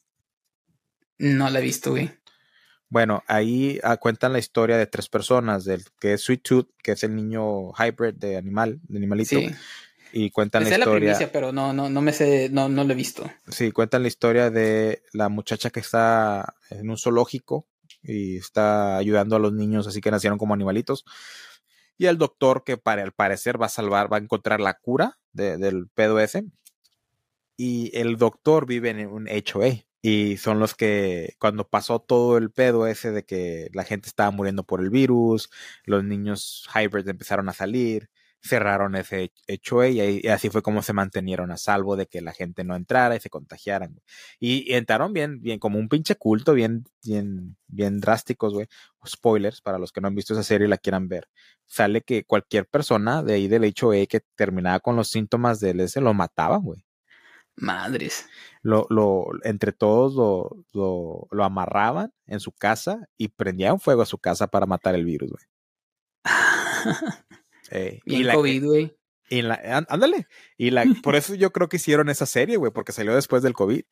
No 1.17 1.49
la 1.49 1.59
he 1.59 1.63
visto, 1.63 1.91
güey. 1.91 2.11
Bueno, 2.89 3.23
ahí 3.27 3.79
ah, 3.83 3.97
cuentan 3.97 4.33
la 4.33 4.39
historia 4.39 4.77
de 4.77 4.85
tres 4.85 5.09
personas, 5.09 5.65
del 5.65 5.83
que 5.99 6.13
es 6.13 6.21
Sweet 6.21 6.43
Tooth, 6.43 6.69
que 6.83 6.91
es 6.91 7.03
el 7.03 7.15
niño 7.15 7.71
hybrid 7.73 8.13
de 8.15 8.37
animal, 8.37 8.79
de 8.83 8.97
animalito. 8.97 9.39
Sí. 9.39 9.49
Y 10.17 10.31
cuentan 10.31 10.63
me 10.63 10.69
la 10.69 10.75
sé 10.77 10.79
historia. 10.79 10.93
la 10.93 11.17
primicia, 11.17 11.31
pero 11.33 11.51
no, 11.51 11.73
no, 11.73 11.89
no 11.89 12.01
me 12.01 12.13
sé, 12.13 12.47
no, 12.49 12.69
no 12.69 12.85
lo 12.85 12.93
he 12.93 12.95
visto. 12.95 13.29
Sí, 13.49 13.73
cuentan 13.73 14.01
la 14.01 14.07
historia 14.07 14.49
de 14.49 15.03
la 15.11 15.27
muchacha 15.27 15.71
que 15.71 15.81
está 15.81 16.55
en 16.69 16.89
un 16.89 16.97
zoológico 16.97 17.67
y 18.01 18.37
está 18.37 18.95
ayudando 18.95 19.35
a 19.35 19.39
los 19.39 19.51
niños 19.51 19.87
así 19.87 19.99
que 19.99 20.11
nacieron 20.11 20.37
como 20.39 20.53
animalitos. 20.53 21.03
Y 21.97 22.05
el 22.05 22.17
doctor 22.17 22.63
que 22.63 22.77
para 22.77 23.03
al 23.03 23.11
parecer 23.11 23.61
va 23.61 23.65
a 23.65 23.69
salvar, 23.69 24.09
va 24.09 24.15
a 24.15 24.21
encontrar 24.21 24.61
la 24.61 24.75
cura 24.75 25.19
de, 25.33 25.57
del 25.57 25.89
pedo 25.89 26.17
ese. 26.21 26.45
Y 27.57 27.91
el 27.97 28.15
doctor 28.15 28.65
vive 28.65 28.91
en 28.91 29.07
un 29.07 29.27
HOA 29.27 29.83
y 30.01 30.37
son 30.37 30.59
los 30.59 30.75
que 30.75 31.35
cuando 31.39 31.67
pasó 31.67 31.99
todo 31.99 32.37
el 32.37 32.51
pedo 32.51 32.87
ese 32.87 33.11
de 33.11 33.25
que 33.25 33.67
la 33.73 33.83
gente 33.83 34.07
estaba 34.07 34.31
muriendo 34.31 34.63
por 34.63 34.79
el 34.79 34.89
virus, 34.89 35.49
los 35.83 36.05
niños 36.05 36.69
hybrids 36.73 37.09
empezaron 37.09 37.49
a 37.49 37.53
salir, 37.53 38.09
cerraron 38.45 38.95
ese 38.95 39.31
hecho 39.47 39.83
y, 39.85 39.99
y 39.99 40.27
así 40.27 40.49
fue 40.49 40.61
como 40.61 40.81
se 40.83 40.93
mantenieron 40.93 41.51
a 41.51 41.57
salvo 41.57 41.95
de 41.95 42.05
que 42.07 42.21
la 42.21 42.31
gente 42.31 42.63
no 42.63 42.75
entrara 42.75 43.15
y 43.15 43.19
se 43.19 43.29
contagiaran. 43.29 43.99
Y, 44.39 44.71
y 44.71 44.75
entraron 44.75 45.13
bien, 45.13 45.41
bien, 45.41 45.59
como 45.59 45.79
un 45.79 45.89
pinche 45.89 46.15
culto, 46.15 46.53
bien, 46.53 46.85
bien, 47.03 47.57
bien 47.67 47.99
drásticos, 47.99 48.53
güey. 48.53 48.67
Spoilers 49.05 49.61
para 49.61 49.79
los 49.79 49.91
que 49.91 50.01
no 50.01 50.07
han 50.07 50.15
visto 50.15 50.33
esa 50.33 50.43
serie 50.43 50.67
y 50.67 50.69
la 50.69 50.77
quieran 50.77 51.07
ver. 51.07 51.27
Sale 51.65 52.01
que 52.01 52.23
cualquier 52.25 52.67
persona 52.67 53.23
de 53.23 53.33
ahí 53.33 53.47
del 53.47 53.73
HOA 53.79 54.05
que 54.07 54.21
terminaba 54.35 54.79
con 54.79 54.95
los 54.95 55.09
síntomas 55.09 55.59
del 55.59 55.79
ese 55.79 56.01
lo 56.01 56.13
mataban, 56.13 56.61
güey. 56.61 56.85
Madres. 57.57 58.27
Lo, 58.61 58.85
lo, 58.89 59.27
entre 59.43 59.71
todos 59.71 60.15
lo, 60.15 60.65
lo, 60.73 61.27
lo, 61.31 61.43
amarraban 61.43 62.13
en 62.27 62.39
su 62.39 62.51
casa 62.51 63.07
y 63.17 63.29
prendían 63.29 63.79
fuego 63.79 64.01
a 64.01 64.05
su 64.05 64.17
casa 64.17 64.47
para 64.47 64.65
matar 64.65 64.95
el 64.95 65.05
virus, 65.05 65.31
güey. 65.31 65.45
eh, 67.71 67.99
y, 68.05 68.17
y 68.17 68.23
la 68.23 68.35
COVID, 68.35 68.65
güey. 68.65 68.97
Y 69.29 69.41
la, 69.41 69.85
ándale. 69.89 70.27
Y 70.57 70.71
la, 70.71 70.85
por 71.03 71.15
eso 71.15 71.33
yo 71.33 71.51
creo 71.51 71.67
que 71.67 71.77
hicieron 71.77 72.09
esa 72.09 72.25
serie, 72.25 72.57
güey, 72.57 72.71
porque 72.71 72.91
salió 72.91 73.15
después 73.15 73.41
del 73.41 73.53
COVID. 73.53 73.83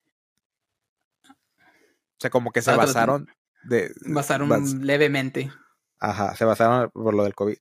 O 1.23 2.19
sea, 2.19 2.29
como 2.29 2.51
que 2.51 2.61
se 2.61 2.75
basaron 2.75 3.27
de. 3.63 3.91
Basaron 4.05 4.49
bas 4.49 4.73
levemente. 4.75 5.51
Ajá, 5.99 6.35
se 6.35 6.45
basaron 6.45 6.91
por 6.91 7.13
lo 7.13 7.23
del 7.23 7.35
COVID. 7.35 7.57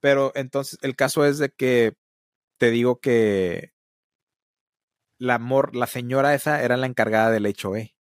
Pero 0.00 0.32
entonces, 0.34 0.78
el 0.82 0.94
caso 0.94 1.24
es 1.24 1.38
de 1.38 1.50
que 1.50 1.96
te 2.58 2.70
digo 2.70 3.00
que 3.00 3.72
la 5.18 5.36
amor, 5.36 5.74
la 5.74 5.86
señora 5.86 6.34
esa 6.34 6.62
era 6.62 6.76
la 6.76 6.86
encargada 6.86 7.30
del 7.30 7.46
HOE. 7.46 7.95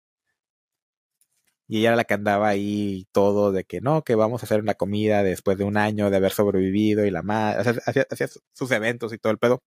Y 1.71 1.79
ella 1.79 1.89
era 1.89 1.95
la 1.95 2.03
que 2.03 2.15
andaba 2.15 2.49
ahí 2.49 3.07
todo 3.13 3.53
de 3.53 3.63
que 3.63 3.79
no, 3.79 4.03
que 4.03 4.15
vamos 4.15 4.43
a 4.43 4.45
hacer 4.45 4.59
una 4.59 4.73
comida 4.73 5.23
después 5.23 5.57
de 5.57 5.63
un 5.63 5.77
año 5.77 6.09
de 6.09 6.17
haber 6.17 6.33
sobrevivido 6.33 7.05
y 7.05 7.11
la 7.11 7.21
madre, 7.21 7.79
hacía, 7.85 8.05
hacía, 8.09 8.27
sus 8.53 8.71
eventos 8.71 9.13
y 9.13 9.17
todo 9.17 9.31
el 9.31 9.37
pedo. 9.37 9.63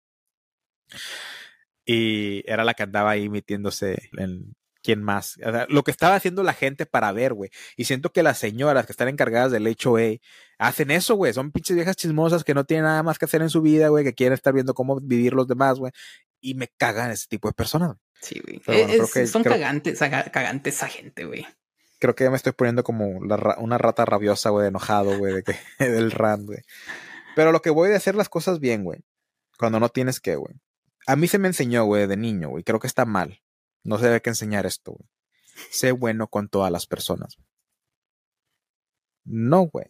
Y 1.83 2.43
era 2.45 2.63
la 2.63 2.75
que 2.75 2.83
andaba 2.83 3.09
ahí 3.09 3.27
metiéndose 3.27 4.09
en 4.17 4.55
quién 4.83 5.01
más. 5.01 5.37
O 5.43 5.51
sea, 5.51 5.65
lo 5.67 5.83
que 5.83 5.89
estaba 5.89 6.13
haciendo 6.13 6.43
la 6.43 6.53
gente 6.53 6.85
para 6.85 7.11
ver, 7.11 7.33
güey. 7.33 7.49
Y 7.75 7.85
siento 7.85 8.11
que 8.11 8.21
las 8.21 8.37
señoras 8.37 8.85
que 8.85 8.91
están 8.91 9.07
encargadas 9.07 9.51
del 9.51 9.67
HOA 9.67 10.17
hacen 10.59 10.91
eso, 10.91 11.15
güey. 11.15 11.33
Son 11.33 11.51
pinches 11.51 11.75
viejas 11.75 11.95
chismosas 11.95 12.43
que 12.43 12.53
no 12.53 12.65
tienen 12.65 12.85
nada 12.85 13.01
más 13.01 13.17
que 13.17 13.25
hacer 13.25 13.41
en 13.41 13.49
su 13.49 13.63
vida, 13.63 13.87
güey, 13.87 14.03
que 14.03 14.13
quieren 14.13 14.33
estar 14.33 14.53
viendo 14.53 14.75
cómo 14.75 14.99
vivir 14.99 15.33
los 15.33 15.47
demás, 15.47 15.79
güey 15.79 15.91
y 16.45 16.53
me 16.53 16.67
cagan 16.67 17.09
ese 17.09 17.27
tipo 17.27 17.47
de 17.47 17.53
personas. 17.53 17.97
Sí, 18.21 18.39
güey. 18.39 18.61
Bueno, 18.65 19.07
son 19.07 19.41
creo, 19.41 19.55
cagantes, 19.55 19.97
cagantes 19.97 20.75
esa 20.75 20.87
gente, 20.87 21.25
güey. 21.25 21.45
Creo 21.99 22.15
que 22.15 22.25
ya 22.25 22.29
me 22.29 22.35
estoy 22.35 22.51
poniendo 22.51 22.83
como 22.83 23.23
la, 23.23 23.55
una 23.59 23.77
rata 23.77 24.05
rabiosa, 24.05 24.49
güey, 24.49 24.67
enojado, 24.67 25.17
güey, 25.17 25.33
de 25.33 25.43
que, 25.43 25.55
del 25.79 26.11
rand, 26.11 26.45
güey. 26.45 26.59
Pero 27.35 27.51
lo 27.51 27.61
que 27.61 27.69
voy 27.69 27.89
de 27.89 27.95
hacer 27.95 28.15
las 28.15 28.29
cosas 28.29 28.59
bien, 28.59 28.83
güey. 28.83 29.03
Cuando 29.57 29.79
no 29.79 29.89
tienes 29.89 30.19
que, 30.19 30.35
güey. 30.35 30.55
A 31.07 31.15
mí 31.15 31.27
se 31.27 31.37
me 31.37 31.47
enseñó, 31.47 31.85
güey, 31.85 32.07
de 32.07 32.17
niño, 32.17 32.49
güey. 32.49 32.63
Creo 32.63 32.79
que 32.79 32.87
está 32.87 33.05
mal. 33.05 33.41
No 33.83 33.97
se 33.97 34.05
debe 34.05 34.21
que 34.21 34.29
enseñar 34.29 34.65
esto, 34.65 34.93
güey. 34.93 35.09
Sé 35.69 35.91
bueno 35.91 36.27
con 36.27 36.49
todas 36.49 36.71
las 36.71 36.87
personas. 36.87 37.37
No, 39.23 39.63
güey. 39.63 39.87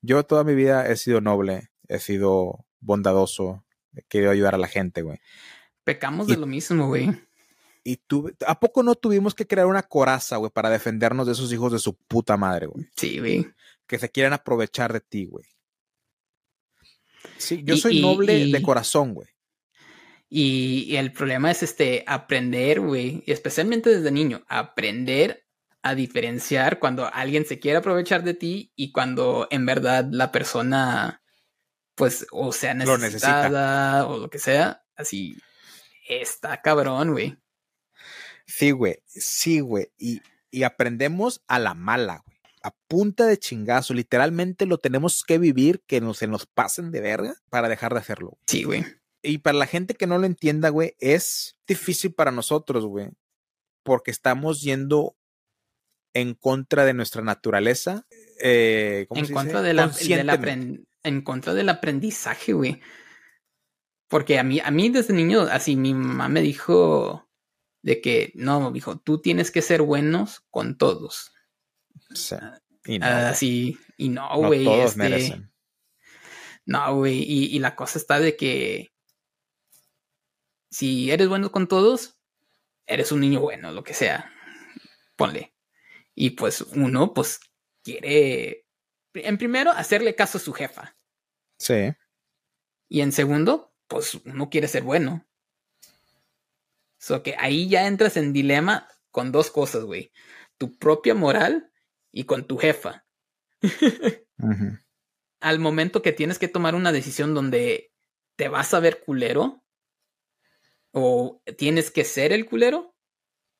Yo 0.00 0.24
toda 0.24 0.44
mi 0.44 0.54
vida 0.54 0.86
he 0.88 0.96
sido 0.96 1.20
noble, 1.20 1.70
he 1.88 1.98
sido 1.98 2.66
bondadoso, 2.80 3.64
he 3.94 4.02
querido 4.02 4.30
ayudar 4.30 4.54
a 4.54 4.58
la 4.58 4.68
gente, 4.68 5.02
güey. 5.02 5.18
Pecamos 5.84 6.26
de 6.26 6.36
lo 6.36 6.46
mismo, 6.46 6.88
güey. 6.88 7.10
Y 7.86 7.98
tú, 7.98 8.32
¿a 8.46 8.58
poco 8.58 8.82
no 8.82 8.94
tuvimos 8.94 9.34
que 9.34 9.46
crear 9.46 9.66
una 9.66 9.82
coraza, 9.82 10.38
güey, 10.38 10.50
para 10.50 10.70
defendernos 10.70 11.26
de 11.26 11.34
esos 11.34 11.52
hijos 11.52 11.70
de 11.70 11.78
su 11.78 11.94
puta 11.94 12.38
madre, 12.38 12.66
güey? 12.66 12.86
Sí, 12.96 13.18
güey. 13.18 13.46
Que 13.86 13.98
se 13.98 14.10
quieren 14.10 14.32
aprovechar 14.32 14.90
de 14.90 15.00
ti, 15.00 15.26
güey. 15.26 15.44
Sí, 17.36 17.62
yo 17.62 17.74
y, 17.74 17.78
soy 17.78 18.00
noble 18.00 18.38
y, 18.38 18.52
de 18.52 18.62
corazón, 18.62 19.12
güey. 19.12 19.28
Y, 20.30 20.96
el 20.96 21.12
problema 21.12 21.50
es 21.50 21.62
este, 21.62 22.04
aprender, 22.06 22.80
güey, 22.80 23.22
y 23.26 23.32
especialmente 23.32 23.90
desde 23.90 24.10
niño, 24.10 24.42
aprender 24.48 25.46
a 25.82 25.94
diferenciar 25.94 26.78
cuando 26.78 27.12
alguien 27.12 27.44
se 27.44 27.60
quiere 27.60 27.78
aprovechar 27.78 28.24
de 28.24 28.32
ti 28.32 28.72
y 28.74 28.92
cuando 28.92 29.46
en 29.50 29.66
verdad 29.66 30.08
la 30.10 30.32
persona, 30.32 31.22
pues, 31.94 32.26
o 32.32 32.50
sea, 32.50 32.72
Lo 32.72 32.96
necesitada 32.96 34.06
o 34.06 34.16
lo 34.16 34.30
que 34.30 34.38
sea, 34.38 34.82
así 34.96 35.36
está 36.08 36.62
cabrón, 36.62 37.12
güey. 37.12 37.36
Sí, 38.46 38.70
güey. 38.72 38.98
Sí, 39.06 39.60
güey. 39.60 39.88
Y, 39.98 40.20
y 40.50 40.62
aprendemos 40.64 41.42
a 41.48 41.58
la 41.58 41.74
mala, 41.74 42.22
güey. 42.26 42.38
A 42.62 42.70
punta 42.88 43.26
de 43.26 43.38
chingazo. 43.38 43.92
Literalmente 43.94 44.66
lo 44.66 44.78
tenemos 44.78 45.22
que 45.24 45.38
vivir, 45.38 45.82
que 45.86 46.00
no 46.00 46.14
se 46.14 46.26
nos 46.26 46.46
pasen 46.46 46.90
de 46.90 47.00
verga 47.00 47.34
para 47.50 47.68
dejar 47.68 47.92
de 47.92 48.00
hacerlo. 48.00 48.38
Sí, 48.46 48.64
güey. 48.64 48.84
Y 49.22 49.38
para 49.38 49.58
la 49.58 49.66
gente 49.66 49.94
que 49.94 50.06
no 50.06 50.18
lo 50.18 50.26
entienda, 50.26 50.68
güey, 50.70 50.94
es 50.98 51.56
difícil 51.66 52.12
para 52.14 52.30
nosotros, 52.30 52.84
güey. 52.86 53.08
Porque 53.82 54.10
estamos 54.10 54.62
yendo 54.62 55.16
en 56.14 56.34
contra 56.34 56.84
de 56.84 56.94
nuestra 56.94 57.22
naturaleza. 57.22 58.06
eh, 58.40 59.06
¿cómo 59.08 59.20
En 59.20 59.26
se 59.26 59.32
contra, 59.32 59.60
dice? 59.62 59.68
de 59.68 60.24
la- 60.24 60.36
del 60.36 60.86
en 61.02 61.20
contra 61.22 61.52
del 61.54 61.68
aprendizaje, 61.68 62.52
güey. 62.54 62.80
Porque 64.08 64.38
a 64.38 64.42
mí, 64.42 64.60
a 64.60 64.70
mí 64.70 64.88
desde 64.90 65.12
niño, 65.14 65.42
así 65.42 65.76
mi 65.76 65.92
mamá 65.94 66.28
me 66.28 66.40
dijo 66.40 67.23
de 67.84 68.00
que 68.00 68.32
no, 68.34 68.72
dijo, 68.72 68.98
tú 68.98 69.20
tienes 69.20 69.50
que 69.50 69.60
ser 69.60 69.82
buenos 69.82 70.40
con 70.50 70.78
todos. 70.78 71.34
Sí. 72.14 72.34
Y 72.86 72.98
no, 72.98 73.06
Ah. 73.06 73.28
Así, 73.28 73.78
y 73.98 74.08
no, 74.08 74.26
no 74.30 74.48
güey. 74.48 74.64
todos 74.64 74.86
este, 74.86 74.98
merecen. 74.98 75.52
No, 76.64 76.96
güey. 76.96 77.22
Y, 77.22 77.54
y 77.54 77.58
la 77.58 77.76
cosa 77.76 77.98
está 77.98 78.18
de 78.20 78.36
que 78.38 78.94
si 80.70 81.10
eres 81.10 81.28
bueno 81.28 81.52
con 81.52 81.68
todos, 81.68 82.18
eres 82.86 83.12
un 83.12 83.20
niño 83.20 83.40
bueno, 83.40 83.70
lo 83.70 83.84
que 83.84 83.92
sea. 83.92 84.32
Ponle. 85.14 85.54
Y 86.14 86.30
pues 86.30 86.62
uno, 86.62 87.12
pues, 87.12 87.38
quiere, 87.82 88.66
en 89.12 89.36
primero, 89.36 89.72
hacerle 89.72 90.14
caso 90.14 90.38
a 90.38 90.40
su 90.40 90.54
jefa. 90.54 90.96
Sí. 91.58 91.92
Y 92.88 93.02
en 93.02 93.12
segundo, 93.12 93.74
pues 93.88 94.14
uno 94.24 94.48
quiere 94.48 94.68
ser 94.68 94.84
bueno. 94.84 95.26
So 97.04 97.22
que 97.22 97.34
ahí 97.38 97.68
ya 97.68 97.86
entras 97.86 98.16
en 98.16 98.32
dilema 98.32 98.88
con 99.10 99.30
dos 99.30 99.50
cosas, 99.50 99.84
güey. 99.84 100.10
Tu 100.56 100.78
propia 100.78 101.14
moral 101.14 101.70
y 102.10 102.24
con 102.24 102.46
tu 102.46 102.56
jefa. 102.56 103.04
Al 105.40 105.58
momento 105.58 106.00
que 106.00 106.12
tienes 106.12 106.38
que 106.38 106.48
tomar 106.48 106.74
una 106.74 106.92
decisión 106.92 107.34
donde 107.34 107.92
te 108.36 108.48
vas 108.48 108.72
a 108.72 108.80
ver 108.80 109.02
culero 109.04 109.62
o 110.92 111.42
tienes 111.58 111.90
que 111.90 112.04
ser 112.04 112.32
el 112.32 112.46
culero, 112.46 112.94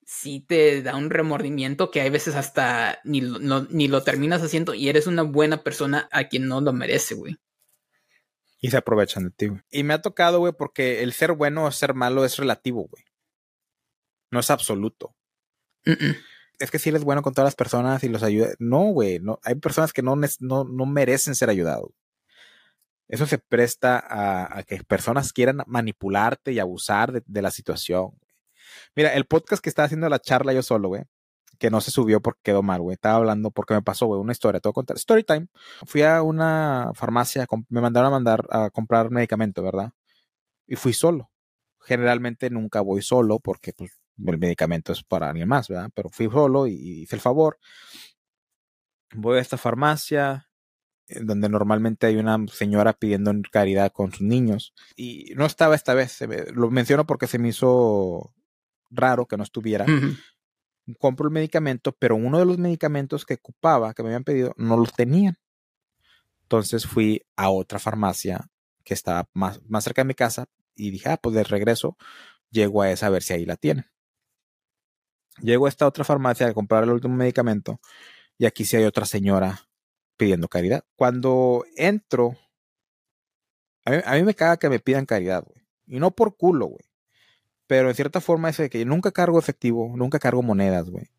sí 0.06 0.40
te 0.40 0.80
da 0.80 0.96
un 0.96 1.10
remordimiento 1.10 1.90
que 1.90 2.00
hay 2.00 2.08
veces 2.08 2.36
hasta 2.36 2.98
ni, 3.04 3.20
lo- 3.20 3.40
no- 3.40 3.66
ni 3.68 3.88
lo 3.88 4.02
terminas 4.02 4.40
haciendo 4.42 4.72
y 4.72 4.88
eres 4.88 5.06
una 5.06 5.22
buena 5.22 5.62
persona 5.62 6.08
a 6.12 6.28
quien 6.28 6.48
no 6.48 6.62
lo 6.62 6.72
merece, 6.72 7.14
güey. 7.14 7.36
Y 8.58 8.70
se 8.70 8.78
aprovechan 8.78 9.24
de 9.24 9.30
ti, 9.32 9.46
güey. 9.48 9.60
Y 9.70 9.82
me 9.82 9.92
ha 9.92 10.00
tocado, 10.00 10.38
güey, 10.38 10.54
porque 10.56 11.02
el 11.02 11.12
ser 11.12 11.32
bueno 11.32 11.66
o 11.66 11.70
ser 11.72 11.92
malo 11.92 12.24
es 12.24 12.38
relativo, 12.38 12.88
güey. 12.88 13.04
No 14.34 14.40
es 14.40 14.50
absoluto. 14.50 15.14
Es 16.58 16.72
que 16.72 16.80
si 16.80 16.88
eres 16.88 17.04
bueno 17.04 17.22
con 17.22 17.34
todas 17.34 17.46
las 17.46 17.54
personas 17.54 18.02
y 18.02 18.08
los 18.08 18.24
ayudas. 18.24 18.56
No, 18.58 18.86
güey. 18.86 19.20
No, 19.20 19.38
hay 19.44 19.54
personas 19.54 19.92
que 19.92 20.02
no, 20.02 20.16
no, 20.16 20.64
no 20.64 20.86
merecen 20.86 21.36
ser 21.36 21.50
ayudados. 21.50 21.92
Eso 23.06 23.26
se 23.26 23.38
presta 23.38 23.96
a, 23.96 24.58
a 24.58 24.62
que 24.64 24.82
personas 24.82 25.32
quieran 25.32 25.58
manipularte 25.68 26.50
y 26.50 26.58
abusar 26.58 27.12
de, 27.12 27.22
de 27.24 27.42
la 27.42 27.52
situación. 27.52 28.18
Mira, 28.96 29.14
el 29.14 29.24
podcast 29.24 29.62
que 29.62 29.68
estaba 29.68 29.86
haciendo 29.86 30.08
la 30.08 30.18
charla 30.18 30.52
yo 30.52 30.64
solo, 30.64 30.88
güey, 30.88 31.04
que 31.60 31.70
no 31.70 31.80
se 31.80 31.92
subió 31.92 32.20
porque 32.20 32.40
quedó 32.42 32.64
mal, 32.64 32.80
güey. 32.80 32.94
Estaba 32.94 33.18
hablando 33.18 33.52
porque 33.52 33.74
me 33.74 33.82
pasó, 33.82 34.06
güey, 34.06 34.20
una 34.20 34.32
historia. 34.32 34.58
Te 34.60 34.68
voy 34.68 34.72
a 34.72 34.74
contar. 34.74 34.96
Story 34.96 35.22
time. 35.22 35.46
Fui 35.86 36.02
a 36.02 36.22
una 36.22 36.90
farmacia, 36.94 37.46
me 37.68 37.80
mandaron 37.80 38.08
a 38.08 38.10
mandar 38.10 38.44
a 38.50 38.70
comprar 38.70 39.12
medicamento, 39.12 39.62
¿verdad? 39.62 39.92
Y 40.66 40.74
fui 40.74 40.92
solo. 40.92 41.30
Generalmente 41.82 42.50
nunca 42.50 42.80
voy 42.80 43.00
solo 43.00 43.38
porque 43.38 43.72
pues, 43.72 43.92
el 44.26 44.38
medicamento 44.38 44.92
es 44.92 45.02
para 45.02 45.30
alguien 45.30 45.48
más, 45.48 45.68
¿verdad? 45.68 45.90
Pero 45.94 46.08
fui 46.10 46.28
solo 46.30 46.66
y, 46.66 47.02
hice 47.02 47.16
el 47.16 47.20
favor. 47.20 47.58
Voy 49.12 49.38
a 49.38 49.40
esta 49.40 49.56
farmacia 49.56 50.48
en 51.06 51.26
donde 51.26 51.48
normalmente 51.48 52.06
hay 52.06 52.16
una 52.16 52.38
señora 52.50 52.94
pidiendo 52.94 53.32
caridad 53.52 53.92
con 53.92 54.10
sus 54.10 54.22
niños 54.22 54.72
y 54.96 55.32
no 55.36 55.44
estaba 55.44 55.74
esta 55.74 55.94
vez. 55.94 56.18
lo 56.52 56.70
menciono 56.70 57.06
porque 57.06 57.26
se 57.26 57.38
me 57.38 57.48
hizo 57.48 58.34
raro 58.90 59.26
que 59.26 59.36
no 59.36 59.42
estuviera 59.42 59.86
compro 60.98 61.26
el 61.26 61.32
medicamento, 61.32 61.92
pero 61.92 62.16
uno 62.16 62.38
de 62.38 62.44
los 62.44 62.58
medicamentos 62.58 63.24
que 63.24 63.34
ocupaba, 63.34 63.94
que 63.94 64.02
me 64.02 64.10
habían 64.10 64.24
pedido, 64.24 64.54
no 64.56 64.76
los 64.76 64.92
tenían. 64.92 65.38
Entonces 66.42 66.86
fui 66.86 67.22
a 67.36 67.48
otra 67.48 67.78
farmacia 67.78 68.50
que 68.84 68.94
estaba 68.94 69.28
más, 69.32 69.60
más 69.66 69.84
cerca 69.84 70.02
de 70.02 70.08
mi 70.08 70.14
casa 70.14 70.46
y 70.74 70.90
dije, 70.90 71.08
ah, 71.08 71.16
pues 71.16 71.34
de 71.34 71.44
regreso 71.44 71.96
llego 72.50 72.82
a 72.82 72.90
esa 72.90 73.06
a 73.06 73.10
ver 73.10 73.22
si 73.22 73.32
ahí 73.32 73.46
la 73.46 73.56
tienen. 73.56 73.86
Llego 75.40 75.66
a 75.66 75.68
esta 75.68 75.86
otra 75.86 76.04
farmacia 76.04 76.46
a 76.46 76.54
comprar 76.54 76.84
el 76.84 76.90
último 76.90 77.14
medicamento 77.16 77.80
y 78.38 78.46
aquí 78.46 78.64
sí 78.64 78.76
hay 78.76 78.84
otra 78.84 79.06
señora 79.06 79.68
pidiendo 80.16 80.48
caridad. 80.48 80.84
Cuando 80.96 81.64
entro, 81.76 82.36
a 83.84 83.90
mí, 83.90 83.98
a 84.04 84.14
mí 84.14 84.22
me 84.22 84.34
caga 84.34 84.56
que 84.58 84.68
me 84.68 84.80
pidan 84.80 85.06
caridad, 85.06 85.44
güey. 85.44 85.64
Y 85.86 85.98
no 85.98 86.12
por 86.12 86.36
culo, 86.36 86.66
güey. 86.66 86.84
Pero 87.66 87.88
en 87.88 87.94
cierta 87.94 88.20
forma 88.20 88.50
es 88.50 88.56
de 88.58 88.70
que 88.70 88.84
nunca 88.84 89.12
cargo 89.12 89.38
efectivo, 89.38 89.92
nunca 89.96 90.18
cargo 90.18 90.42
monedas, 90.42 90.90
güey. 90.90 91.10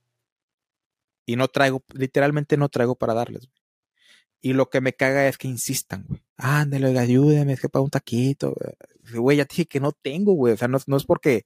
Y 1.25 1.35
no 1.35 1.47
traigo, 1.47 1.83
literalmente 1.93 2.57
no 2.57 2.69
traigo 2.69 2.95
para 2.95 3.13
darles, 3.13 3.47
güey. 3.47 3.65
Y 4.41 4.53
lo 4.53 4.69
que 4.69 4.79
me 4.79 4.93
caga 4.93 5.27
es 5.27 5.39
que 5.39 5.47
insistan, 5.47 6.05
güey. 6.07 6.21
Ándale, 6.37 6.97
ayúdeme, 6.99 7.53
es 7.53 7.61
que 7.61 7.69
para 7.69 7.81
un 7.81 7.89
taquito. 7.89 8.53
güey. 8.53 9.21
Güey, 9.21 9.37
ya 9.37 9.45
te 9.45 9.53
dije 9.53 9.65
que 9.65 9.79
no 9.79 9.91
tengo, 9.91 10.33
güey. 10.33 10.53
O 10.53 10.57
sea, 10.57 10.67
no, 10.67 10.77
no 10.85 10.97
es 10.97 11.05
porque, 11.05 11.45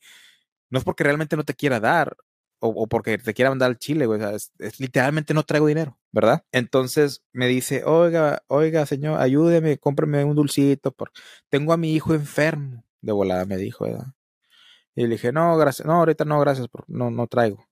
no 0.69 0.79
es 0.79 0.83
porque 0.85 1.05
realmente 1.05 1.37
no 1.37 1.45
te 1.45 1.53
quiera 1.53 1.79
dar. 1.79 2.17
O, 2.61 2.67
o 2.69 2.87
porque 2.87 3.17
te 3.17 3.33
quiera 3.33 3.49
mandar 3.51 3.69
al 3.69 3.77
Chile, 3.79 4.05
güey. 4.05 4.19
O 4.19 4.23
sea, 4.27 4.35
es, 4.35 4.51
es 4.59 4.79
literalmente 4.79 5.33
no 5.33 5.43
traigo 5.43 5.67
dinero, 5.67 5.97
¿verdad? 6.11 6.43
Entonces 6.51 7.23
me 7.31 7.47
dice, 7.47 7.83
oiga, 7.85 8.43
oiga, 8.47 8.85
señor, 8.85 9.19
ayúdeme, 9.21 9.77
cómpreme 9.77 10.23
un 10.25 10.35
dulcito. 10.35 10.91
Por... 10.91 11.11
Tengo 11.49 11.71
a 11.73 11.77
mi 11.77 11.93
hijo 11.93 12.13
enfermo. 12.13 12.83
De 13.01 13.13
volada 13.13 13.45
me 13.45 13.55
dijo, 13.57 13.85
¿verdad? 13.85 14.07
Y 14.93 15.03
le 15.03 15.09
dije, 15.09 15.31
no, 15.31 15.55
gracias, 15.57 15.87
no, 15.87 15.93
ahorita 15.93 16.25
no, 16.25 16.37
gracias, 16.41 16.67
por- 16.67 16.83
no, 16.89 17.09
no 17.11 17.27
traigo. 17.27 17.65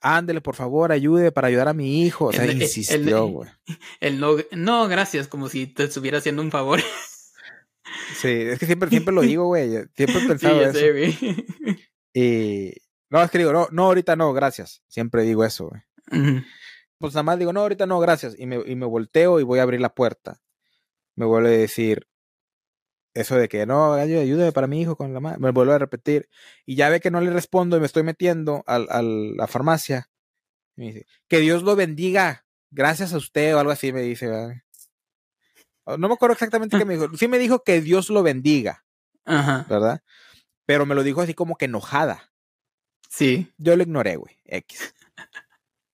Ándele, 0.00 0.40
por 0.40 0.54
favor, 0.54 0.92
ayude 0.92 1.30
para 1.30 1.48
ayudar 1.48 1.68
a 1.68 1.74
mi 1.74 2.02
hijo. 2.06 2.26
O 2.26 2.32
sea, 2.32 2.44
El- 2.44 2.50
el- 2.52 2.62
insistió, 2.62 3.24
el- 3.26 3.30
güey. 3.32 3.50
El 4.00 4.18
no, 4.20 4.36
no, 4.52 4.88
gracias, 4.88 5.28
como 5.28 5.50
si 5.50 5.66
te 5.66 5.84
estuviera 5.84 6.16
haciendo 6.18 6.40
un 6.40 6.50
favor. 6.50 6.80
Sí, 8.16 8.28
es 8.28 8.58
que 8.58 8.64
siempre, 8.64 8.88
siempre 8.90 9.14
lo 9.14 9.20
digo, 9.20 9.44
güey. 9.46 9.68
Siempre 9.94 10.16
he 10.16 10.20
Sí, 10.20 10.26
pensado 10.28 10.60
ya 10.62 10.68
eso. 10.68 10.78
sé. 10.78 11.46
Y 12.14 12.72
no, 13.10 13.22
es 13.22 13.30
que 13.30 13.38
digo, 13.38 13.52
no, 13.52 13.68
no, 13.70 13.84
ahorita 13.86 14.16
no, 14.16 14.32
gracias. 14.32 14.82
Siempre 14.88 15.22
digo 15.22 15.44
eso, 15.44 15.68
güey. 15.68 15.82
Pues 16.98 17.14
nada 17.14 17.22
más 17.22 17.38
digo, 17.38 17.52
no, 17.52 17.60
ahorita 17.60 17.86
no, 17.86 17.98
gracias. 18.00 18.34
Y 18.38 18.46
me, 18.46 18.56
y 18.66 18.74
me 18.76 18.86
volteo 18.86 19.40
y 19.40 19.42
voy 19.42 19.58
a 19.58 19.62
abrir 19.62 19.80
la 19.80 19.94
puerta. 19.94 20.40
Me 21.16 21.24
vuelve 21.26 21.48
a 21.48 21.58
decir 21.58 22.06
eso 23.14 23.34
de 23.36 23.48
que 23.48 23.66
no, 23.66 23.94
ay- 23.94 24.14
ayúdame 24.16 24.52
para 24.52 24.66
mi 24.66 24.80
hijo 24.80 24.96
con 24.96 25.12
la 25.12 25.20
mano. 25.20 25.38
Me 25.40 25.50
vuelve 25.50 25.74
a 25.74 25.78
repetir. 25.78 26.28
Y 26.66 26.76
ya 26.76 26.88
ve 26.88 27.00
que 27.00 27.10
no 27.10 27.20
le 27.20 27.30
respondo 27.30 27.76
y 27.76 27.80
me 27.80 27.86
estoy 27.86 28.02
metiendo 28.02 28.62
a 28.66 28.78
la 29.02 29.46
farmacia. 29.46 30.08
Y 30.76 30.80
me 30.80 30.86
dice, 30.88 31.06
que 31.28 31.38
Dios 31.38 31.62
lo 31.62 31.74
bendiga. 31.76 32.46
Gracias 32.70 33.12
a 33.12 33.16
usted 33.16 33.54
o 33.56 33.58
algo 33.58 33.72
así 33.72 33.92
me 33.92 34.02
dice. 34.02 34.28
¿verdad? 34.28 34.54
No 35.98 36.06
me 36.08 36.14
acuerdo 36.14 36.34
exactamente 36.34 36.78
qué 36.78 36.84
me 36.84 36.94
dijo. 36.96 37.08
Sí 37.16 37.26
me 37.26 37.38
dijo 37.38 37.64
que 37.64 37.80
Dios 37.80 38.10
lo 38.10 38.22
bendiga, 38.22 38.84
Ajá. 39.24 39.66
¿verdad? 39.68 40.02
Pero 40.66 40.86
me 40.86 40.94
lo 40.94 41.02
dijo 41.02 41.20
así 41.20 41.34
como 41.34 41.56
que 41.56 41.64
enojada. 41.64 42.29
Sí. 43.10 43.52
Yo 43.58 43.76
lo 43.76 43.82
ignoré, 43.82 44.16
güey. 44.16 44.36
X. 44.44 44.94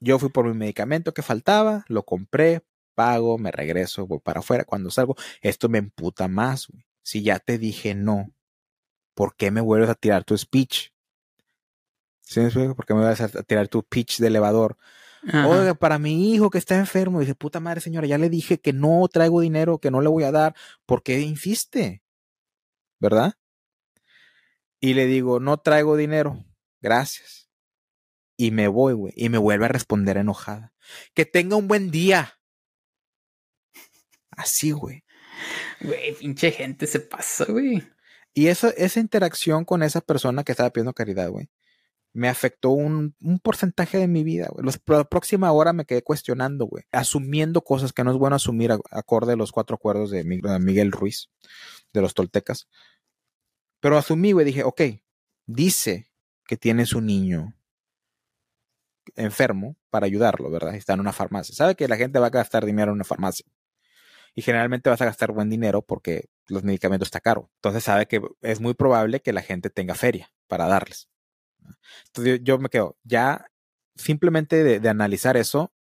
Yo 0.01 0.19
fui 0.19 0.29
por 0.29 0.47
mi 0.47 0.55
medicamento 0.55 1.15
que 1.15 1.23
faltaba, 1.23 1.85
lo 1.89 2.05
compré, 2.05 2.63
pago, 2.95 3.39
me 3.39 3.51
regreso, 3.51 4.07
voy 4.07 4.21
para 4.21 4.41
afuera. 4.41 4.65
Cuando 4.65 4.91
salgo, 4.91 5.17
esto 5.41 5.69
me 5.69 5.79
emputa 5.79 6.29
más, 6.29 6.69
güey. 6.69 6.85
Si 7.03 7.23
ya 7.23 7.39
te 7.39 7.57
dije 7.57 7.95
no, 7.95 8.33
¿por 9.15 9.35
qué 9.35 9.51
me 9.51 9.63
vuelves 9.63 9.89
a 9.89 9.95
tirar 9.95 10.25
tu 10.25 10.37
speech? 10.37 10.91
¿Sí 12.21 12.41
me 12.41 12.47
explico? 12.47 12.75
¿Por 12.75 12.85
qué 12.85 12.95
me 12.95 13.01
vas 13.01 13.21
a 13.21 13.43
tirar 13.45 13.69
tu 13.69 13.83
pitch 13.83 14.19
de 14.19 14.27
elevador? 14.27 14.77
Ajá. 15.27 15.49
Oiga, 15.49 15.75
para 15.75 15.99
mi 15.99 16.35
hijo 16.35 16.51
que 16.51 16.59
está 16.59 16.77
enfermo, 16.77 17.21
dice, 17.21 17.35
puta 17.35 17.61
madre 17.61 17.81
señora, 17.81 18.07
ya 18.07 18.19
le 18.19 18.29
dije 18.29 18.59
que 18.59 18.73
no 18.73 19.09
traigo 19.09 19.41
dinero, 19.41 19.79
que 19.79 19.91
no 19.91 20.03
le 20.03 20.09
voy 20.09 20.25
a 20.25 20.33
dar. 20.33 20.55
¿Por 20.85 21.03
qué 21.03 21.21
insiste? 21.21 22.03
¿Verdad? 23.01 23.35
Y 24.81 24.95
le 24.95 25.07
digo, 25.07 25.41
no 25.41 25.57
traigo 25.59 25.97
dinero, 25.97 26.45
gracias. 26.81 27.49
Y 28.37 28.51
me 28.51 28.69
voy, 28.69 28.93
güey. 28.93 29.13
Y 29.17 29.29
me 29.29 29.39
vuelve 29.39 29.65
a 29.65 29.69
responder 29.69 30.17
enojada. 30.19 30.75
Que 31.15 31.25
tenga 31.25 31.57
un 31.57 31.69
buen 31.69 31.91
día. 31.91 32.39
Así, 34.31 34.73
güey. 34.73 35.05
Güey, 35.81 36.15
pinche 36.15 36.51
gente 36.53 36.87
se 36.87 37.01
pasa, 37.01 37.45
güey. 37.49 37.83
Y 38.35 38.49
eso, 38.49 38.69
esa 38.77 39.01
interacción 39.01 39.65
con 39.65 39.83
esa 39.83 40.01
persona 40.01 40.45
que 40.45 40.53
estaba 40.53 40.71
pidiendo 40.71 40.93
caridad, 40.93 41.31
güey, 41.31 41.49
me 42.13 42.29
afectó 42.29 42.71
un, 42.71 43.15
un 43.21 43.39
porcentaje 43.39 43.97
de 43.99 44.09
mi 44.09 44.25
vida, 44.25 44.49
güey. 44.51 44.65
Los- 44.65 44.81
La 44.87 45.05
próxima 45.05 45.51
hora 45.53 45.73
me 45.73 45.87
quedé 45.87 46.03
cuestionando, 46.03 46.67
güey. 46.67 46.85
Asumiendo 46.93 47.63
cosas 47.63 47.93
que 47.95 48.05
no 48.05 48.11
es 48.11 48.19
bueno 48.19 48.37
asumir 48.37 48.73
a- 48.73 48.79
acorde 48.91 49.33
a 49.33 49.37
los 49.37 49.53
cuatro 49.53 49.77
acuerdos 49.77 50.11
de 50.11 50.23
de 50.25 50.59
Miguel 50.61 50.93
Ruiz, 50.93 51.31
de 51.95 52.03
los 52.03 52.13
toltecas. 52.15 52.69
Pero 53.81 53.97
asumí, 53.97 54.33
güey, 54.33 54.45
dije, 54.45 54.65
ok, 54.65 54.83
dice 55.47 56.11
que 56.47 56.57
tienes 56.57 56.93
un 56.93 57.07
niño 57.07 57.55
enfermo 59.15 59.77
para 59.91 60.07
ayudarlo, 60.07 60.51
¿verdad? 60.51 60.75
Está 60.75 60.95
en 60.95 61.01
una 61.01 61.13
farmacia. 61.13 61.55
Sabe 61.55 61.75
que 61.75 61.89
la 61.89 61.97
gente 61.97 62.19
va 62.19 62.27
a 62.27 62.31
gastar 62.31 62.65
dinero 62.65 62.91
en 62.91 62.97
una 62.97 63.05
farmacia. 63.05 63.47
Y 64.35 64.43
generalmente 64.43 64.91
vas 64.91 65.01
a 65.01 65.07
gastar 65.07 65.33
buen 65.33 65.49
dinero 65.49 65.83
porque 65.83 66.29
los 66.49 66.63
medicamentos 66.63 67.07
están 67.07 67.23
caros. 67.25 67.47
Entonces 67.57 67.85
sabe 67.85 68.07
que 68.07 68.21
es 68.43 68.61
muy 68.61 68.75
probable 68.75 69.21
que 69.21 69.33
la 69.33 69.43
gente 69.43 69.71
tenga 69.71 69.95
feria 69.95 70.31
para 70.47 70.67
darles. 70.67 71.09
Entonces 72.09 72.41
yo, 72.43 72.59
me 72.59 72.69
quedo, 72.69 72.97
ya 73.03 73.47
simplemente 73.95 74.81
de 74.81 74.89
analizar 74.89 75.37
eso, 75.37 75.73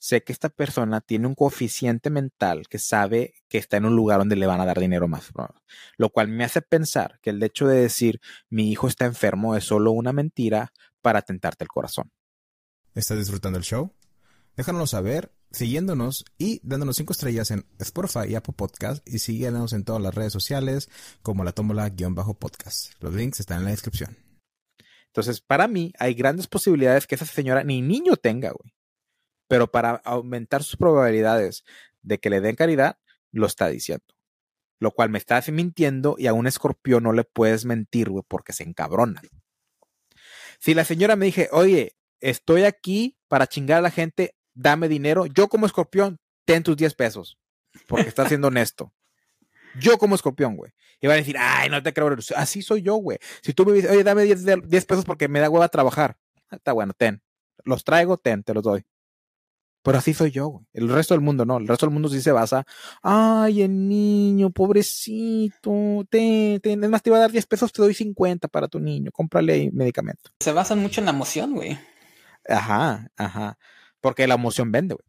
sé 0.00 0.24
que 0.24 0.32
esta 0.32 0.48
persona 0.48 1.00
tiene 1.00 1.26
un 1.26 1.34
coeficiente 1.34 2.10
mental 2.10 2.66
que 2.68 2.78
sabe 2.78 3.34
que 3.48 3.58
está 3.58 3.76
en 3.76 3.84
un 3.84 3.94
lugar 3.94 4.18
donde 4.18 4.34
le 4.34 4.46
van 4.46 4.60
a 4.60 4.64
dar 4.64 4.80
dinero 4.80 5.06
más. 5.06 5.30
¿no? 5.36 5.54
Lo 5.96 6.08
cual 6.08 6.28
me 6.28 6.42
hace 6.42 6.62
pensar 6.62 7.20
que 7.22 7.30
el 7.30 7.42
hecho 7.42 7.68
de 7.68 7.80
decir 7.80 8.20
mi 8.48 8.72
hijo 8.72 8.88
está 8.88 9.04
enfermo 9.04 9.54
es 9.54 9.64
solo 9.64 9.92
una 9.92 10.12
mentira 10.12 10.72
para 11.02 11.22
tentarte 11.22 11.64
el 11.64 11.68
corazón. 11.68 12.10
¿Estás 12.94 13.18
disfrutando 13.18 13.58
el 13.58 13.64
show? 13.64 13.92
Déjanoslo 14.56 14.86
saber 14.86 15.32
siguiéndonos 15.52 16.24
y 16.38 16.60
dándonos 16.62 16.96
cinco 16.96 17.12
estrellas 17.12 17.50
en 17.50 17.66
Spotify 17.78 18.28
y 18.28 18.34
Apple 18.34 18.54
Podcast 18.56 19.06
y 19.06 19.18
síguenos 19.18 19.72
en 19.72 19.84
todas 19.84 20.00
las 20.00 20.14
redes 20.14 20.32
sociales 20.32 20.88
como 21.22 21.44
la 21.44 21.52
tómbola-podcast. 21.52 22.94
Los 23.00 23.14
links 23.14 23.40
están 23.40 23.58
en 23.58 23.64
la 23.64 23.70
descripción. 23.70 24.16
Entonces, 25.06 25.40
para 25.40 25.66
mí, 25.66 25.92
hay 25.98 26.14
grandes 26.14 26.46
posibilidades 26.46 27.06
que 27.06 27.16
esa 27.16 27.26
señora 27.26 27.64
ni 27.64 27.82
niño 27.82 28.16
tenga, 28.16 28.50
güey. 28.50 28.72
Pero 29.50 29.68
para 29.68 29.96
aumentar 30.04 30.62
sus 30.62 30.76
probabilidades 30.76 31.64
de 32.02 32.18
que 32.18 32.30
le 32.30 32.40
den 32.40 32.54
caridad, 32.54 32.98
lo 33.32 33.48
está 33.48 33.66
diciendo. 33.66 34.04
Lo 34.78 34.92
cual 34.92 35.10
me 35.10 35.18
está 35.18 35.42
mintiendo 35.50 36.14
y 36.16 36.28
a 36.28 36.32
un 36.34 36.46
escorpión 36.46 37.02
no 37.02 37.12
le 37.12 37.24
puedes 37.24 37.64
mentir, 37.64 38.10
güey, 38.10 38.22
porque 38.28 38.52
se 38.52 38.62
encabrona. 38.62 39.20
Si 40.60 40.72
la 40.72 40.84
señora 40.84 41.16
me 41.16 41.26
dije, 41.26 41.48
oye, 41.50 41.96
estoy 42.20 42.62
aquí 42.62 43.18
para 43.26 43.48
chingar 43.48 43.78
a 43.78 43.82
la 43.82 43.90
gente, 43.90 44.36
dame 44.54 44.86
dinero, 44.86 45.26
yo 45.26 45.48
como 45.48 45.66
escorpión, 45.66 46.20
ten 46.44 46.62
tus 46.62 46.76
10 46.76 46.94
pesos, 46.94 47.36
porque 47.88 48.08
estás 48.08 48.28
siendo 48.28 48.46
honesto. 48.46 48.94
Yo 49.80 49.98
como 49.98 50.14
escorpión, 50.14 50.56
güey. 50.56 50.70
Y 51.00 51.08
van 51.08 51.14
a 51.14 51.18
decir, 51.18 51.34
ay, 51.40 51.70
no 51.70 51.82
te 51.82 51.92
creo. 51.92 52.14
Así 52.36 52.62
soy 52.62 52.82
yo, 52.82 52.94
güey. 52.94 53.18
Si 53.42 53.52
tú 53.52 53.66
me 53.66 53.72
dices, 53.72 53.90
oye, 53.90 54.04
dame 54.04 54.22
10, 54.22 54.44
de- 54.44 54.62
10 54.64 54.86
pesos 54.86 55.04
porque 55.04 55.26
me 55.26 55.40
da 55.40 55.50
hueva 55.50 55.68
trabajar. 55.68 56.16
Ah, 56.50 56.56
Está 56.56 56.72
bueno, 56.72 56.92
ten. 56.96 57.20
Los 57.64 57.82
traigo, 57.82 58.16
ten, 58.16 58.44
te 58.44 58.54
los 58.54 58.62
doy. 58.62 58.84
Pero 59.82 59.98
así 59.98 60.12
soy 60.14 60.30
yo, 60.30 60.48
güey. 60.48 60.66
El 60.74 60.88
resto 60.90 61.14
del 61.14 61.22
mundo 61.22 61.44
no. 61.46 61.56
El 61.58 61.66
resto 61.66 61.86
del 61.86 61.92
mundo 61.92 62.08
sí 62.08 62.20
se 62.20 62.32
basa. 62.32 62.64
Ay, 63.02 63.62
el 63.62 63.88
niño, 63.88 64.50
pobrecito. 64.50 66.04
Ten, 66.10 66.60
ten. 66.60 66.84
Es 66.84 66.90
más, 66.90 67.02
te 67.02 67.10
iba 67.10 67.16
a 67.16 67.20
dar 67.20 67.30
10 67.32 67.46
pesos, 67.46 67.72
te 67.72 67.82
doy 67.82 67.94
50 67.94 68.48
para 68.48 68.68
tu 68.68 68.78
niño. 68.80 69.10
Cómprale 69.12 69.70
medicamento. 69.72 70.30
Se 70.40 70.52
basan 70.52 70.80
mucho 70.80 71.00
en 71.00 71.06
la 71.06 71.12
emoción, 71.12 71.54
güey. 71.54 71.78
Ajá, 72.48 73.10
ajá. 73.16 73.58
Porque 74.00 74.26
la 74.26 74.34
emoción 74.34 74.72
vende, 74.72 74.94
güey. 74.94 75.06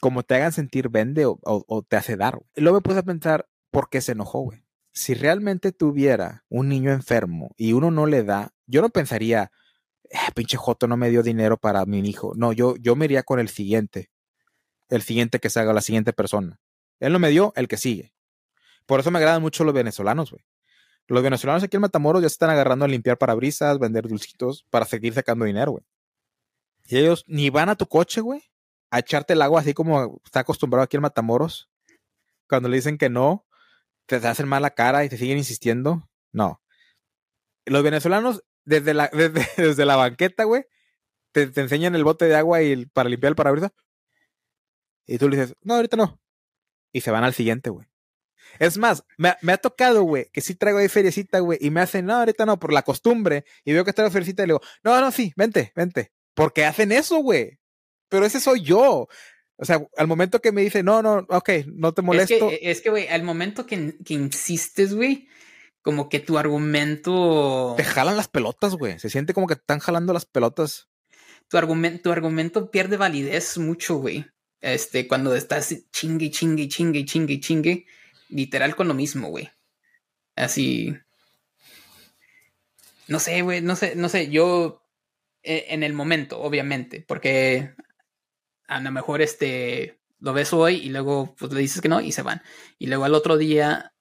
Como 0.00 0.22
te 0.22 0.34
hagan 0.34 0.52
sentir, 0.52 0.88
vende 0.88 1.26
o, 1.26 1.38
o- 1.44 1.64
o 1.68 1.82
te 1.82 1.96
hace 1.96 2.16
dar. 2.16 2.36
güey. 2.36 2.46
Luego 2.56 2.78
me 2.78 2.82
puse 2.82 2.98
a 2.98 3.02
pensar, 3.02 3.48
¿por 3.70 3.90
qué 3.90 4.00
se 4.00 4.12
enojó, 4.12 4.40
güey? 4.40 4.64
Si 4.92 5.14
realmente 5.14 5.72
tuviera 5.72 6.44
un 6.48 6.68
niño 6.68 6.90
enfermo 6.90 7.50
y 7.56 7.74
uno 7.74 7.90
no 7.90 8.06
le 8.06 8.24
da, 8.24 8.52
yo 8.66 8.80
no 8.82 8.88
pensaría, 8.88 9.44
"Eh, 9.44 9.48
pinche 10.34 10.56
Joto 10.56 10.86
no 10.86 10.96
me 10.96 11.10
dio 11.10 11.22
dinero 11.22 11.56
para 11.56 11.84
mi 11.86 12.00
hijo. 12.00 12.32
No, 12.36 12.52
yo, 12.52 12.76
yo 12.76 12.96
me 12.96 13.04
iría 13.04 13.22
con 13.22 13.38
el 13.38 13.48
siguiente. 13.48 14.10
El 14.88 15.02
siguiente 15.02 15.38
que 15.38 15.50
se 15.50 15.60
haga, 15.60 15.72
la 15.72 15.80
siguiente 15.80 16.12
persona. 16.12 16.60
Él 16.98 17.12
no 17.12 17.18
me 17.18 17.30
dio, 17.30 17.52
el 17.56 17.68
que 17.68 17.76
sigue. 17.76 18.12
Por 18.86 19.00
eso 19.00 19.10
me 19.10 19.18
agradan 19.18 19.40
mucho 19.40 19.64
los 19.64 19.74
venezolanos, 19.74 20.30
güey. 20.30 20.44
Los 21.06 21.22
venezolanos 21.22 21.62
aquí 21.62 21.76
en 21.76 21.82
Matamoros 21.82 22.22
ya 22.22 22.28
se 22.28 22.34
están 22.34 22.50
agarrando 22.50 22.84
a 22.84 22.88
limpiar 22.88 23.18
parabrisas, 23.18 23.78
vender 23.78 24.06
dulcitos 24.06 24.64
para 24.70 24.84
seguir 24.84 25.14
sacando 25.14 25.44
dinero, 25.44 25.72
güey. 25.72 25.84
Y 26.86 26.98
ellos 26.98 27.24
ni 27.26 27.50
van 27.50 27.68
a 27.68 27.76
tu 27.76 27.86
coche, 27.86 28.20
güey, 28.20 28.42
a 28.90 28.98
echarte 28.98 29.34
el 29.34 29.42
agua 29.42 29.60
así 29.60 29.74
como 29.74 30.20
está 30.24 30.40
acostumbrado 30.40 30.84
aquí 30.84 30.96
en 30.96 31.02
Matamoros. 31.02 31.70
Cuando 32.48 32.68
le 32.68 32.76
dicen 32.76 32.98
que 32.98 33.08
no, 33.08 33.46
te 34.06 34.16
hacen 34.16 34.48
mala 34.48 34.70
cara 34.70 35.04
y 35.04 35.08
te 35.08 35.16
siguen 35.16 35.38
insistiendo. 35.38 36.08
No. 36.32 36.60
Los 37.64 37.82
venezolanos, 37.82 38.42
desde 38.70 38.94
la, 38.94 39.08
desde, 39.12 39.46
desde 39.56 39.84
la 39.84 39.96
banqueta, 39.96 40.44
güey, 40.44 40.64
te, 41.32 41.46
te 41.48 41.60
enseñan 41.60 41.94
el 41.94 42.04
bote 42.04 42.24
de 42.26 42.36
agua 42.36 42.62
y 42.62 42.72
el- 42.72 42.88
para 42.88 43.08
limpiar 43.08 43.30
el 43.30 43.36
parabrisas. 43.36 43.72
Y 45.06 45.18
tú 45.18 45.28
le 45.28 45.36
dices, 45.36 45.56
no, 45.62 45.74
ahorita 45.74 45.96
no. 45.96 46.20
Y 46.92 47.00
se 47.02 47.10
van 47.10 47.24
al 47.24 47.34
siguiente, 47.34 47.70
güey. 47.70 47.86
Es 48.58 48.78
más, 48.78 49.04
me, 49.16 49.34
me 49.42 49.52
ha 49.52 49.58
tocado, 49.58 50.02
güey, 50.02 50.28
que 50.32 50.40
sí 50.40 50.54
traigo 50.54 50.78
ahí 50.78 50.88
feriecita, 50.88 51.38
güey, 51.38 51.58
y 51.60 51.70
me 51.70 51.80
hacen, 51.80 52.06
no, 52.06 52.14
ahorita 52.14 52.46
no, 52.46 52.58
por 52.58 52.72
la 52.72 52.82
costumbre. 52.82 53.44
Y 53.64 53.72
veo 53.72 53.84
que 53.84 53.92
traigo 53.92 54.10
feriecita 54.10 54.42
y 54.42 54.46
le 54.46 54.52
digo, 54.54 54.62
no, 54.82 55.00
no, 55.00 55.10
sí, 55.12 55.32
vente, 55.36 55.72
vente. 55.76 56.12
Porque 56.34 56.64
hacen 56.64 56.90
eso, 56.92 57.18
güey. 57.18 57.58
Pero 58.08 58.24
ese 58.26 58.40
soy 58.40 58.62
yo. 58.62 59.08
O 59.56 59.64
sea, 59.64 59.86
al 59.96 60.06
momento 60.06 60.40
que 60.40 60.52
me 60.52 60.62
dice, 60.62 60.82
no, 60.82 61.00
no, 61.02 61.26
ok, 61.28 61.50
no 61.66 61.92
te 61.92 62.00
Es 62.00 62.04
molesto. 62.04 62.48
que, 62.48 62.58
es 62.62 62.80
que, 62.80 62.90
güey, 62.90 63.06
al 63.08 63.22
momento 63.22 63.66
que, 63.66 63.96
que 64.04 64.14
insistes, 64.14 64.94
güey, 64.94 65.28
como 65.82 66.08
que 66.08 66.20
tu 66.20 66.38
argumento. 66.38 67.74
Te 67.76 67.84
jalan 67.84 68.16
las 68.16 68.28
pelotas, 68.28 68.74
güey. 68.74 68.98
Se 68.98 69.10
siente 69.10 69.34
como 69.34 69.46
que 69.46 69.56
te 69.56 69.62
están 69.62 69.78
jalando 69.80 70.12
las 70.12 70.26
pelotas. 70.26 70.88
Tu 71.48 71.56
argumento, 71.58 72.02
tu 72.04 72.12
argumento 72.12 72.70
pierde 72.70 72.96
validez 72.96 73.58
mucho, 73.58 73.96
güey. 73.96 74.26
Este, 74.60 75.08
cuando 75.08 75.34
estás 75.34 75.74
chingue, 75.90 76.30
chingue, 76.30 76.68
chingue, 76.68 77.04
chingue, 77.04 77.40
chingue. 77.40 77.86
Literal 78.28 78.76
con 78.76 78.88
lo 78.88 78.94
mismo, 78.94 79.28
güey. 79.28 79.50
Así. 80.36 80.94
No 83.08 83.18
sé, 83.18 83.42
güey, 83.42 83.60
no 83.60 83.74
sé, 83.76 83.96
no 83.96 84.08
sé. 84.08 84.30
Yo. 84.30 84.84
eh, 85.42 85.66
En 85.70 85.82
el 85.82 85.92
momento, 85.92 86.40
obviamente. 86.40 87.04
Porque 87.06 87.74
a 88.68 88.80
lo 88.80 88.90
mejor 88.90 89.22
este. 89.22 89.98
Lo 90.20 90.34
ves 90.34 90.52
hoy 90.52 90.76
y 90.76 90.90
luego 90.90 91.34
pues 91.38 91.50
le 91.52 91.60
dices 91.62 91.80
que 91.80 91.88
no 91.88 92.00
y 92.02 92.12
se 92.12 92.20
van. 92.22 92.42
Y 92.78 92.86
luego 92.88 93.04
al 93.06 93.14
otro 93.14 93.38
día 93.38 93.94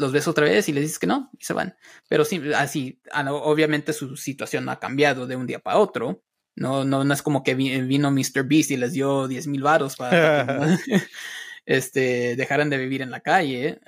los 0.00 0.12
ves 0.12 0.26
otra 0.26 0.44
vez 0.46 0.68
y 0.68 0.72
le 0.72 0.80
dices 0.80 0.98
que 0.98 1.06
no 1.06 1.30
y 1.38 1.44
se 1.44 1.52
van. 1.52 1.76
Pero 2.08 2.24
sí, 2.24 2.40
así, 2.56 3.00
obviamente 3.28 3.92
su 3.92 4.16
situación 4.16 4.64
no 4.64 4.72
ha 4.72 4.80
cambiado 4.80 5.26
de 5.26 5.36
un 5.36 5.46
día 5.46 5.58
para 5.60 5.78
otro. 5.78 6.22
No, 6.56 6.84
no, 6.84 7.04
no 7.04 7.14
es 7.14 7.22
como 7.22 7.42
que 7.44 7.54
vi- 7.54 7.80
vino 7.82 8.10
Mr. 8.10 8.42
Beast 8.44 8.70
y 8.72 8.76
les 8.76 8.92
dio 8.92 9.28
10 9.28 9.46
mil 9.46 9.62
varos 9.62 9.96
para 9.96 10.76
que 10.84 11.00
este, 11.66 12.34
dejaran 12.36 12.68
de 12.70 12.78
vivir 12.78 13.02
en 13.02 13.10
la 13.10 13.20
calle. 13.20 13.80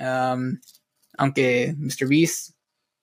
Aunque 1.18 1.74
Mr. 1.76 2.08
Beast, 2.08 2.54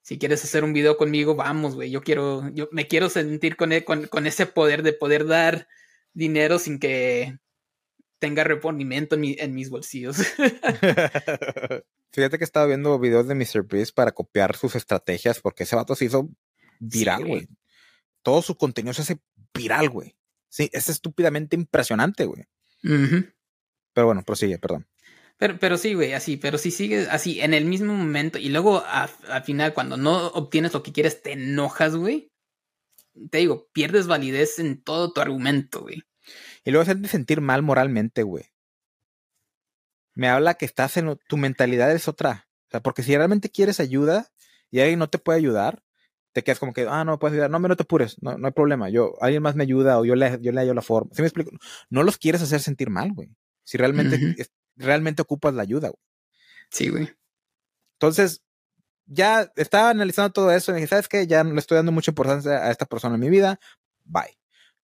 si 0.01 0.17
quieres 0.17 0.43
hacer 0.43 0.63
un 0.63 0.73
video 0.73 0.97
conmigo, 0.97 1.35
vamos, 1.35 1.75
güey. 1.75 1.91
Yo 1.91 2.01
quiero, 2.01 2.49
yo 2.53 2.67
me 2.71 2.87
quiero 2.87 3.09
sentir 3.09 3.55
con, 3.57 3.71
e- 3.71 3.83
con, 3.83 4.07
con 4.07 4.25
ese 4.25 4.45
poder 4.47 4.81
de 4.81 4.93
poder 4.93 5.27
dar 5.27 5.67
dinero 6.13 6.57
sin 6.57 6.79
que 6.79 7.37
tenga 8.17 8.43
reponimiento 8.43 9.15
en, 9.15 9.21
mi- 9.21 9.35
en 9.39 9.53
mis 9.53 9.69
bolsillos. 9.69 10.17
Fíjate 12.11 12.37
que 12.37 12.43
estaba 12.43 12.65
viendo 12.65 12.97
videos 12.99 13.27
de 13.27 13.35
Mr. 13.35 13.65
Beast 13.67 13.93
para 13.93 14.11
copiar 14.11 14.55
sus 14.55 14.75
estrategias 14.75 15.39
porque 15.39 15.63
ese 15.63 15.75
vato 15.75 15.95
se 15.95 16.05
hizo 16.05 16.29
viral, 16.79 17.25
güey. 17.25 17.47
Todo 18.23 18.41
su 18.41 18.57
contenido 18.57 18.93
se 18.93 19.03
hace 19.03 19.19
viral, 19.53 19.89
güey. 19.89 20.15
Sí, 20.49 20.69
es 20.73 20.89
estúpidamente 20.89 21.55
impresionante, 21.55 22.25
güey. 22.25 22.45
Pero 22.81 24.07
bueno, 24.07 24.23
prosigue, 24.23 24.57
perdón. 24.57 24.87
Pero, 25.37 25.57
pero 25.57 25.77
sí, 25.77 25.93
güey, 25.93 26.13
así, 26.13 26.35
pero 26.35 26.57
si 26.57 26.71
sigues 26.71 27.07
así 27.07 27.39
en 27.39 27.53
el 27.53 27.65
mismo 27.65 27.93
momento 27.93 28.37
y 28.39 28.49
luego 28.49 28.83
al 28.85 29.43
final 29.43 29.73
cuando 29.73 29.95
no 29.95 30.27
obtienes 30.27 30.73
lo 30.73 30.83
que 30.83 30.91
quieres 30.91 31.21
te 31.21 31.33
enojas, 31.33 31.95
güey. 31.95 32.31
Te 33.31 33.39
digo, 33.39 33.69
pierdes 33.71 34.07
validez 34.07 34.59
en 34.59 34.81
todo 34.81 35.13
tu 35.13 35.21
argumento, 35.21 35.81
güey. 35.81 36.03
Y 36.65 36.71
luego 36.71 36.83
hacerte 36.83 37.07
sentir 37.07 37.41
mal 37.41 37.61
moralmente, 37.63 38.23
güey. 38.23 38.45
Me 40.15 40.29
habla 40.29 40.55
que 40.55 40.65
estás 40.65 40.97
en... 40.97 41.17
Tu 41.27 41.37
mentalidad 41.37 41.91
es 41.91 42.07
otra. 42.07 42.47
O 42.67 42.71
sea, 42.71 42.81
porque 42.81 43.03
si 43.03 43.15
realmente 43.15 43.49
quieres 43.49 43.79
ayuda 43.79 44.27
y 44.71 44.79
alguien 44.79 44.99
no 44.99 45.09
te 45.09 45.17
puede 45.17 45.39
ayudar, 45.39 45.83
te 46.33 46.43
quedas 46.43 46.59
como 46.59 46.73
que, 46.73 46.87
ah, 46.87 47.03
no 47.03 47.13
me 47.13 47.17
puedes 47.17 47.33
ayudar. 47.33 47.49
No, 47.49 47.59
no 47.59 47.75
te 47.75 47.83
apures. 47.83 48.21
No, 48.21 48.37
no 48.37 48.47
hay 48.47 48.53
problema. 48.53 48.89
Yo, 48.89 49.15
alguien 49.21 49.41
más 49.41 49.55
me 49.55 49.63
ayuda 49.63 49.99
o 49.99 50.05
yo 50.05 50.15
le, 50.15 50.39
yo 50.41 50.51
le 50.51 50.61
hallo 50.61 50.73
la 50.73 50.81
forma. 50.81 51.11
¿Sí 51.13 51.21
me 51.21 51.27
explico? 51.27 51.51
No 51.89 52.03
los 52.03 52.17
quieres 52.17 52.41
hacer 52.41 52.61
sentir 52.61 52.89
mal, 52.89 53.11
güey. 53.13 53.29
Si 53.63 53.77
realmente, 53.77 54.19
realmente 54.75 55.21
ocupas 55.21 55.53
la 55.53 55.63
ayuda, 55.63 55.89
güey. 55.89 56.01
Sí, 56.69 56.89
güey. 56.89 57.11
Entonces, 57.93 58.43
ya 59.05 59.51
estaba 59.55 59.89
analizando 59.89 60.31
todo 60.31 60.51
eso 60.51 60.71
y 60.71 60.75
dije, 60.75 60.87
¿sabes 60.87 61.07
qué? 61.07 61.27
Ya 61.27 61.43
no 61.43 61.53
le 61.53 61.59
estoy 61.59 61.75
dando 61.75 61.91
mucha 61.91 62.11
importancia 62.11 62.51
a 62.65 62.71
esta 62.71 62.85
persona 62.85 63.15
en 63.15 63.21
mi 63.21 63.29
vida. 63.29 63.59
Bye. 64.05 64.37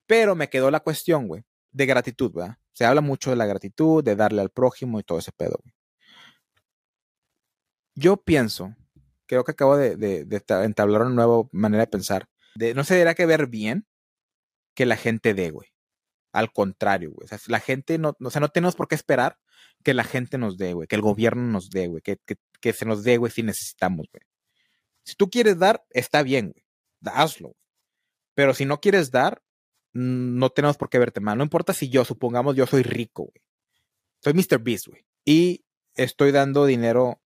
Pero 0.08 0.36
me 0.36 0.50
quedó 0.50 0.72
la 0.72 0.80
cuestión, 0.80 1.28
güey, 1.28 1.44
de 1.72 1.86
gratitud, 1.86 2.32
¿verdad? 2.34 2.58
Se 2.76 2.84
habla 2.86 3.00
mucho 3.02 3.30
de 3.30 3.38
la 3.38 3.46
gratitud, 3.46 4.04
de 4.04 4.16
darle 4.18 4.42
al 4.42 4.50
prójimo 4.50 5.00
y 5.00 5.04
todo 5.04 5.18
ese 5.18 5.32
pedo. 5.32 5.58
Yo 7.96 8.18
pienso, 8.18 8.76
creo 9.26 9.44
que 9.46 9.52
acabo 9.52 9.78
de, 9.78 9.96
de- 9.96 10.44
entablar 10.64 11.02
una 11.04 11.12
nueva 11.12 11.48
manera 11.52 11.84
de 11.84 11.88
pensar, 11.88 12.28
de, 12.56 12.74
no 12.74 12.84
se 12.84 12.96
debería 12.96 13.16
que 13.16 13.26
ver 13.26 13.48
bien 13.48 13.88
que 14.76 14.86
la 14.86 14.98
gente 14.98 15.34
dé, 15.34 15.52
güey. 15.52 15.70
Al 16.34 16.52
contrario, 16.52 17.12
güey. 17.14 17.24
O 17.26 17.28
sea, 17.30 17.40
la 17.48 17.62
gente 17.62 17.98
no, 17.98 18.18
o 18.20 18.30
sea, 18.30 18.42
no 18.42 18.50
tenemos 18.50 18.76
por 18.76 18.90
qué 18.90 18.96
esperar 18.96 19.40
que 19.84 19.94
la 19.94 20.04
gente 20.04 20.38
nos 20.38 20.58
dé, 20.58 20.74
güey, 20.74 20.88
que 20.88 20.96
el 20.98 21.02
gobierno 21.02 21.44
nos 21.44 21.70
dé, 21.70 21.88
güey, 21.88 22.02
que, 22.02 22.18
que, 22.26 22.36
que 22.60 22.74
se 22.74 22.86
nos 22.86 23.04
dé, 23.04 23.16
güey, 23.16 23.32
si 23.32 23.42
necesitamos, 23.42 24.08
güey. 24.12 24.22
Si 25.06 25.16
tú 25.16 25.30
quieres 25.30 25.58
dar, 25.58 25.86
está 25.92 26.24
bien, 26.24 26.52
güey. 26.52 26.66
Hazlo. 27.16 27.56
Pero 28.34 28.54
si 28.54 28.66
no 28.66 28.82
quieres 28.82 29.12
dar, 29.12 29.42
no 29.96 30.50
tenemos 30.50 30.76
por 30.76 30.90
qué 30.90 31.00
verte 31.00 31.22
mal. 31.22 31.38
No 31.38 31.44
importa 31.44 31.74
si 31.74 31.90
yo, 31.90 32.04
supongamos, 32.04 32.56
yo 32.56 32.68
soy 32.68 32.84
rico, 32.84 33.24
güey. 33.24 33.42
Soy 34.22 34.34
Mr. 34.34 34.60
Beast, 34.60 34.88
güey. 34.88 35.06
Y 35.24 35.64
estoy 35.96 36.32
dando 36.32 36.66
dinero, 36.66 37.22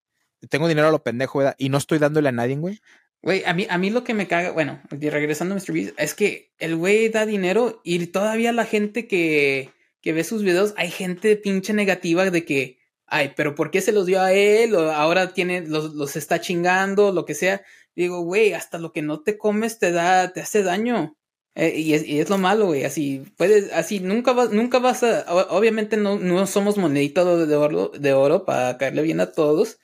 tengo 0.50 0.68
dinero 0.68 0.90
a 0.90 0.92
lo 0.92 1.02
pendejo, 1.02 1.40
¿verdad? 1.40 1.56
Y 1.58 1.70
no 1.70 1.78
estoy 1.78 1.98
dándole 1.98 2.28
a 2.30 2.34
nadie, 2.34 2.58
güey. 2.58 2.80
Güey, 3.22 3.44
a 3.46 3.54
mí, 3.54 3.68
a 3.70 3.78
mí 3.78 3.90
lo 3.90 4.04
que 4.04 4.14
me 4.14 4.28
caga, 4.28 4.52
bueno, 4.52 4.82
regresando 4.92 5.56
a 5.56 5.58
Mr. 5.58 5.74
Beast, 5.74 5.94
es 5.98 6.14
que 6.14 6.52
el 6.60 6.76
güey 6.76 7.08
da 7.10 7.26
dinero 7.26 7.82
y 7.86 8.06
todavía 8.08 8.52
la 8.52 8.66
gente 8.66 9.08
que, 9.08 9.72
que 10.02 10.14
ve 10.14 10.26
sus 10.26 10.44
videos, 10.44 10.74
hay 10.78 10.92
gente 10.92 11.38
pinche 11.38 11.74
negativa 11.74 12.30
de 12.30 12.44
que, 12.44 12.80
ay, 13.06 13.34
pero 13.36 13.56
¿por 13.56 13.72
qué 13.72 13.80
se 13.80 13.94
los 13.94 14.06
dio 14.06 14.22
a 14.22 14.34
él? 14.34 14.76
O 14.76 14.92
ahora 14.92 15.34
tiene, 15.34 15.62
los, 15.62 15.94
los 15.96 16.18
está 16.18 16.42
chingando, 16.42 17.14
lo 17.14 17.24
que 17.26 17.34
sea. 17.34 17.64
Digo, 17.96 18.22
güey, 18.22 18.54
hasta 18.54 18.78
lo 18.78 18.92
que 18.92 19.02
no 19.02 19.22
te 19.22 19.38
comes 19.38 19.80
te 19.80 19.92
da, 19.92 20.34
te 20.34 20.42
hace 20.42 20.64
daño. 20.64 21.17
Eh, 21.60 21.74
y, 21.76 21.96
es, 21.96 22.08
y, 22.08 22.20
es, 22.20 22.30
lo 22.30 22.38
malo, 22.38 22.68
güey. 22.68 22.84
Así 22.84 23.26
puedes, 23.36 23.74
así 23.74 24.00
nunca 24.00 24.32
vas, 24.32 24.52
nunca 24.52 24.78
vas 24.78 25.02
a. 25.02 25.26
Obviamente 25.50 25.98
no, 25.98 26.20
no 26.20 26.46
somos 26.46 26.78
monedita 26.78 27.26
de 27.26 27.56
oro, 27.56 27.90
de 27.98 28.14
oro 28.14 28.46
para 28.46 28.78
caerle 28.78 29.02
bien 29.02 29.20
a 29.20 29.32
todos. 29.32 29.80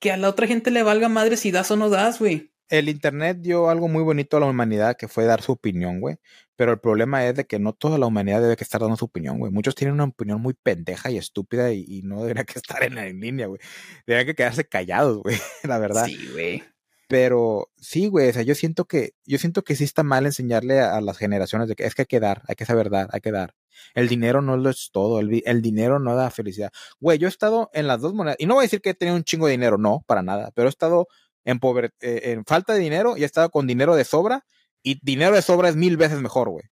Que 0.00 0.10
a 0.10 0.16
la 0.16 0.28
otra 0.28 0.48
gente 0.48 0.72
le 0.72 0.82
valga 0.82 1.08
madre 1.08 1.36
si 1.36 1.52
das 1.52 1.70
o 1.70 1.76
no 1.76 1.90
das, 1.90 2.18
güey. 2.18 2.50
El 2.68 2.88
internet 2.88 3.38
dio 3.40 3.70
algo 3.70 3.86
muy 3.86 4.02
bonito 4.02 4.36
a 4.36 4.40
la 4.40 4.46
humanidad 4.46 4.96
que 4.96 5.06
fue 5.06 5.24
dar 5.26 5.42
su 5.42 5.52
opinión, 5.52 6.00
güey. 6.00 6.16
Pero 6.56 6.72
el 6.72 6.80
problema 6.80 7.24
es 7.24 7.36
de 7.36 7.46
que 7.46 7.60
no 7.60 7.72
toda 7.72 7.98
la 7.98 8.06
humanidad 8.06 8.42
debe 8.42 8.56
que 8.56 8.64
estar 8.64 8.80
dando 8.80 8.96
su 8.96 9.04
opinión, 9.04 9.38
güey. 9.38 9.52
Muchos 9.52 9.76
tienen 9.76 9.94
una 9.94 10.04
opinión 10.04 10.40
muy 10.40 10.54
pendeja 10.54 11.12
y 11.12 11.18
estúpida 11.18 11.72
y, 11.72 11.84
y 11.86 12.02
no 12.02 12.22
deberían 12.22 12.46
que 12.46 12.58
estar 12.58 12.82
en, 12.82 12.98
en 12.98 13.20
línea, 13.20 13.46
güey. 13.46 13.60
Deberían 14.08 14.26
que 14.26 14.34
quedarse 14.34 14.64
callados, 14.64 15.18
güey. 15.22 15.36
La 15.62 15.78
verdad. 15.78 16.06
Sí, 16.06 16.18
güey. 16.32 16.64
Pero 17.08 17.70
sí, 17.76 18.08
güey, 18.08 18.30
o 18.30 18.32
sea, 18.32 18.42
yo 18.42 18.54
siento 18.54 18.84
que, 18.86 19.12
yo 19.24 19.38
siento 19.38 19.62
que 19.62 19.76
sí 19.76 19.84
está 19.84 20.02
mal 20.02 20.26
enseñarle 20.26 20.80
a, 20.80 21.00
las 21.00 21.16
generaciones 21.18 21.68
de 21.68 21.76
que 21.76 21.84
es 21.84 21.94
que 21.94 22.02
hay 22.02 22.06
que 22.06 22.20
dar, 22.20 22.42
hay 22.48 22.56
que 22.56 22.64
saber 22.64 22.90
dar, 22.90 23.08
hay 23.12 23.20
que 23.20 23.30
dar. 23.30 23.54
El 23.94 24.08
dinero 24.08 24.42
no 24.42 24.56
lo 24.56 24.70
es 24.70 24.90
todo, 24.92 25.20
el, 25.20 25.42
el 25.44 25.62
dinero 25.62 26.00
no 26.00 26.16
da 26.16 26.30
felicidad. 26.30 26.72
Güey, 26.98 27.18
yo 27.18 27.28
he 27.28 27.30
estado 27.30 27.70
en 27.74 27.86
las 27.86 28.00
dos 28.00 28.12
monedas, 28.14 28.36
y 28.40 28.46
no 28.46 28.54
voy 28.54 28.62
a 28.62 28.66
decir 28.66 28.80
que 28.80 28.90
he 28.90 28.94
tenido 28.94 29.16
un 29.16 29.24
chingo 29.24 29.46
de 29.46 29.52
dinero, 29.52 29.78
no, 29.78 30.02
para 30.06 30.22
nada, 30.22 30.50
pero 30.54 30.68
he 30.68 30.70
estado 30.70 31.06
en, 31.44 31.60
pobre, 31.60 31.90
eh, 32.00 32.32
en 32.32 32.44
falta 32.44 32.72
de 32.72 32.80
dinero 32.80 33.16
y 33.16 33.22
he 33.22 33.26
estado 33.26 33.50
con 33.50 33.66
dinero 33.66 33.94
de 33.94 34.04
sobra, 34.04 34.44
y 34.82 34.98
dinero 35.02 35.34
de 35.34 35.42
sobra 35.42 35.68
es 35.68 35.76
mil 35.76 35.96
veces 35.96 36.20
mejor, 36.20 36.48
güey. 36.48 36.64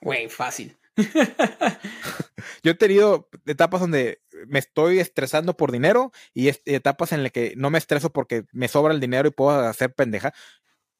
Güey, 0.00 0.28
fácil. 0.28 0.76
yo 2.62 2.70
he 2.70 2.74
tenido 2.74 3.28
etapas 3.46 3.80
donde 3.80 4.20
me 4.46 4.58
estoy 4.58 4.98
estresando 4.98 5.56
por 5.56 5.72
dinero 5.72 6.12
y 6.34 6.48
etapas 6.48 7.12
en 7.12 7.22
las 7.22 7.32
que 7.32 7.54
no 7.56 7.70
me 7.70 7.78
estreso 7.78 8.12
porque 8.12 8.44
me 8.52 8.68
sobra 8.68 8.92
el 8.92 9.00
dinero 9.00 9.28
y 9.28 9.32
puedo 9.32 9.50
hacer 9.60 9.94
pendeja. 9.94 10.34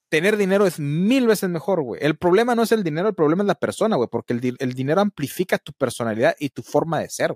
Tener 0.09 0.37
dinero 0.37 0.67
es 0.67 0.79
mil 0.79 1.27
veces 1.27 1.49
mejor, 1.49 1.83
güey. 1.83 2.01
El 2.05 2.17
problema 2.17 2.55
no 2.55 2.63
es 2.63 2.73
el 2.73 2.85
dinero, 2.85 3.09
el 3.09 3.15
problema 3.15 3.43
es 3.43 3.47
la 3.47 3.55
persona, 3.55 3.97
güey, 3.97 4.09
porque 4.11 4.35
el, 4.35 4.57
el, 4.59 4.75
dinero 4.75 5.01
amplifica 5.01 5.59
tu 5.59 5.73
personalidad 5.73 6.37
y 6.39 6.51
tu 6.51 6.63
forma 6.63 7.01
de 7.01 7.09
ser. 7.09 7.35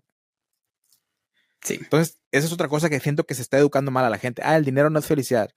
Sí. 1.62 1.78
Entonces, 1.80 2.20
esa 2.30 2.46
es 2.46 2.52
otra 2.52 2.68
cosa 2.68 2.90
que 2.90 3.00
siento 3.00 3.24
que 3.24 3.34
se 3.34 3.42
está 3.42 3.57
educando 3.57 3.90
mal 3.90 4.04
a 4.04 4.11
la 4.11 4.18
gente. 4.18 4.42
Ah, 4.44 4.57
el 4.57 4.64
dinero 4.64 4.90
no 4.90 4.98
es 4.98 5.07
felicidad. 5.07 5.50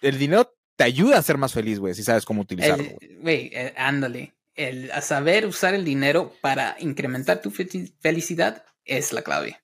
El 0.00 0.18
dinero 0.18 0.54
te 0.76 0.84
ayuda 0.84 1.18
a 1.18 1.22
ser 1.22 1.36
más 1.36 1.52
feliz, 1.52 1.78
güey, 1.78 1.94
si 1.94 2.02
sabes 2.02 2.24
cómo 2.24 2.40
utilizarlo. 2.40 2.88
Güey, 3.20 3.50
eh, 3.52 3.74
ándale 3.76 4.32
el 4.54 4.90
a 4.92 5.00
saber 5.00 5.46
usar 5.46 5.74
el 5.74 5.84
dinero 5.84 6.34
para 6.40 6.76
incrementar 6.78 7.40
tu 7.40 7.50
felicidad 7.50 8.64
es 8.84 9.12
la 9.12 9.22
clave. 9.22 9.60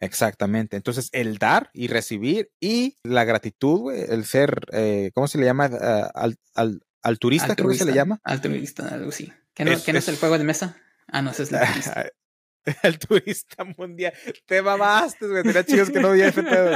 Exactamente. 0.00 0.76
Entonces, 0.76 1.08
el 1.12 1.38
dar 1.38 1.70
y 1.72 1.88
recibir 1.88 2.50
y 2.60 2.96
la 3.02 3.24
gratitud, 3.24 3.80
güey, 3.80 4.04
el 4.08 4.24
ser, 4.24 4.66
eh, 4.72 5.10
¿cómo 5.14 5.28
se 5.28 5.38
le 5.38 5.46
llama? 5.46 5.68
Uh, 5.68 6.10
al, 6.14 6.36
al, 6.54 6.82
altruista, 7.02 7.54
creo 7.54 7.70
que 7.70 7.76
se 7.76 7.84
le 7.84 7.94
llama. 7.94 8.20
Altruista, 8.24 8.88
algo 8.88 9.08
así. 9.08 9.32
¿Qué 9.54 9.64
no 9.64 9.72
es, 9.72 9.82
¿qué 9.82 9.92
no 9.92 9.98
es 9.98 10.08
el 10.08 10.16
juego 10.16 10.36
de 10.36 10.44
mesa? 10.44 10.76
Ah, 11.06 11.22
no, 11.22 11.30
ese 11.30 11.44
es 11.44 11.52
la 11.52 11.60
el 12.82 12.98
turista 12.98 13.64
mundial. 13.76 14.12
Te 14.46 14.62
mamaste, 14.62 15.26
güey. 15.26 15.42
Tenía 15.42 15.64
chicos 15.64 15.90
que 15.90 16.00
no 16.00 16.10
veía 16.10 16.28
ese 16.28 16.42
pedo. 16.42 16.74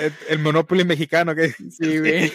El, 0.00 0.12
el, 0.28 0.38
Monopoly 0.38 0.84
mexicano, 0.84 1.34
que 1.34 1.50
sí, 1.50 1.98
güey. 1.98 2.32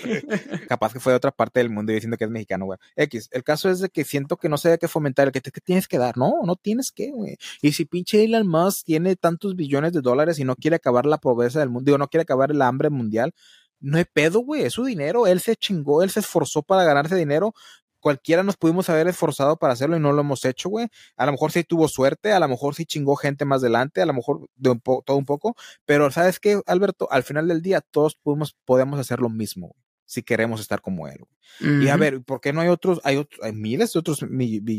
Capaz 0.67 0.93
que 0.93 0.99
fue 0.99 1.13
de 1.13 1.17
otra 1.17 1.31
parte 1.31 1.59
del 1.59 1.69
mundo 1.69 1.91
y 1.91 1.95
diciendo 1.95 2.17
que 2.17 2.25
es 2.25 2.29
mexicano, 2.29 2.65
güey. 2.65 2.79
X. 2.95 3.29
El 3.31 3.43
caso 3.43 3.69
es 3.69 3.79
de 3.79 3.89
que 3.89 4.03
siento 4.03 4.37
que 4.37 4.49
no 4.49 4.57
se 4.57 4.69
debe 4.69 4.79
que 4.79 4.87
fomentar 4.87 5.27
el 5.27 5.33
que, 5.33 5.41
te, 5.41 5.51
que 5.51 5.61
tienes 5.61 5.87
que 5.87 5.97
dar. 5.97 6.17
No, 6.17 6.41
no 6.45 6.55
tienes 6.55 6.91
que, 6.91 7.11
güey. 7.11 7.37
Y 7.61 7.73
si 7.73 7.85
pinche 7.85 8.23
Elon 8.23 8.47
Musk 8.47 8.85
tiene 8.85 9.15
tantos 9.15 9.55
billones 9.55 9.93
de 9.93 10.01
dólares 10.01 10.39
y 10.39 10.43
no 10.43 10.55
quiere 10.55 10.77
acabar 10.77 11.05
la 11.05 11.17
pobreza 11.17 11.59
del 11.59 11.69
mundo, 11.69 11.85
digo, 11.85 11.97
no 11.97 12.07
quiere 12.07 12.23
acabar 12.23 12.51
el 12.51 12.61
hambre 12.61 12.89
mundial, 12.89 13.33
no 13.79 13.97
hay 13.97 14.05
pedo, 14.05 14.39
güey, 14.39 14.63
es 14.63 14.73
su 14.73 14.83
dinero, 14.85 15.27
él 15.27 15.39
se 15.39 15.55
chingó, 15.55 16.01
él 16.03 16.09
se 16.09 16.21
esforzó 16.21 16.63
para 16.63 16.83
ganarse 16.83 17.15
dinero, 17.15 17.53
cualquiera 17.99 18.43
nos 18.43 18.57
pudimos 18.57 18.89
haber 18.89 19.07
esforzado 19.07 19.57
para 19.57 19.73
hacerlo 19.73 19.97
y 19.97 19.99
no 19.99 20.11
lo 20.11 20.21
hemos 20.21 20.45
hecho, 20.45 20.69
güey. 20.69 20.87
A 21.15 21.25
lo 21.25 21.31
mejor 21.31 21.51
sí 21.51 21.63
tuvo 21.63 21.87
suerte, 21.87 22.31
a 22.33 22.39
lo 22.39 22.47
mejor 22.47 22.75
sí 22.75 22.85
chingó 22.85 23.15
gente 23.15 23.45
más 23.45 23.61
adelante, 23.61 24.01
a 24.01 24.05
lo 24.05 24.13
mejor 24.13 24.49
de 24.55 24.69
un 24.71 24.79
todo 24.81 25.17
un 25.17 25.25
poco, 25.25 25.55
pero 25.85 26.09
¿sabes 26.11 26.39
qué, 26.39 26.61
Alberto? 26.65 27.07
Al 27.11 27.23
final 27.23 27.47
del 27.47 27.61
día 27.61 27.81
todos 27.81 28.15
podemos, 28.15 28.55
podemos 28.65 28.99
hacer 28.99 29.19
lo 29.19 29.29
mismo, 29.29 29.67
güey, 29.67 29.83
si 30.05 30.23
queremos 30.23 30.61
estar 30.61 30.81
como 30.81 31.07
él. 31.07 31.21
Uh 31.21 31.65
-huh. 31.65 31.83
Y 31.83 31.89
a 31.89 31.97
ver, 31.97 32.21
¿por 32.23 32.39
qué 32.41 32.53
no 32.53 32.61
hay 32.61 32.69
otros? 32.69 33.01
Hay, 33.03 33.17
otros, 33.17 33.41
hay 33.43 33.53
miles 33.53 33.93
de 33.93 33.99
otros, 33.99 34.19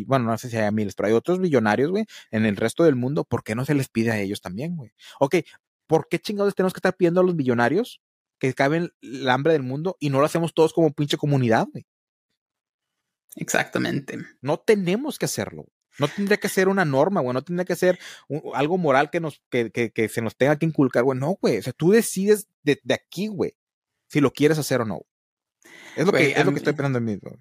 bueno, 0.07 0.25
no 0.25 0.39
sé 0.39 0.49
si 0.49 0.57
hay 0.57 0.73
miles, 0.73 0.95
pero 0.95 1.09
hay 1.09 1.15
otros 1.15 1.39
millonarios, 1.39 1.91
güey, 1.91 2.05
en 2.31 2.47
el 2.47 2.57
resto 2.57 2.85
del 2.85 2.97
mundo. 2.97 3.25
¿Por 3.25 3.43
qué 3.43 3.55
no 3.55 3.65
se 3.65 3.75
les 3.75 3.89
pide 3.89 4.11
a 4.11 4.19
ellos 4.21 4.41
también, 4.41 4.77
güey? 4.77 4.93
Ok, 5.21 5.37
¿por 5.87 6.09
qué 6.09 6.19
chingados 6.19 6.55
tenemos 6.55 6.73
que 6.73 6.79
estar 6.79 6.97
pidiendo 6.97 7.21
a 7.21 7.25
los 7.25 7.35
millonarios 7.35 8.01
que 8.39 8.55
caben 8.55 8.93
el 9.03 9.29
hambre 9.29 9.53
del 9.55 9.63
mundo 9.63 9.97
y 9.99 10.11
no 10.11 10.21
lo 10.21 10.27
hacemos 10.27 10.55
todos 10.55 10.73
como 10.73 10.93
pinche 10.93 11.17
comunidad, 11.17 11.67
güey? 11.73 11.87
Exactamente. 13.39 14.19
No 14.41 14.59
tenemos 14.59 15.19
que 15.19 15.27
hacerlo. 15.27 15.67
No 15.99 16.09
tendría 16.09 16.37
que 16.37 16.49
ser 16.49 16.69
una 16.69 16.85
norma, 16.85 17.21
güey. 17.21 17.35
No 17.35 17.43
tendría 17.43 17.65
que 17.65 17.77
ser 17.77 17.99
un, 18.29 18.43
algo 18.55 18.79
moral 18.79 19.11
que, 19.11 19.21
nos, 19.21 19.43
que, 19.51 19.71
que, 19.71 19.91
que, 19.91 20.09
se 20.09 20.23
nos 20.23 20.37
tenga 20.37 20.57
que 20.57 20.67
inculcar, 20.67 21.03
güey. 21.05 21.19
No, 21.19 21.37
güey. 21.41 21.59
O 21.59 21.63
sea, 21.63 21.73
tú 21.73 21.91
decides 21.91 22.49
de, 22.63 22.81
de 22.85 22.95
aquí, 22.95 23.29
güey, 23.29 23.57
si 24.09 24.21
lo 24.21 24.33
quieres 24.33 24.59
hacer 24.59 24.81
o 24.81 24.85
no. 24.85 25.01
Es 25.97 26.07
lo, 26.07 26.13
que, 26.13 26.31
es 26.31 26.45
lo 26.45 26.53
que 26.53 26.59
estoy 26.59 26.75
pensando 26.75 26.99
en 26.99 27.05
mí, 27.05 27.17
güey. 27.17 27.35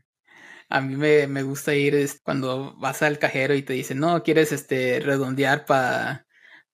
A 0.69 0.81
mí 0.81 0.95
me, 0.95 1.27
me 1.27 1.43
gusta 1.43 1.75
ir 1.75 1.95
es, 1.95 2.19
cuando 2.21 2.75
vas 2.77 3.01
al 3.01 3.19
cajero 3.19 3.53
y 3.55 3.61
te 3.61 3.73
dicen, 3.73 3.99
no, 3.99 4.21
quieres 4.23 4.51
este, 4.51 4.99
redondear 4.99 5.65
para 5.65 6.27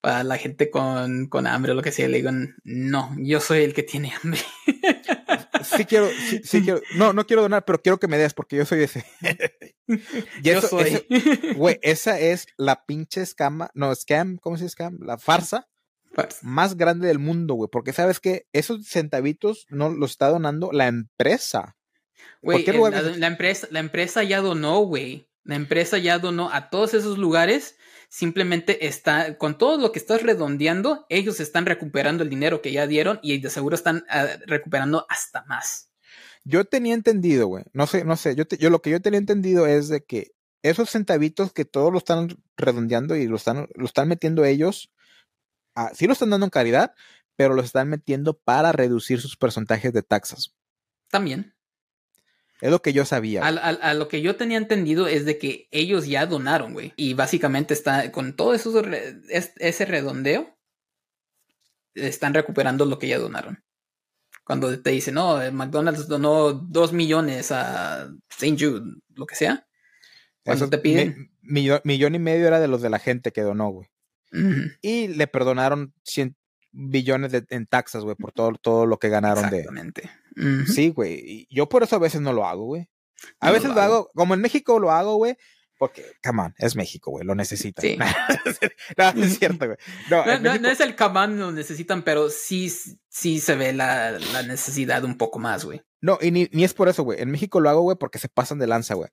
para 0.04 0.22
la 0.22 0.36
gente 0.36 0.70
con, 0.70 1.28
con 1.28 1.46
hambre 1.46 1.72
o 1.72 1.74
lo 1.74 1.80
que 1.80 1.90
sea. 1.90 2.08
Le 2.08 2.18
digo, 2.18 2.30
no, 2.62 3.16
yo 3.16 3.40
soy 3.40 3.64
el 3.64 3.72
que 3.72 3.82
tiene 3.82 4.12
hambre. 4.12 4.38
sí 5.64 5.84
quiero, 5.84 6.08
sí, 6.28 6.40
sí, 6.44 6.62
quiero, 6.62 6.80
no, 6.96 7.12
no 7.12 7.26
quiero 7.26 7.42
donar, 7.42 7.64
pero 7.64 7.80
quiero 7.80 7.98
que 7.98 8.08
me 8.08 8.18
des 8.18 8.34
porque 8.34 8.56
yo 8.56 8.64
soy 8.64 8.82
ese. 8.82 9.04
y 10.42 10.50
eso, 10.50 10.80
yo 10.80 10.86
soy. 10.86 11.54
Güey, 11.54 11.78
esa 11.82 12.18
es 12.18 12.46
la 12.56 12.84
pinche 12.84 13.22
escama, 13.22 13.70
no, 13.74 13.94
scam, 13.94 14.38
¿cómo 14.38 14.56
se 14.56 14.64
dice 14.64 14.74
scam? 14.74 14.98
La 15.00 15.18
farsa, 15.18 15.68
farsa. 16.12 16.40
más 16.42 16.76
grande 16.76 17.08
del 17.08 17.18
mundo, 17.18 17.54
güey, 17.54 17.68
porque 17.70 17.92
sabes 17.92 18.20
que 18.20 18.46
esos 18.52 18.86
centavitos 18.86 19.66
no 19.68 19.90
los 19.90 20.12
está 20.12 20.28
donando 20.28 20.70
la 20.72 20.86
empresa. 20.86 21.76
Güey, 22.42 22.64
la, 22.64 23.00
la, 23.00 23.26
empresa, 23.26 23.66
la 23.70 23.80
empresa 23.80 24.22
ya 24.22 24.40
donó, 24.40 24.80
güey. 24.80 25.28
La 25.44 25.56
empresa 25.56 25.98
ya 25.98 26.18
donó 26.18 26.50
a 26.50 26.70
todos 26.70 26.94
esos 26.94 27.18
lugares 27.18 27.76
simplemente 28.14 28.86
está, 28.86 29.36
con 29.38 29.58
todo 29.58 29.76
lo 29.76 29.90
que 29.90 29.98
estás 29.98 30.22
redondeando, 30.22 31.04
ellos 31.08 31.40
están 31.40 31.66
recuperando 31.66 32.22
el 32.22 32.30
dinero 32.30 32.62
que 32.62 32.70
ya 32.70 32.86
dieron 32.86 33.18
y 33.24 33.40
de 33.40 33.50
seguro 33.50 33.74
están 33.74 34.04
uh, 34.08 34.38
recuperando 34.46 35.04
hasta 35.08 35.44
más. 35.46 35.90
Yo 36.44 36.64
tenía 36.64 36.94
entendido, 36.94 37.48
güey, 37.48 37.64
no 37.72 37.88
sé, 37.88 38.04
no 38.04 38.16
sé, 38.16 38.36
yo, 38.36 38.46
te, 38.46 38.56
yo 38.56 38.70
lo 38.70 38.80
que 38.80 38.90
yo 38.90 39.02
tenía 39.02 39.18
entendido 39.18 39.66
es 39.66 39.88
de 39.88 40.04
que 40.04 40.30
esos 40.62 40.90
centavitos 40.90 41.52
que 41.52 41.64
todos 41.64 41.90
lo 41.90 41.98
están 41.98 42.28
redondeando 42.56 43.16
y 43.16 43.26
lo 43.26 43.34
están, 43.34 43.66
lo 43.74 43.84
están 43.84 44.06
metiendo 44.06 44.44
ellos, 44.44 44.92
uh, 45.74 45.92
sí 45.92 46.06
lo 46.06 46.12
están 46.12 46.30
dando 46.30 46.46
en 46.46 46.50
caridad, 46.50 46.94
pero 47.34 47.54
los 47.54 47.64
están 47.64 47.88
metiendo 47.88 48.38
para 48.38 48.70
reducir 48.70 49.20
sus 49.20 49.36
porcentajes 49.36 49.92
de 49.92 50.02
taxas. 50.02 50.54
También. 51.10 51.53
Es 52.64 52.70
lo 52.70 52.80
que 52.80 52.94
yo 52.94 53.04
sabía. 53.04 53.44
A, 53.44 53.48
a, 53.48 53.68
a, 53.68 53.92
lo 53.92 54.08
que 54.08 54.22
yo 54.22 54.36
tenía 54.36 54.56
entendido 54.56 55.06
es 55.06 55.26
de 55.26 55.36
que 55.36 55.68
ellos 55.70 56.06
ya 56.06 56.24
donaron, 56.24 56.72
güey. 56.72 56.94
Y 56.96 57.12
básicamente 57.12 57.74
está 57.74 58.10
con 58.10 58.36
todo 58.36 58.54
eso, 58.54 58.82
ese 59.28 59.84
redondeo, 59.84 60.56
están 61.92 62.32
recuperando 62.32 62.86
lo 62.86 62.98
que 62.98 63.08
ya 63.08 63.18
donaron. 63.18 63.62
Cuando 64.44 64.80
te 64.80 64.90
dicen, 64.92 65.12
no, 65.12 65.40
McDonald's 65.52 66.08
donó 66.08 66.54
dos 66.54 66.94
millones 66.94 67.52
a 67.52 68.10
St. 68.30 68.56
Jude, 68.58 68.94
lo 69.10 69.26
que 69.26 69.34
sea. 69.34 69.66
Cuando 70.42 70.64
eso, 70.64 70.70
te 70.70 70.78
piden. 70.78 71.30
Mi, 71.42 71.60
millón, 71.60 71.80
millón, 71.84 72.14
y 72.14 72.18
medio 72.18 72.46
era 72.46 72.60
de 72.60 72.68
los 72.68 72.80
de 72.80 72.88
la 72.88 72.98
gente 72.98 73.30
que 73.30 73.42
donó, 73.42 73.68
güey. 73.68 73.88
Uh 74.32 74.36
-huh. 74.38 74.78
Y 74.80 75.08
le 75.08 75.26
perdonaron 75.26 75.92
100 76.04 76.34
billones 76.72 77.30
de, 77.30 77.44
en 77.50 77.66
taxas, 77.66 78.04
güey, 78.04 78.16
por 78.16 78.32
todo, 78.32 78.52
todo 78.54 78.86
lo 78.86 78.98
que 78.98 79.10
ganaron 79.10 79.44
Exactamente. 79.44 80.00
de. 80.00 80.10
Uh 80.36 80.40
-huh. 80.40 80.66
Sí, 80.66 80.88
güey. 80.90 81.46
Yo 81.50 81.68
por 81.68 81.82
eso 81.82 81.96
a 81.96 82.00
veces 82.00 82.20
no 82.20 82.32
lo 82.32 82.46
hago, 82.46 82.64
güey. 82.64 82.88
A 83.40 83.50
veces 83.52 83.70
lo 83.74 83.80
hago, 83.80 84.10
como 84.14 84.34
en 84.34 84.40
México 84.40 84.78
lo 84.78 84.90
hago, 84.90 85.16
güey, 85.16 85.36
porque, 85.78 86.04
come 86.22 86.42
on, 86.42 86.54
es 86.58 86.76
México, 86.76 87.10
güey, 87.10 87.24
lo 87.24 87.34
necesitan. 87.34 87.82
Sí. 87.82 87.96
no, 88.98 89.12
no 89.14 89.24
es 89.24 89.38
cierto, 89.38 89.66
güey. 89.66 89.78
No, 90.10 90.24
No, 90.26 90.32
en 90.32 90.42
no- 90.42 90.50
México- 90.50 90.62
no 90.62 90.70
es 90.70 90.80
el 90.80 90.94
camán 90.94 91.38
lo 91.38 91.50
necesitan, 91.52 92.02
pero 92.02 92.28
sí, 92.30 92.70
sí 93.08 93.40
se 93.40 93.54
ve 93.54 93.72
la, 93.72 94.12
la 94.12 94.42
necesidad 94.42 95.04
un 95.04 95.16
poco 95.16 95.38
más, 95.38 95.64
güey. 95.64 95.80
no, 96.00 96.18
y 96.20 96.30
ni, 96.30 96.48
ni 96.52 96.64
es 96.64 96.74
por 96.74 96.88
eso, 96.88 97.02
güey. 97.02 97.20
En 97.22 97.30
México 97.30 97.60
lo 97.60 97.70
hago, 97.70 97.80
güey, 97.82 97.96
porque 97.96 98.18
se 98.18 98.28
pasan 98.28 98.58
de 98.58 98.66
lanza, 98.66 98.94
güey. 98.94 99.08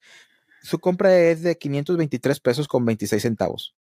Su 0.62 0.80
compra 0.80 1.18
es 1.18 1.42
de 1.42 1.58
523 1.58 2.40
pesos 2.42 2.68
con 2.68 2.86
26 2.86 3.22
centavos. 3.22 3.76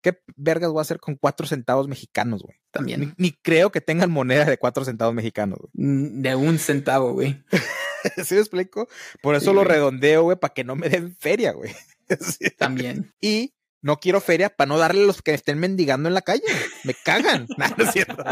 ¿Qué 0.00 0.20
vergas 0.36 0.70
voy 0.70 0.78
a 0.78 0.82
hacer 0.82 1.00
con 1.00 1.16
4 1.16 1.46
centavos 1.46 1.88
mexicanos, 1.88 2.42
güey? 2.42 2.56
También. 2.70 3.14
ni 3.16 3.32
creo 3.32 3.72
que 3.72 3.80
tengan 3.80 4.10
moneda 4.10 4.44
de 4.44 4.58
4 4.58 4.84
centavos 4.84 5.14
mexicanos, 5.14 5.58
güey. 5.58 5.70
De 5.74 6.34
un 6.34 6.58
centavo, 6.58 7.12
güey. 7.12 7.42
¿Sí 8.24 8.34
me 8.34 8.40
explico? 8.40 8.88
Por 9.22 9.34
eso 9.34 9.50
Sí, 9.50 9.54
lo 9.56 9.64
redondeo, 9.64 10.22
güey, 10.22 10.36
para 10.38 10.54
que 10.54 10.64
no 10.64 10.76
me 10.76 10.88
den 10.88 11.16
feria, 11.16 11.52
güey. 11.52 11.72
Sí. 12.20 12.48
También. 12.56 13.12
Y 13.20 13.54
no 13.82 13.98
quiero 14.00 14.22
feria 14.22 14.48
para 14.48 14.68
no 14.68 14.78
darle 14.78 15.02
a 15.02 15.06
los 15.06 15.20
que 15.20 15.34
estén 15.34 15.58
mendigando 15.58 16.08
en 16.08 16.14
la 16.14 16.22
calle. 16.22 16.42
Me 16.84 16.94
cagan. 16.94 17.46
No, 17.58 17.66
no 17.76 17.84
es 17.84 17.92
cierto. 17.92 18.24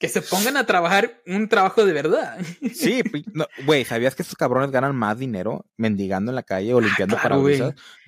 Que 0.00 0.08
se 0.08 0.22
pongan 0.22 0.56
a 0.56 0.64
trabajar 0.64 1.22
un 1.26 1.46
trabajo 1.46 1.84
de 1.84 1.92
verdad. 1.92 2.38
Sí, 2.72 3.02
no, 3.34 3.46
güey, 3.66 3.84
¿sabías 3.84 4.14
que 4.14 4.22
estos 4.22 4.34
cabrones 4.34 4.70
ganan 4.70 4.96
más 4.96 5.18
dinero 5.18 5.66
mendigando 5.76 6.32
en 6.32 6.36
la 6.36 6.42
calle 6.42 6.72
o 6.72 6.80
limpiando 6.80 7.16
Ah, 7.16 7.20
claro, 7.20 7.44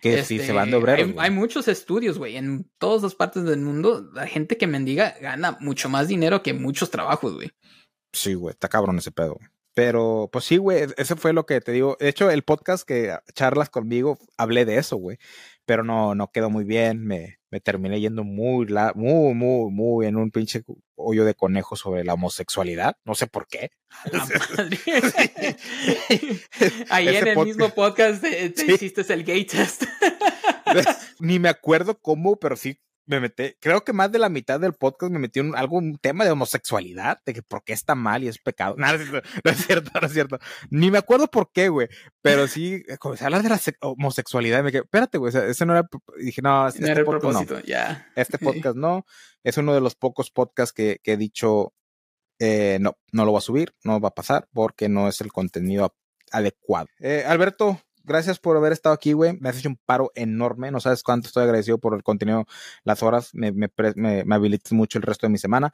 que 0.00 0.24
si 0.24 0.36
Este, 0.36 0.46
se 0.46 0.52
van 0.52 0.70
de 0.70 0.78
obreros? 0.78 1.14
Hay, 1.18 1.30
muchos 1.30 1.68
estudios, 1.68 2.16
güey. 2.16 2.38
En 2.38 2.64
todas 2.78 3.02
las 3.02 3.14
partes 3.14 3.44
del 3.44 3.60
mundo, 3.60 4.10
la 4.14 4.26
gente 4.26 4.56
que 4.56 4.66
mendiga 4.66 5.14
gana 5.20 5.58
mucho 5.60 5.90
más 5.90 6.08
dinero 6.08 6.42
que 6.42 6.54
muchos 6.54 6.90
trabajos, 6.90 7.34
güey. 7.34 7.50
Sí, 8.14 8.32
güey, 8.34 8.52
está 8.52 8.70
cabrón 8.70 8.96
ese 8.96 9.12
pedo. 9.12 9.38
Pero, 9.74 10.30
pues 10.32 10.46
sí, 10.46 10.56
güey, 10.56 10.86
eso 10.96 11.16
fue 11.16 11.34
lo 11.34 11.44
que 11.44 11.60
te 11.60 11.72
digo. 11.72 11.98
De 12.00 12.08
hecho, 12.08 12.30
el 12.30 12.42
podcast 12.42 12.88
que 12.88 13.14
charlas 13.34 13.68
conmigo, 13.68 14.18
hablé 14.38 14.64
de 14.64 14.78
eso, 14.78 14.96
güey. 14.96 15.18
Pero 15.66 15.84
no, 15.84 16.14
no 16.14 16.30
quedó 16.30 16.48
muy 16.48 16.64
bien. 16.64 17.04
Me, 17.04 17.38
me 17.50 17.60
terminé 17.60 18.00
yendo 18.00 18.24
muy, 18.24 18.66
la, 18.66 18.92
muy, 18.94 19.34
muy, 19.34 19.70
muy 19.70 20.06
en 20.06 20.16
un 20.16 20.30
pinche 20.30 20.64
hoyo 21.02 21.24
de 21.24 21.34
conejo 21.34 21.76
sobre 21.76 22.04
la 22.04 22.14
homosexualidad. 22.14 22.96
No 23.04 23.14
sé 23.14 23.26
por 23.26 23.46
qué. 23.46 23.70
La 24.10 24.18
madre. 24.58 24.78
Ahí 26.90 27.08
en 27.08 27.28
el 27.28 27.34
podcast- 27.36 27.44
mismo 27.44 27.68
podcast 27.70 28.22
te, 28.22 28.50
te 28.50 28.66
Sí. 28.66 28.72
hiciste 28.72 29.12
el 29.12 29.24
gay 29.24 29.44
test. 29.44 29.84
Ni 31.20 31.38
me 31.38 31.48
acuerdo 31.48 31.98
cómo, 32.00 32.36
pero 32.36 32.56
sí 32.56 32.78
me 33.06 33.18
metí. 33.20 33.54
Creo 33.60 33.82
que 33.84 33.92
más 33.92 34.12
de 34.12 34.18
la 34.18 34.28
mitad 34.28 34.60
del 34.60 34.74
podcast 34.74 35.12
me 35.12 35.18
metí 35.18 35.40
en 35.40 35.54
algo, 35.56 35.76
un 35.78 35.98
tema 35.98 36.24
de 36.24 36.30
homosexualidad, 36.30 37.18
de 37.26 37.34
que 37.34 37.42
por 37.42 37.64
qué 37.64 37.72
está 37.72 37.94
mal 37.94 38.22
y 38.22 38.28
es 38.28 38.38
pecado. 38.38 38.76
No, 38.78 38.86
no 38.86 38.94
es 38.94 39.08
cierto, 39.08 39.28
no 39.44 39.50
es 39.50 39.58
cierto, 39.66 39.90
no 40.00 40.06
es 40.06 40.12
cierto. 40.12 40.38
Ni 40.70 40.90
me 40.90 40.98
acuerdo 40.98 41.26
por 41.28 41.50
qué, 41.52 41.68
güey. 41.68 41.88
Pero 42.22 42.46
sí, 42.46 42.82
eh, 42.88 42.96
comencé 42.98 43.24
a 43.24 43.26
hablar 43.26 43.42
de 43.42 43.48
la 43.48 43.58
se- 43.58 43.76
homosexualidad 43.80 44.60
y 44.60 44.62
me 44.62 44.72
quedé, 44.72 44.82
espérate, 44.82 45.18
güey, 45.18 45.30
o 45.30 45.32
sea, 45.32 45.46
ese 45.46 45.66
no 45.66 45.72
era. 45.72 45.88
dije, 46.18 46.42
no, 46.42 46.68
este, 46.68 46.80
No 46.82 46.86
era 46.88 47.00
el 47.00 47.04
podcast 47.06 47.24
no. 47.24 47.30
propósito, 47.40 47.66
ya. 47.66 48.06
Este 48.16 48.38
podcast 48.38 48.76
no. 48.76 49.04
Es 49.42 49.56
uno 49.56 49.74
de 49.74 49.80
los 49.80 49.94
pocos 49.96 50.30
podcasts 50.30 50.72
que, 50.72 51.00
que 51.02 51.14
he 51.14 51.16
dicho, 51.16 51.74
eh, 52.38 52.78
no, 52.80 52.96
no 53.12 53.24
lo 53.24 53.32
va 53.32 53.38
a 53.38 53.42
subir, 53.42 53.74
no 53.84 54.00
va 54.00 54.08
a 54.08 54.14
pasar 54.14 54.48
porque 54.52 54.88
no 54.88 55.08
es 55.08 55.20
el 55.20 55.32
contenido 55.32 55.94
adecuado. 56.30 56.86
Eh, 57.00 57.24
Alberto, 57.26 57.80
gracias 58.04 58.38
por 58.38 58.56
haber 58.56 58.72
estado 58.72 58.94
aquí, 58.94 59.12
güey. 59.12 59.38
Me 59.40 59.48
has 59.48 59.58
hecho 59.58 59.68
un 59.68 59.78
paro 59.84 60.10
enorme. 60.14 60.70
No 60.70 60.80
sabes 60.80 61.02
cuánto 61.02 61.28
estoy 61.28 61.44
agradecido 61.44 61.78
por 61.78 61.94
el 61.94 62.02
contenido, 62.02 62.46
las 62.84 63.02
horas. 63.02 63.30
Me, 63.34 63.52
me, 63.52 63.70
me, 63.96 64.24
me 64.24 64.34
habilitas 64.34 64.72
mucho 64.72 64.98
el 64.98 65.02
resto 65.02 65.26
de 65.26 65.30
mi 65.30 65.38
semana. 65.38 65.72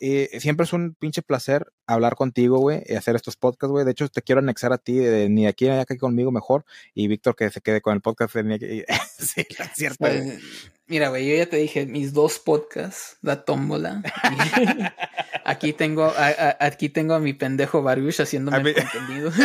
Eh, 0.00 0.38
siempre 0.38 0.64
es 0.64 0.72
un 0.72 0.94
pinche 0.94 1.22
placer 1.22 1.72
hablar 1.86 2.14
contigo, 2.14 2.58
güey, 2.58 2.82
y 2.86 2.94
hacer 2.94 3.16
estos 3.16 3.36
podcasts, 3.36 3.72
güey. 3.72 3.84
De 3.84 3.90
hecho, 3.90 4.08
te 4.08 4.22
quiero 4.22 4.40
anexar 4.40 4.72
a 4.72 4.78
ti, 4.78 4.96
de, 4.96 5.28
ni 5.28 5.46
aquí 5.46 5.68
ni 5.68 5.84
que 5.84 5.96
conmigo 5.96 6.30
mejor. 6.30 6.64
Y 6.94 7.08
Víctor 7.08 7.34
que 7.34 7.50
se 7.50 7.60
quede 7.60 7.80
con 7.80 7.94
el 7.94 8.00
podcast. 8.00 8.34
sí, 9.18 9.46
es 9.48 9.70
cierto. 9.74 9.96
Pues, 9.98 10.40
mira, 10.88 11.08
güey, 11.10 11.28
yo 11.28 11.36
ya 11.36 11.46
te 11.46 11.56
dije 11.56 11.86
mis 11.86 12.12
dos 12.12 12.38
podcasts, 12.38 13.18
la 13.22 13.44
tómbola. 13.44 14.02
aquí 15.44 15.72
tengo, 15.72 16.04
a, 16.06 16.26
a- 16.28 16.56
aquí 16.60 16.88
tengo 16.88 17.14
a 17.14 17.20
mi 17.20 17.32
pendejo 17.34 17.82
Baruch 17.82 18.20
haciéndome 18.20 18.56
A 18.56 18.60
el 18.60 18.74
contenido. 18.74 19.30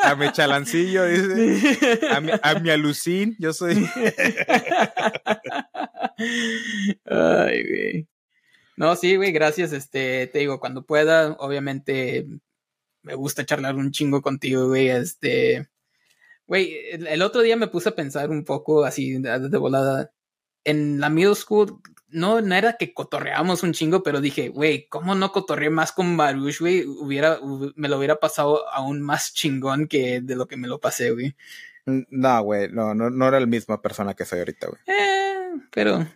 A 0.00 0.14
mi 0.14 0.30
chalancillo, 0.32 1.04
dice. 1.04 2.00
A 2.10 2.20
mi, 2.20 2.30
a 2.42 2.54
mi 2.60 2.70
alucín, 2.70 3.36
yo 3.38 3.52
soy. 3.52 3.86
Ay, 7.04 7.62
güey. 7.68 8.08
No, 8.76 8.94
sí, 8.96 9.16
güey, 9.16 9.32
gracias. 9.32 9.72
Este, 9.72 10.28
te 10.28 10.38
digo, 10.38 10.60
cuando 10.60 10.86
pueda, 10.86 11.32
obviamente 11.40 12.26
me 13.02 13.14
gusta 13.14 13.44
charlar 13.44 13.74
un 13.74 13.90
chingo 13.90 14.22
contigo, 14.22 14.68
güey. 14.68 14.88
Este, 14.88 15.68
güey, 16.46 16.74
el, 16.92 17.06
el 17.06 17.22
otro 17.22 17.42
día 17.42 17.56
me 17.56 17.68
puse 17.68 17.88
a 17.90 17.94
pensar 17.94 18.30
un 18.30 18.44
poco 18.44 18.84
así 18.84 19.18
de, 19.18 19.48
de 19.48 19.58
volada. 19.58 20.10
En 20.64 21.00
la 21.00 21.08
middle 21.08 21.34
school, 21.34 21.80
no, 22.10 22.40
no 22.40 22.54
era 22.54 22.76
que 22.78 22.92
cotorreábamos 22.94 23.62
un 23.62 23.72
chingo, 23.72 24.02
pero 24.02 24.20
dije, 24.20 24.48
güey, 24.48 24.86
¿cómo 24.88 25.14
no 25.14 25.30
cotorreé 25.32 25.70
más 25.70 25.92
con 25.92 26.16
Baruch, 26.16 26.60
güey? 26.60 26.84
Hubiera, 26.86 27.38
hu- 27.40 27.72
me 27.76 27.88
lo 27.88 27.98
hubiera 27.98 28.16
pasado 28.16 28.68
aún 28.72 29.00
más 29.02 29.32
chingón 29.34 29.86
que 29.88 30.20
de 30.20 30.36
lo 30.36 30.46
que 30.48 30.56
me 30.56 30.68
lo 30.68 30.78
pasé, 30.80 31.10
güey. 31.12 31.34
No, 31.86 32.42
güey, 32.42 32.68
no, 32.70 32.94
no, 32.94 33.08
no 33.10 33.28
era 33.28 33.40
la 33.40 33.46
misma 33.46 33.80
persona 33.80 34.14
que 34.14 34.24
soy 34.26 34.40
ahorita, 34.40 34.66
güey. 34.68 34.80
Eh, 34.86 35.50
pero 35.70 36.06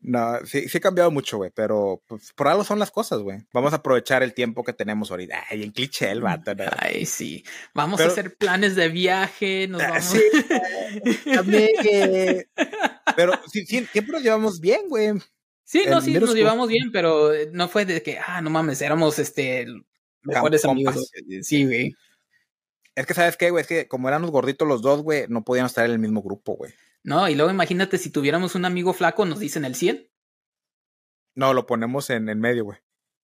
No, 0.00 0.36
sí, 0.44 0.68
sí 0.68 0.76
he 0.78 0.80
cambiado 0.82 1.10
mucho, 1.10 1.38
güey, 1.38 1.50
pero 1.54 2.02
pues, 2.06 2.32
por 2.34 2.48
algo 2.48 2.62
son 2.64 2.78
las 2.78 2.90
cosas, 2.90 3.20
güey. 3.20 3.38
Vamos 3.54 3.72
a 3.72 3.76
aprovechar 3.76 4.22
el 4.22 4.34
tiempo 4.34 4.62
que 4.64 4.74
tenemos 4.74 5.10
ahorita. 5.10 5.44
Ay, 5.50 5.62
en 5.62 5.70
cliché 5.70 6.10
el 6.10 6.20
vato, 6.20 6.54
¿no? 6.54 6.64
Ay, 6.78 7.06
sí. 7.06 7.42
Vamos 7.74 7.96
Pero- 7.98 8.10
a 8.10 8.12
hacer 8.12 8.36
planes 8.36 8.74
de 8.76 8.88
viaje, 8.90 9.66
nos 9.68 9.80
Ah, 9.82 9.88
vamos. 9.88 10.04
sí, 10.04 10.20
También, 11.34 11.70
eh, 11.84 12.46
Pero 13.16 13.32
sí, 13.50 13.64
sí, 13.66 13.86
siempre 13.86 14.12
nos 14.12 14.22
llevamos 14.22 14.60
bien, 14.60 14.88
güey. 14.88 15.12
Sí, 15.64 15.84
no, 15.88 16.00
sí, 16.00 16.12
nos 16.14 16.34
llevamos 16.34 16.68
bien, 16.68 16.92
pero 16.92 17.32
eh, 17.32 17.48
no 17.52 17.68
fue 17.68 17.86
de 17.86 18.02
que, 18.02 18.18
ah, 18.18 18.42
no 18.42 18.50
mames, 18.50 18.82
éramos 18.82 19.18
este 19.18 19.66
mejores 20.22 20.64
amigos. 20.64 21.10
Sí, 21.42 21.64
güey. 21.64 21.94
Es 22.94 23.06
que, 23.06 23.14
¿sabes 23.14 23.36
qué, 23.36 23.50
güey? 23.50 23.62
Es 23.62 23.66
que 23.66 23.88
como 23.88 24.08
éramos 24.08 24.30
gorditos 24.30 24.68
los 24.68 24.82
dos, 24.82 25.02
güey, 25.02 25.24
no 25.28 25.42
podíamos 25.42 25.72
estar 25.72 25.84
en 25.84 25.92
el 25.92 25.98
mismo 25.98 26.22
grupo, 26.22 26.54
güey. 26.54 26.72
No, 27.02 27.28
y 27.28 27.34
luego 27.34 27.50
imagínate 27.50 27.98
si 27.98 28.10
tuviéramos 28.10 28.54
un 28.54 28.64
amigo 28.64 28.92
flaco, 28.92 29.24
nos 29.24 29.40
dicen 29.40 29.64
el 29.64 29.74
100. 29.74 30.08
No, 31.34 31.52
lo 31.52 31.66
ponemos 31.66 32.08
en 32.10 32.28
el 32.28 32.36
medio, 32.36 32.64
güey. 32.64 32.78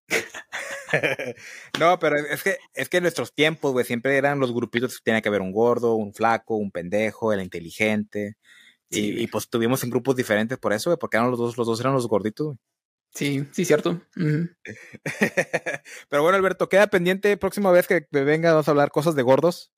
no, 1.79 1.97
pero 1.99 2.17
es 2.17 2.43
que, 2.43 2.57
es 2.73 2.89
que 2.89 2.97
en 2.97 3.03
nuestros 3.03 3.33
tiempos, 3.33 3.71
güey, 3.71 3.85
siempre 3.85 4.17
eran 4.17 4.39
los 4.39 4.53
grupitos 4.53 4.97
que 4.97 5.03
tenía 5.03 5.21
que 5.21 5.29
haber 5.29 5.41
un 5.41 5.51
gordo, 5.51 5.95
un 5.95 6.13
flaco, 6.13 6.57
un 6.57 6.71
pendejo, 6.71 7.31
el 7.31 7.41
inteligente. 7.41 8.35
Sí. 8.91 9.13
Y, 9.17 9.23
y, 9.23 9.27
pues 9.27 9.49
tuvimos 9.49 9.83
en 9.83 9.89
grupos 9.89 10.15
diferentes 10.15 10.57
por 10.57 10.73
eso, 10.73 10.89
güey, 10.89 10.97
porque 10.99 11.17
eran 11.17 11.29
los 11.31 11.39
dos, 11.39 11.57
los 11.57 11.65
dos 11.67 11.79
eran 11.79 11.93
los 11.93 12.07
gorditos, 12.07 12.47
güey. 12.47 12.57
Sí, 13.13 13.45
sí, 13.51 13.65
cierto. 13.65 14.01
Pero 16.09 16.21
bueno, 16.23 16.37
Alberto, 16.37 16.69
queda 16.69 16.87
pendiente 16.87 17.35
próxima 17.37 17.71
vez 17.71 17.87
que 17.87 18.05
venga, 18.11 18.51
vamos 18.51 18.67
a 18.67 18.71
hablar 18.71 18.91
cosas 18.91 19.15
de 19.15 19.21
gordos. 19.23 19.71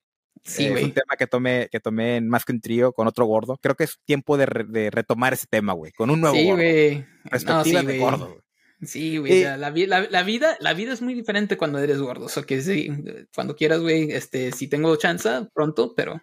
Sí, 0.44 0.66
Eh, 0.66 0.74
es 0.78 0.84
un 0.84 0.92
tema 0.94 1.16
que 1.18 1.28
tomé, 1.28 1.70
que 1.72 1.80
tomé 1.80 2.18
en 2.18 2.28
más 2.28 2.44
que 2.44 2.52
un 2.52 2.62
trío 2.62 2.92
con 2.94 3.08
otro 3.08 3.26
gordo. 3.26 3.58
Creo 3.62 3.76
que 3.76 3.86
es 3.86 4.00
tiempo 4.06 4.36
de, 4.38 4.46
re- 4.46 4.66
de 4.68 4.90
retomar 4.92 5.34
ese 5.34 5.48
tema, 5.50 5.74
güey, 5.74 5.92
con 5.94 6.10
un 6.10 6.22
nuevo 6.22 6.36
sí, 6.36 6.44
gordo. 6.46 6.58
güey. 6.58 6.98
No, 7.00 7.30
Perspectiva 7.30 7.64
sí, 7.64 7.72
de 7.74 7.84
güey. 7.84 8.00
gordo, 8.00 8.28
güey. 8.30 8.40
Sí, 8.82 9.18
güey. 9.18 9.44
La, 9.44 9.52
la 9.58 9.70
la- 9.70 10.24
vida, 10.24 10.58
la 10.60 10.74
vida 10.74 10.92
es 10.94 11.02
muy 11.02 11.14
diferente 11.14 11.56
cuando 11.56 11.80
eres 11.80 12.00
gordo. 12.00 12.26
O 12.26 12.30
sea 12.30 12.44
que 12.44 12.62
sí, 12.62 12.90
cuando 13.34 13.56
quieras, 13.56 13.80
güey, 13.80 14.12
este, 14.12 14.52
si 14.52 14.68
tengo 14.68 14.96
chance, 14.98 15.30
pronto, 15.54 15.94
pero 15.96 16.22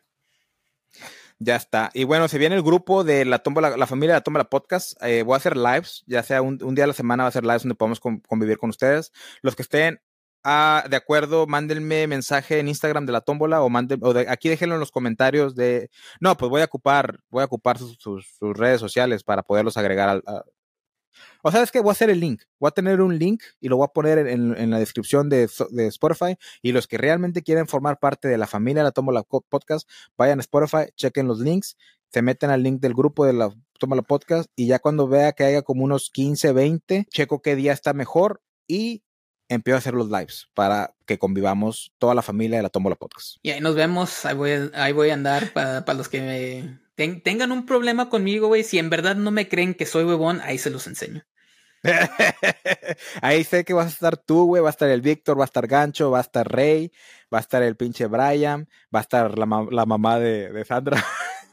Ya 1.42 1.56
está. 1.56 1.90
Y 1.94 2.04
bueno, 2.04 2.28
se 2.28 2.36
viene 2.36 2.54
el 2.54 2.62
grupo 2.62 3.02
de 3.02 3.24
la 3.24 3.38
Tómbola, 3.38 3.74
la 3.78 3.86
familia 3.86 4.12
de 4.12 4.18
la 4.18 4.22
Tómbola 4.22 4.44
Podcast. 4.50 4.92
Eh, 5.02 5.22
voy 5.22 5.34
a 5.34 5.36
hacer 5.38 5.56
lives, 5.56 6.04
ya 6.06 6.22
sea 6.22 6.42
un, 6.42 6.58
día 6.74 6.84
a 6.84 6.86
la 6.86 6.92
semana 6.92 7.22
va 7.24 7.30
a 7.30 7.32
ser 7.32 7.44
lives 7.44 7.62
donde 7.62 7.76
podamos 7.76 7.98
con- 7.98 8.20
convivir 8.20 8.58
con 8.58 8.68
ustedes. 8.68 9.10
Los 9.40 9.56
que 9.56 9.62
estén 9.62 10.02
ah, 10.44 10.84
de 10.88 10.96
acuerdo, 10.96 11.46
mándenme 11.46 12.06
mensaje 12.06 12.58
en 12.58 12.68
Instagram 12.68 13.06
de 13.06 13.12
la 13.12 13.22
Tómbola 13.22 13.62
o 13.62 13.70
manden, 13.70 14.00
de- 14.00 14.26
aquí 14.28 14.50
déjenlo 14.50 14.74
en 14.74 14.80
los 14.80 14.90
comentarios 14.90 15.54
de. 15.54 15.88
No, 16.20 16.36
pues 16.36 16.50
voy 16.50 16.60
a 16.60 16.66
ocupar, 16.66 17.20
voy 17.30 17.40
a 17.40 17.46
ocupar 17.46 17.78
sus, 17.78 18.36
redes 18.40 18.80
sociales 18.80 19.24
para 19.24 19.42
poderlos 19.42 19.78
agregar 19.78 20.10
al. 20.10 20.22
O 21.42 21.50
sabes 21.50 21.70
que 21.70 21.80
voy 21.80 21.90
a 21.90 21.92
hacer 21.92 22.10
el 22.10 22.20
link. 22.20 22.42
Voy 22.58 22.68
a 22.68 22.72
tener 22.72 23.00
un 23.00 23.18
link 23.18 23.42
y 23.60 23.68
lo 23.68 23.76
voy 23.76 23.84
a 23.84 23.92
poner 23.92 24.18
en, 24.26 24.70
la 24.70 24.78
descripción 24.78 25.28
de, 25.28 25.48
Spotify. 25.88 26.36
Y 26.62 26.72
los 26.72 26.86
que 26.86 26.98
realmente 26.98 27.42
quieren 27.42 27.66
formar 27.66 27.98
parte 27.98 28.28
de 28.28 28.38
la 28.38 28.46
familia 28.46 28.82
la 28.82 28.92
Tómbola 28.92 29.22
Podcast, 29.22 29.88
vayan 30.16 30.38
a 30.38 30.42
Spotify, 30.42 30.90
chequen 30.96 31.26
los 31.26 31.40
links, 31.40 31.76
se 32.12 32.22
meten 32.22 32.50
al 32.50 32.62
link 32.62 32.80
del 32.80 32.94
grupo 32.94 33.24
de 33.24 33.32
la 33.32 33.54
Tómala 33.78 34.02
Podcast 34.02 34.50
y 34.56 34.66
ya 34.66 34.78
cuando 34.78 35.08
vea 35.08 35.32
que 35.32 35.44
haya 35.44 35.62
como 35.62 35.84
unos 35.84 36.10
15, 36.10 36.52
20, 36.52 37.06
checo 37.10 37.40
qué 37.40 37.56
día 37.56 37.72
está 37.72 37.92
mejor 37.94 38.42
y 38.66 39.02
empiezo 39.48 39.76
a 39.76 39.78
hacer 39.78 39.94
los 39.94 40.10
lives 40.10 40.48
para 40.54 40.94
que 41.06 41.18
convivamos 41.18 41.92
toda 41.98 42.14
la 42.14 42.22
familia 42.22 42.58
de 42.58 42.62
la 42.62 42.68
Tómbola 42.68 42.96
Podcast. 42.96 43.38
y 43.42 43.50
ahí 43.50 43.60
nos 43.60 43.74
vemos. 43.74 44.24
Ahí 44.24 44.36
voy, 44.36 44.50
a- 44.52 44.70
ahí 44.74 44.92
voy 44.92 45.10
a 45.10 45.14
andar 45.14 45.52
para, 45.52 45.84
para 45.84 45.96
los 45.98 46.08
que 46.08 46.20
me 46.20 46.80
ten- 47.00 47.22
tengan 47.22 47.50
un 47.50 47.64
problema 47.64 48.10
conmigo, 48.10 48.48
güey. 48.48 48.62
Si 48.62 48.78
en 48.78 48.90
verdad 48.90 49.16
no 49.16 49.30
me 49.30 49.48
creen 49.48 49.72
que 49.72 49.86
soy 49.86 50.04
huevón, 50.04 50.42
ahí 50.42 50.58
se 50.58 50.68
los 50.68 50.86
enseño. 50.86 51.24
Ahí 53.22 53.42
sé 53.42 53.64
que 53.64 53.72
vas 53.72 53.86
a 53.86 53.88
estar 53.88 54.18
tú, 54.18 54.44
güey, 54.44 54.62
va 54.62 54.68
a 54.68 54.70
estar 54.76 54.90
el 54.90 55.00
Víctor, 55.00 55.38
va 55.38 55.44
a 55.44 55.46
estar 55.46 55.66
Gancho, 55.66 56.10
va 56.10 56.18
a 56.18 56.20
estar 56.20 56.46
Rey, 56.46 56.92
va 57.32 57.38
a 57.38 57.40
estar 57.40 57.62
el 57.62 57.74
pinche 57.74 58.04
Brian, 58.04 58.68
va 58.94 58.98
a 58.98 59.02
estar 59.02 59.38
la, 59.38 59.66
la 59.70 59.86
mamá 59.86 60.18
de, 60.18 60.50
de 60.50 60.64
Sandra. 60.66 61.02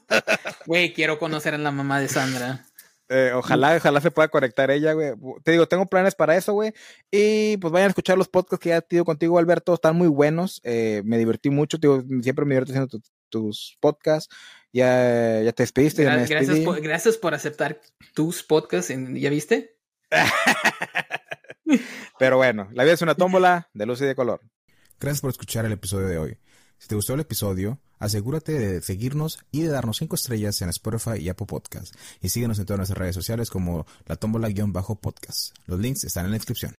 Güey, 0.66 0.94
quiero 0.94 1.18
conocer 1.18 1.54
a 1.54 1.58
la 1.58 1.72
mamá 1.72 2.02
de 2.02 2.10
Sandra. 2.10 2.66
Eh, 3.10 3.32
ojalá, 3.34 3.78
ojalá 3.78 4.02
se 4.02 4.12
pueda 4.12 4.28
conectar 4.28 4.70
ella, 4.70 4.92
güey. 4.92 5.14
Te 5.44 5.52
digo, 5.52 5.66
tengo 5.68 5.86
planes 5.86 6.14
para 6.16 6.36
eso, 6.36 6.52
güey. 6.54 6.74
Y 7.10 7.56
pues 7.58 7.72
vayan 7.72 7.88
a 7.88 7.90
escuchar 7.90 8.18
los 8.18 8.28
podcasts 8.28 8.62
que 8.62 8.70
ya 8.70 8.78
he 8.78 8.82
tenido 8.82 9.06
contigo, 9.06 9.40
Alberto. 9.40 9.74
Están 9.74 9.96
muy 9.96 10.10
buenos. 10.10 10.60
Eh, 10.66 11.02
me 11.06 11.18
divertí 11.18 11.50
mucho. 11.50 11.80
Te 11.80 11.88
digo, 11.88 12.04
siempre 12.22 12.44
me 12.44 12.56
divierto 12.56 12.72
haciendo 12.74 13.00
tus 13.30 13.78
podcasts. 13.80 14.34
Ya, 14.78 15.42
ya 15.42 15.54
te 15.54 15.64
despediste. 15.64 16.04
Gracias, 16.04 16.30
gracias, 16.30 16.60
por, 16.60 16.80
gracias, 16.82 17.18
por, 17.18 17.34
aceptar 17.34 17.82
tus 18.14 18.44
podcasts. 18.44 18.94
¿Ya 18.96 19.32
viste? 19.32 19.76
Pero 22.20 22.38
bueno, 22.38 22.70
la 22.74 22.84
vida 22.84 22.94
es 22.94 23.02
una 23.02 23.16
tómbola 23.16 23.70
de 23.74 23.88
luz 23.88 24.02
y 24.02 24.06
de 24.06 24.14
color. 24.14 24.40
Gracias 25.00 25.22
por 25.22 25.32
escuchar 25.32 25.66
el 25.66 25.72
episodio 25.72 26.06
de 26.06 26.20
hoy. 26.20 26.38
Si 26.78 26.88
te 26.88 26.94
gustó 26.94 27.16
el 27.16 27.22
episodio, 27.22 27.80
asegúrate 27.98 28.52
de 28.52 28.84
seguirnos 28.84 29.40
y 29.52 29.64
de 29.64 29.70
darnos 29.70 29.98
5 29.98 30.16
estrellas 30.16 30.62
en 30.62 30.70
Spotify 30.70 31.18
y 31.20 31.30
Apple 31.30 31.48
Podcast. 31.48 31.96
Y 32.22 32.30
síguenos 32.30 32.60
en 32.60 32.68
todas 32.68 32.78
nuestras 32.78 33.00
redes 33.00 33.16
sociales 33.16 33.50
como 33.50 33.88
la 34.06 34.16
tómbola-podcast. 34.16 35.56
Los 35.66 35.80
links 35.80 36.04
están 36.04 36.26
en 36.26 36.32
la 36.34 36.38
descripción. 36.38 36.76